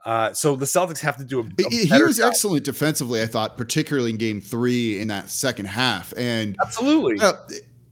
Uh, 0.04 0.32
so 0.32 0.56
the 0.56 0.64
Celtics 0.64 1.00
have 1.00 1.18
to 1.18 1.24
do 1.24 1.40
a. 1.40 1.42
a 1.42 1.70
he 1.70 2.02
was 2.02 2.16
job. 2.16 2.28
excellent 2.28 2.64
defensively, 2.64 3.20
I 3.20 3.26
thought, 3.26 3.58
particularly 3.58 4.10
in 4.10 4.16
Game 4.16 4.40
Three 4.40 5.00
in 5.00 5.08
that 5.08 5.30
second 5.30 5.66
half, 5.66 6.14
and 6.16 6.56
absolutely. 6.60 7.16
Know, 7.16 7.34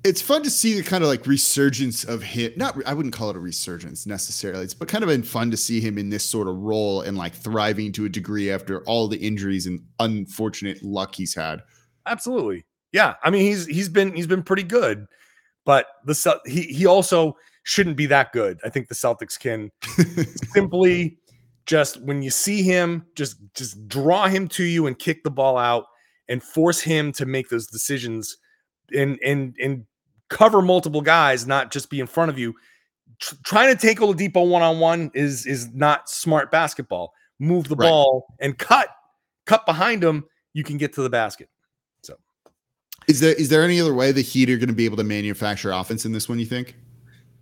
it's 0.05 0.23
fun 0.23 0.43
to 0.45 0.51
see 0.51 0.75
the 0.75 0.83
kind 0.83 1.03
of 1.03 1.11
like 1.11 1.27
resurgence 1.27 2.05
of 2.05 2.23
him. 2.23 2.53
Not, 2.57 2.81
I 2.87 2.95
wouldn't 2.95 3.15
call 3.15 3.31
it 3.31 3.37
a 3.37 3.41
resurgence 3.41 4.07
necessarily. 4.07 4.65
It's 4.65 4.73
but 4.73 4.89
kind 4.89 5.05
of 5.05 5.09
been 5.09 5.23
fun 5.23 5.51
to 5.51 5.57
see 5.57 5.81
him 5.81 5.99
in 5.99 6.09
this 6.09 6.25
sort 6.25 6.49
of 6.49 6.57
role 6.57 7.03
and 7.03 7.17
like 7.17 7.35
thriving 7.35 7.93
to 7.93 8.07
a 8.07 8.09
degree 8.09 8.51
after 8.51 8.81
all 8.85 9.09
the 9.09 9.19
injuries 9.19 9.67
and 9.67 9.81
unfortunate 9.99 10.83
luck 10.83 11.15
he's 11.15 11.35
had. 11.35 11.63
Absolutely, 12.07 12.65
yeah. 12.93 13.15
I 13.23 13.31
mean, 13.31 13.43
he's 13.43 13.67
he's 13.67 13.89
been 13.89 14.15
he's 14.15 14.27
been 14.27 14.43
pretty 14.43 14.63
good, 14.63 15.07
but 15.65 15.87
the 16.05 16.41
he 16.47 16.63
he 16.63 16.87
also 16.87 17.37
shouldn't 17.65 17.97
be 17.97 18.07
that 18.07 18.33
good. 18.33 18.59
I 18.65 18.71
think 18.71 18.89
the 18.89 18.95
Celtics 18.95 19.39
can 19.39 19.71
simply 20.53 21.19
just 21.67 22.01
when 22.01 22.23
you 22.23 22.31
see 22.31 22.63
him, 22.63 23.07
just 23.15 23.37
just 23.55 23.87
draw 23.89 24.27
him 24.27 24.49
to 24.49 24.65
you 24.65 24.87
and 24.87 24.99
kick 24.99 25.23
the 25.23 25.31
ball 25.31 25.59
out 25.59 25.85
and 26.29 26.43
force 26.43 26.81
him 26.81 27.13
to 27.13 27.27
make 27.27 27.51
those 27.51 27.67
decisions 27.67 28.37
and 28.95 29.19
and 29.23 29.55
and 29.61 29.85
cover 30.31 30.63
multiple 30.63 31.03
guys, 31.03 31.47
not 31.47 31.71
just 31.71 31.91
be 31.91 32.01
in 32.01 32.07
front 32.07 32.31
of 32.31 32.39
you. 32.39 32.55
Tr- 33.21 33.35
trying 33.45 33.75
to 33.75 33.81
take 33.81 33.99
Oladipo 33.99 34.49
one 34.49 34.63
on 34.63 34.81
one 34.81 35.11
is 35.15 35.47
is 35.47 35.73
not 35.75 36.09
smart 36.09 36.51
basketball. 36.51 37.13
Move 37.39 37.69
the 37.69 37.77
right. 37.77 37.89
ball 37.89 38.35
and 38.41 38.57
cut 38.59 38.89
cut 39.45 39.67
behind 39.67 40.03
him. 40.03 40.25
You 40.55 40.65
can 40.65 40.79
get 40.79 40.95
to 40.95 41.03
the 41.03 41.11
basket. 41.11 41.51
Is 43.09 43.21
there 43.21 43.33
is 43.33 43.49
there 43.49 43.63
any 43.63 43.81
other 43.81 43.95
way 43.95 44.13
the 44.13 44.21
Heat 44.21 44.51
are 44.51 44.57
going 44.57 44.69
to 44.69 44.75
be 44.75 44.85
able 44.85 44.99
to 44.99 45.05
manufacture 45.05 45.73
offense 45.73 46.05
in 46.05 46.13
this 46.13 46.29
one? 46.29 46.39
You 46.39 46.47
think? 46.47 46.77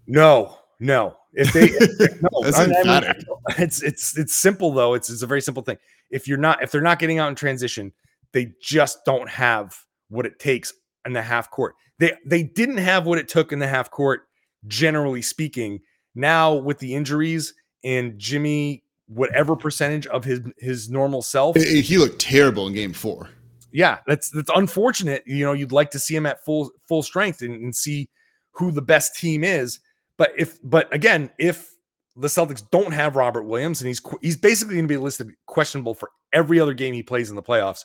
No, 0.06 0.58
no. 0.78 1.16
If 1.32 1.52
they, 1.52 1.64
if, 1.64 2.22
no, 2.22 2.28
I 2.54 2.66
mean, 2.66 2.86
I 2.86 3.00
mean, 3.00 3.14
it's 3.58 3.82
it's 3.82 4.16
it's 4.16 4.34
simple 4.34 4.72
though. 4.72 4.94
It's 4.94 5.10
it's 5.10 5.22
a 5.22 5.26
very 5.26 5.42
simple 5.42 5.64
thing. 5.64 5.76
If 6.10 6.28
you're 6.28 6.38
not 6.38 6.62
if 6.62 6.70
they're 6.70 6.80
not 6.80 7.00
getting 7.00 7.18
out 7.18 7.28
in 7.28 7.34
transition, 7.34 7.92
they 8.32 8.52
just 8.62 9.04
don't 9.04 9.28
have 9.28 9.76
what 10.08 10.24
it 10.24 10.38
takes 10.38 10.72
in 11.04 11.12
the 11.12 11.22
half 11.22 11.50
court. 11.50 11.74
They 11.98 12.12
they 12.24 12.44
didn't 12.44 12.78
have 12.78 13.04
what 13.04 13.18
it 13.18 13.28
took 13.28 13.52
in 13.52 13.58
the 13.58 13.66
half 13.66 13.90
court, 13.90 14.28
generally 14.68 15.22
speaking. 15.22 15.80
Now 16.14 16.54
with 16.54 16.78
the 16.78 16.94
injuries 16.94 17.54
and 17.82 18.18
Jimmy, 18.18 18.84
whatever 19.08 19.56
percentage 19.56 20.06
of 20.06 20.22
his 20.22 20.40
his 20.58 20.88
normal 20.90 21.22
self, 21.22 21.56
he 21.56 21.98
looked 21.98 22.20
terrible 22.20 22.68
in 22.68 22.72
Game 22.72 22.92
Four. 22.92 23.30
Yeah, 23.76 23.98
that's 24.06 24.30
that's 24.30 24.50
unfortunate. 24.54 25.22
You 25.26 25.44
know, 25.44 25.52
you'd 25.52 25.72
like 25.72 25.90
to 25.90 25.98
see 25.98 26.16
him 26.16 26.26
at 26.26 26.44
full 26.44 26.70
full 26.88 27.02
strength 27.02 27.42
and, 27.42 27.54
and 27.62 27.76
see 27.76 28.08
who 28.52 28.70
the 28.70 28.82
best 28.82 29.16
team 29.16 29.44
is. 29.44 29.80
But 30.16 30.32
if 30.38 30.58
but 30.64 30.92
again, 30.94 31.30
if 31.38 31.70
the 32.16 32.28
Celtics 32.28 32.68
don't 32.70 32.92
have 32.92 33.16
Robert 33.16 33.42
Williams 33.42 33.82
and 33.82 33.88
he's 33.88 34.00
he's 34.22 34.36
basically 34.36 34.76
going 34.76 34.88
to 34.88 34.94
be 34.94 34.96
listed 34.96 35.32
questionable 35.46 35.94
for 35.94 36.10
every 36.32 36.58
other 36.58 36.72
game 36.72 36.94
he 36.94 37.02
plays 37.02 37.28
in 37.28 37.36
the 37.36 37.42
playoffs 37.42 37.84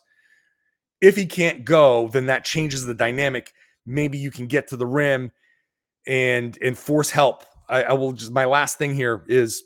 if 1.01 1.15
he 1.15 1.25
can't 1.25 1.65
go, 1.65 2.07
then 2.09 2.27
that 2.27 2.45
changes 2.45 2.85
the 2.85 2.93
dynamic. 2.93 3.53
Maybe 3.85 4.17
you 4.17 4.31
can 4.31 4.45
get 4.45 4.67
to 4.69 4.77
the 4.77 4.85
rim 4.85 5.31
and 6.07 6.57
and 6.61 6.77
force 6.77 7.09
help. 7.09 7.43
I, 7.67 7.83
I 7.83 7.93
will 7.93 8.13
just 8.13 8.31
my 8.31 8.45
last 8.45 8.77
thing 8.77 8.93
here 8.93 9.23
is 9.27 9.63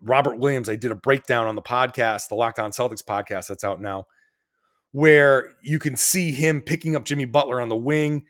Robert 0.00 0.38
Williams. 0.38 0.68
I 0.68 0.76
did 0.76 0.92
a 0.92 0.96
breakdown 0.96 1.46
on 1.46 1.54
the 1.54 1.62
podcast, 1.62 2.28
the 2.28 2.34
Locked 2.34 2.58
On 2.58 2.70
Celtics 2.70 3.02
podcast 3.02 3.48
that's 3.48 3.64
out 3.64 3.80
now, 3.80 4.06
where 4.92 5.54
you 5.62 5.78
can 5.78 5.96
see 5.96 6.32
him 6.32 6.60
picking 6.60 6.96
up 6.96 7.04
Jimmy 7.04 7.24
Butler 7.24 7.60
on 7.60 7.68
the 7.68 7.76
wing, 7.76 8.24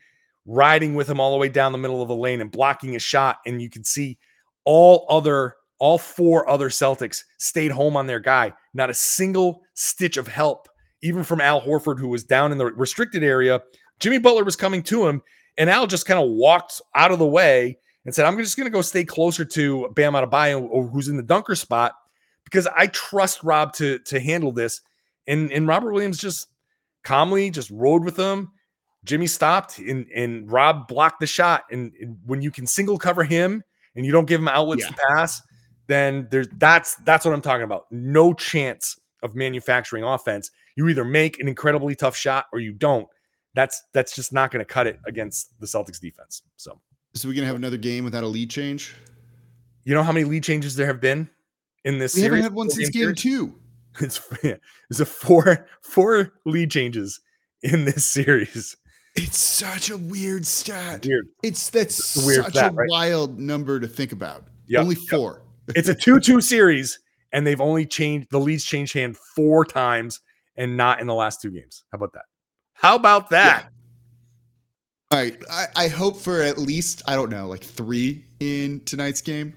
riding 0.45 0.95
with 0.95 1.09
him 1.09 1.19
all 1.19 1.31
the 1.31 1.37
way 1.37 1.49
down 1.49 1.71
the 1.71 1.77
middle 1.77 2.01
of 2.01 2.07
the 2.07 2.15
lane 2.15 2.41
and 2.41 2.51
blocking 2.51 2.95
a 2.95 2.99
shot. 2.99 3.39
And 3.45 3.61
you 3.61 3.69
can 3.69 3.83
see 3.83 4.17
all 4.65 5.05
other, 5.09 5.55
all 5.79 5.97
four 5.97 6.49
other 6.49 6.69
Celtics 6.69 7.23
stayed 7.37 7.71
home 7.71 7.95
on 7.95 8.07
their 8.07 8.19
guy. 8.19 8.53
Not 8.73 8.89
a 8.89 8.93
single 8.93 9.61
stitch 9.73 10.17
of 10.17 10.27
help 10.27 10.67
even 11.01 11.23
from 11.23 11.41
Al 11.41 11.61
Horford, 11.61 11.99
who 11.99 12.09
was 12.09 12.23
down 12.23 12.51
in 12.51 12.57
the 12.57 12.65
restricted 12.65 13.23
area. 13.23 13.61
Jimmy 13.99 14.17
Butler 14.17 14.43
was 14.43 14.55
coming 14.55 14.83
to 14.83 15.07
him, 15.07 15.21
and 15.57 15.69
Al 15.69 15.87
just 15.87 16.05
kind 16.05 16.21
of 16.21 16.29
walked 16.29 16.81
out 16.95 17.11
of 17.11 17.19
the 17.19 17.25
way 17.25 17.77
and 18.05 18.13
said, 18.13 18.25
I'm 18.25 18.37
just 18.37 18.57
going 18.57 18.65
to 18.65 18.71
go 18.71 18.81
stay 18.81 19.03
closer 19.03 19.45
to 19.45 19.89
Bam 19.95 20.13
Adebayo, 20.13 20.91
who's 20.91 21.07
in 21.07 21.17
the 21.17 21.23
dunker 21.23 21.55
spot, 21.55 21.93
because 22.43 22.67
I 22.67 22.87
trust 22.87 23.43
Rob 23.43 23.73
to, 23.73 23.99
to 23.99 24.19
handle 24.19 24.51
this. 24.51 24.81
And, 25.29 25.49
and 25.53 25.65
Robert 25.65 25.93
Williams 25.93 26.17
just 26.17 26.47
calmly 27.05 27.49
just 27.49 27.69
rode 27.71 28.03
with 28.03 28.17
him. 28.17 28.51
Jimmy 29.05 29.27
stopped 29.27 29.79
and, 29.79 30.05
and 30.13 30.51
Rob 30.51 30.89
blocked 30.89 31.21
the 31.21 31.27
shot. 31.27 31.63
And, 31.71 31.93
and 32.01 32.17
when 32.25 32.41
you 32.41 32.51
can 32.51 32.67
single 32.67 32.97
cover 32.97 33.23
him 33.23 33.63
and 33.95 34.05
you 34.05 34.11
don't 34.11 34.25
give 34.25 34.41
him 34.41 34.49
outlets 34.49 34.81
yeah. 34.81 34.89
to 34.89 34.95
pass, 35.07 35.41
then 35.87 36.27
there's 36.29 36.47
that's 36.57 36.95
that's 36.97 37.25
what 37.25 37.33
I'm 37.33 37.41
talking 37.41 37.63
about. 37.63 37.85
No 37.89 38.33
chance 38.33 38.99
of 39.23 39.35
manufacturing 39.35 40.03
offense 40.03 40.51
you 40.79 40.87
either 40.87 41.03
make 41.03 41.41
an 41.41 41.49
incredibly 41.49 41.93
tough 41.93 42.15
shot 42.15 42.45
or 42.53 42.59
you 42.59 42.71
don't. 42.71 43.05
That's 43.53 43.83
that's 43.93 44.15
just 44.15 44.31
not 44.31 44.49
going 44.49 44.65
to 44.65 44.65
cut 44.65 44.87
it 44.87 44.97
against 45.05 45.59
the 45.59 45.65
Celtics 45.65 45.99
defense. 45.99 46.41
So, 46.55 46.79
so 47.15 47.27
we're 47.27 47.33
going 47.33 47.41
to 47.41 47.47
have 47.47 47.57
another 47.57 47.75
game 47.75 48.05
without 48.05 48.23
a 48.23 48.27
lead 48.27 48.49
change. 48.49 48.95
You 49.83 49.93
know 49.93 50.03
how 50.03 50.13
many 50.13 50.23
lead 50.23 50.43
changes 50.43 50.77
there 50.77 50.87
have 50.87 51.01
been 51.01 51.29
in 51.83 51.97
this? 51.99 52.15
We 52.15 52.21
series? 52.21 52.37
haven't 52.37 52.43
had 52.43 52.53
one 52.53 52.69
since 52.69 52.89
game, 52.91 53.07
game 53.07 53.15
two. 53.15 53.55
It's 53.99 54.21
yeah, 54.43 54.55
it's 54.89 54.99
a 54.99 55.05
four 55.05 55.67
four 55.81 56.33
lead 56.45 56.71
changes 56.71 57.19
in 57.63 57.85
this 57.85 58.05
series. 58.05 58.75
It's 59.15 59.37
such 59.39 59.89
a 59.89 59.97
weird 59.97 60.45
stat. 60.45 61.05
Weird. 61.05 61.27
It's 61.43 61.69
that's 61.69 61.99
it's 61.99 62.23
a 62.23 62.25
weird 62.25 62.43
such 62.45 62.53
stat, 62.53 62.71
a 62.71 62.75
right? 62.75 62.89
wild 62.89 63.39
number 63.39 63.79
to 63.79 63.87
think 63.87 64.11
about. 64.11 64.45
Yep, 64.67 64.81
Only 64.81 64.95
four. 64.95 65.41
Yep. 65.67 65.77
it's 65.77 65.89
a 65.89 65.95
two-two 65.95 66.41
series, 66.41 66.99
and 67.33 67.45
they've 67.45 67.59
only 67.59 67.85
changed 67.85 68.27
the 68.31 68.39
leads 68.39 68.63
changed 68.63 68.93
hand 68.93 69.17
four 69.35 69.65
times 69.65 70.21
and 70.57 70.77
not 70.77 71.01
in 71.01 71.07
the 71.07 71.13
last 71.15 71.41
two 71.41 71.51
games. 71.51 71.83
How 71.91 71.97
about 71.97 72.13
that? 72.13 72.25
How 72.73 72.95
about 72.95 73.29
that? 73.31 73.63
Yeah. 73.63 75.17
All 75.17 75.23
right. 75.23 75.37
I, 75.49 75.65
I 75.75 75.87
hope 75.87 76.17
for 76.17 76.41
at 76.41 76.57
least, 76.57 77.01
I 77.07 77.15
don't 77.15 77.29
know, 77.31 77.47
like 77.47 77.63
three 77.63 78.25
in 78.39 78.79
tonight's 78.85 79.21
game. 79.21 79.53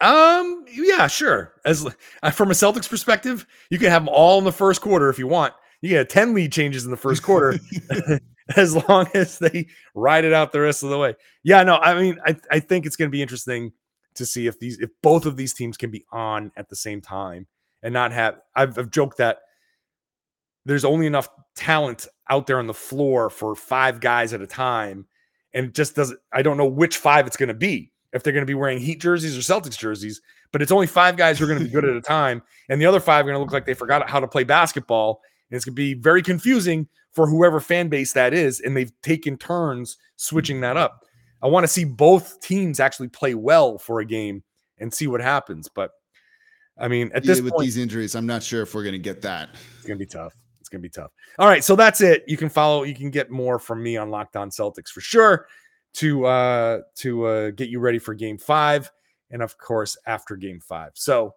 Um, 0.00 0.64
yeah, 0.70 1.06
sure. 1.06 1.54
As 1.64 1.86
uh, 2.22 2.30
from 2.30 2.50
a 2.50 2.54
Celtics 2.54 2.88
perspective, 2.88 3.46
you 3.70 3.78
can 3.78 3.90
have 3.90 4.04
them 4.04 4.12
all 4.12 4.38
in 4.38 4.44
the 4.44 4.52
first 4.52 4.80
quarter 4.80 5.08
if 5.08 5.18
you 5.18 5.26
want. 5.26 5.54
You 5.80 5.90
get 5.90 6.08
10 6.08 6.34
lead 6.34 6.52
changes 6.52 6.84
in 6.84 6.90
the 6.90 6.96
first 6.96 7.22
quarter 7.22 7.58
as 8.56 8.76
long 8.88 9.08
as 9.14 9.38
they 9.38 9.66
ride 9.94 10.24
it 10.24 10.32
out 10.32 10.52
the 10.52 10.60
rest 10.60 10.82
of 10.82 10.90
the 10.90 10.98
way. 10.98 11.14
Yeah, 11.42 11.62
no, 11.62 11.76
I 11.76 12.00
mean, 12.00 12.18
I, 12.26 12.36
I 12.50 12.60
think 12.60 12.86
it's 12.86 12.96
going 12.96 13.10
to 13.10 13.12
be 13.12 13.22
interesting 13.22 13.72
to 14.14 14.24
see 14.24 14.46
if 14.46 14.58
these 14.58 14.78
if 14.78 14.90
both 15.02 15.26
of 15.26 15.36
these 15.36 15.52
teams 15.52 15.76
can 15.76 15.90
be 15.90 16.04
on 16.10 16.50
at 16.56 16.70
the 16.70 16.76
same 16.76 17.02
time 17.02 17.46
and 17.82 17.92
not 17.92 18.12
have 18.12 18.40
I've, 18.54 18.78
I've 18.78 18.90
joked 18.90 19.18
that 19.18 19.40
there's 20.66 20.84
only 20.84 21.06
enough 21.06 21.28
talent 21.54 22.06
out 22.28 22.46
there 22.46 22.58
on 22.58 22.66
the 22.66 22.74
floor 22.74 23.30
for 23.30 23.54
five 23.54 24.00
guys 24.00 24.32
at 24.32 24.42
a 24.42 24.46
time. 24.46 25.06
And 25.54 25.72
just 25.74 25.94
doesn't, 25.94 26.18
I 26.32 26.42
don't 26.42 26.58
know 26.58 26.66
which 26.66 26.98
five 26.98 27.26
it's 27.26 27.36
going 27.36 27.48
to 27.48 27.54
be. 27.54 27.92
If 28.16 28.22
they're 28.22 28.32
going 28.32 28.42
to 28.42 28.46
be 28.46 28.54
wearing 28.54 28.78
Heat 28.78 29.00
jerseys 29.00 29.36
or 29.36 29.40
Celtics 29.40 29.78
jerseys, 29.78 30.20
but 30.52 30.62
it's 30.62 30.72
only 30.72 30.86
five 30.86 31.16
guys 31.16 31.38
who 31.38 31.44
are 31.44 31.48
going 31.48 31.60
to 31.60 31.64
be 31.64 31.70
good 31.70 31.84
at 31.84 31.96
a 31.96 32.00
time. 32.02 32.42
And 32.68 32.80
the 32.80 32.86
other 32.86 33.00
five 33.00 33.20
are 33.24 33.28
going 33.28 33.34
to 33.34 33.40
look 33.40 33.52
like 33.52 33.66
they 33.66 33.74
forgot 33.74 34.08
how 34.08 34.20
to 34.20 34.28
play 34.28 34.44
basketball. 34.44 35.20
And 35.50 35.56
it's 35.56 35.64
going 35.64 35.74
to 35.74 35.76
be 35.76 35.94
very 35.94 36.22
confusing 36.22 36.88
for 37.12 37.28
whoever 37.28 37.60
fan 37.60 37.88
base 37.88 38.12
that 38.14 38.34
is. 38.34 38.60
And 38.60 38.76
they've 38.76 38.92
taken 39.02 39.38
turns 39.38 39.96
switching 40.16 40.60
that 40.62 40.76
up. 40.76 41.04
I 41.42 41.46
want 41.46 41.64
to 41.64 41.68
see 41.68 41.84
both 41.84 42.40
teams 42.40 42.80
actually 42.80 43.08
play 43.08 43.34
well 43.34 43.78
for 43.78 44.00
a 44.00 44.04
game 44.04 44.42
and 44.78 44.92
see 44.92 45.06
what 45.06 45.20
happens. 45.20 45.68
But 45.68 45.92
I 46.78 46.88
mean, 46.88 47.10
at 47.14 47.22
this 47.22 47.40
with 47.40 47.52
point, 47.52 47.64
these 47.64 47.76
injuries, 47.76 48.14
I'm 48.14 48.26
not 48.26 48.42
sure 48.42 48.62
if 48.62 48.74
we're 48.74 48.82
going 48.82 48.94
to 48.94 48.98
get 48.98 49.22
that. 49.22 49.50
It's 49.76 49.86
going 49.86 49.98
to 49.98 50.04
be 50.04 50.10
tough. 50.10 50.34
It's 50.66 50.68
gonna 50.68 50.82
be 50.82 50.88
tough. 50.88 51.12
All 51.38 51.46
right, 51.46 51.62
so 51.62 51.76
that's 51.76 52.00
it. 52.00 52.24
You 52.26 52.36
can 52.36 52.48
follow. 52.48 52.82
You 52.82 52.94
can 52.94 53.08
get 53.08 53.30
more 53.30 53.60
from 53.60 53.84
me 53.84 53.96
on 53.96 54.10
Locked 54.10 54.34
On 54.34 54.50
Celtics 54.50 54.88
for 54.88 55.00
sure. 55.00 55.46
To 55.96 56.26
uh, 56.26 56.80
to 56.96 57.24
uh, 57.24 57.50
get 57.50 57.68
you 57.68 57.80
ready 57.80 57.98
for 57.98 58.14
Game 58.14 58.38
Five, 58.38 58.90
and 59.30 59.42
of 59.42 59.56
course 59.56 59.96
after 60.06 60.36
Game 60.36 60.60
Five. 60.60 60.92
So 60.94 61.34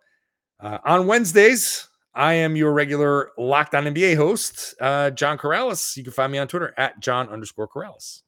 uh, 0.60 0.80
on 0.84 1.08
Wednesdays, 1.08 1.88
I 2.14 2.34
am 2.34 2.56
your 2.56 2.74
regular 2.74 3.32
Locked 3.38 3.76
On 3.76 3.86
NBA 3.86 4.18
host, 4.18 4.76
uh, 4.82 5.12
John 5.12 5.38
Karalis. 5.38 5.96
You 5.96 6.04
can 6.04 6.12
find 6.12 6.32
me 6.32 6.38
on 6.38 6.48
Twitter 6.48 6.74
at 6.78 7.00
John 7.00 7.30
underscore 7.30 7.68
Karalis. 7.68 8.24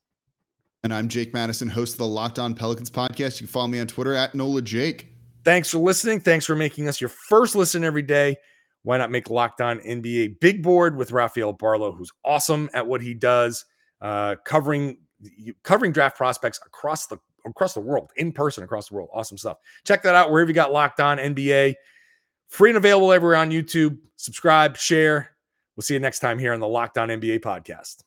And 0.84 0.94
I'm 0.94 1.10
Jake 1.10 1.34
Madison, 1.34 1.70
host 1.70 1.96
of 1.96 1.98
the 2.00 2.08
Locked 2.08 2.40
On 2.40 2.56
Pelicans 2.56 2.90
podcast. 2.90 3.42
You 3.42 3.48
can 3.48 3.48
follow 3.48 3.68
me 3.68 3.80
on 3.80 3.88
Twitter 3.88 4.16
at 4.16 4.34
Nola 4.34 4.62
Jake. 4.62 5.10
Thanks 5.44 5.70
for 5.70 5.80
listening. 5.80 6.22
Thanks 6.22 6.46
for 6.46 6.56
making 6.56 6.88
us 6.88 7.02
your 7.02 7.10
first 7.10 7.56
listen 7.56 7.84
every 7.84 8.02
day. 8.02 8.38
Why 8.84 8.98
not 8.98 9.12
make 9.12 9.30
Locked 9.30 9.62
On 9.62 9.80
NBA 9.80 10.40
Big 10.40 10.64
Board 10.64 10.96
with 10.96 11.12
Rafael 11.12 11.54
Barlowe, 11.54 11.96
who's 11.96 12.12
awesome 12.26 12.70
at 12.74 12.88
what 12.88 13.02
he 13.02 13.14
does, 13.14 13.66
uh, 14.02 14.38
covering 14.46 14.98
covering 15.64 15.92
draft 15.92 16.18
prospects 16.18 16.60
across 16.66 17.08
the 17.08 17.18
across 17.46 17.74
the 17.74 17.82
world, 17.82 18.12
in 18.18 18.32
person 18.32 18.64
across 18.64 18.90
the 18.90 18.96
world. 18.96 19.10
Awesome 19.14 19.38
stuff. 19.38 19.58
Check 19.86 20.04
that 20.04 20.16
out 20.16 20.32
wherever 20.32 20.50
you 20.50 20.54
got 20.54 20.72
Locked 20.72 21.00
On 21.00 21.18
NBA. 21.18 21.76
Free 22.50 22.70
and 22.70 22.78
available 22.78 23.12
everywhere 23.12 23.38
on 23.38 23.50
YouTube. 23.50 23.98
Subscribe, 24.18 24.78
share. 24.78 25.32
We'll 25.76 25.84
see 25.84 25.94
you 25.94 26.00
next 26.00 26.20
time 26.20 26.38
here 26.38 26.54
on 26.54 26.60
the 26.60 26.68
Locked 26.68 26.98
On 26.98 27.08
NBA 27.08 27.40
podcast. 27.40 28.04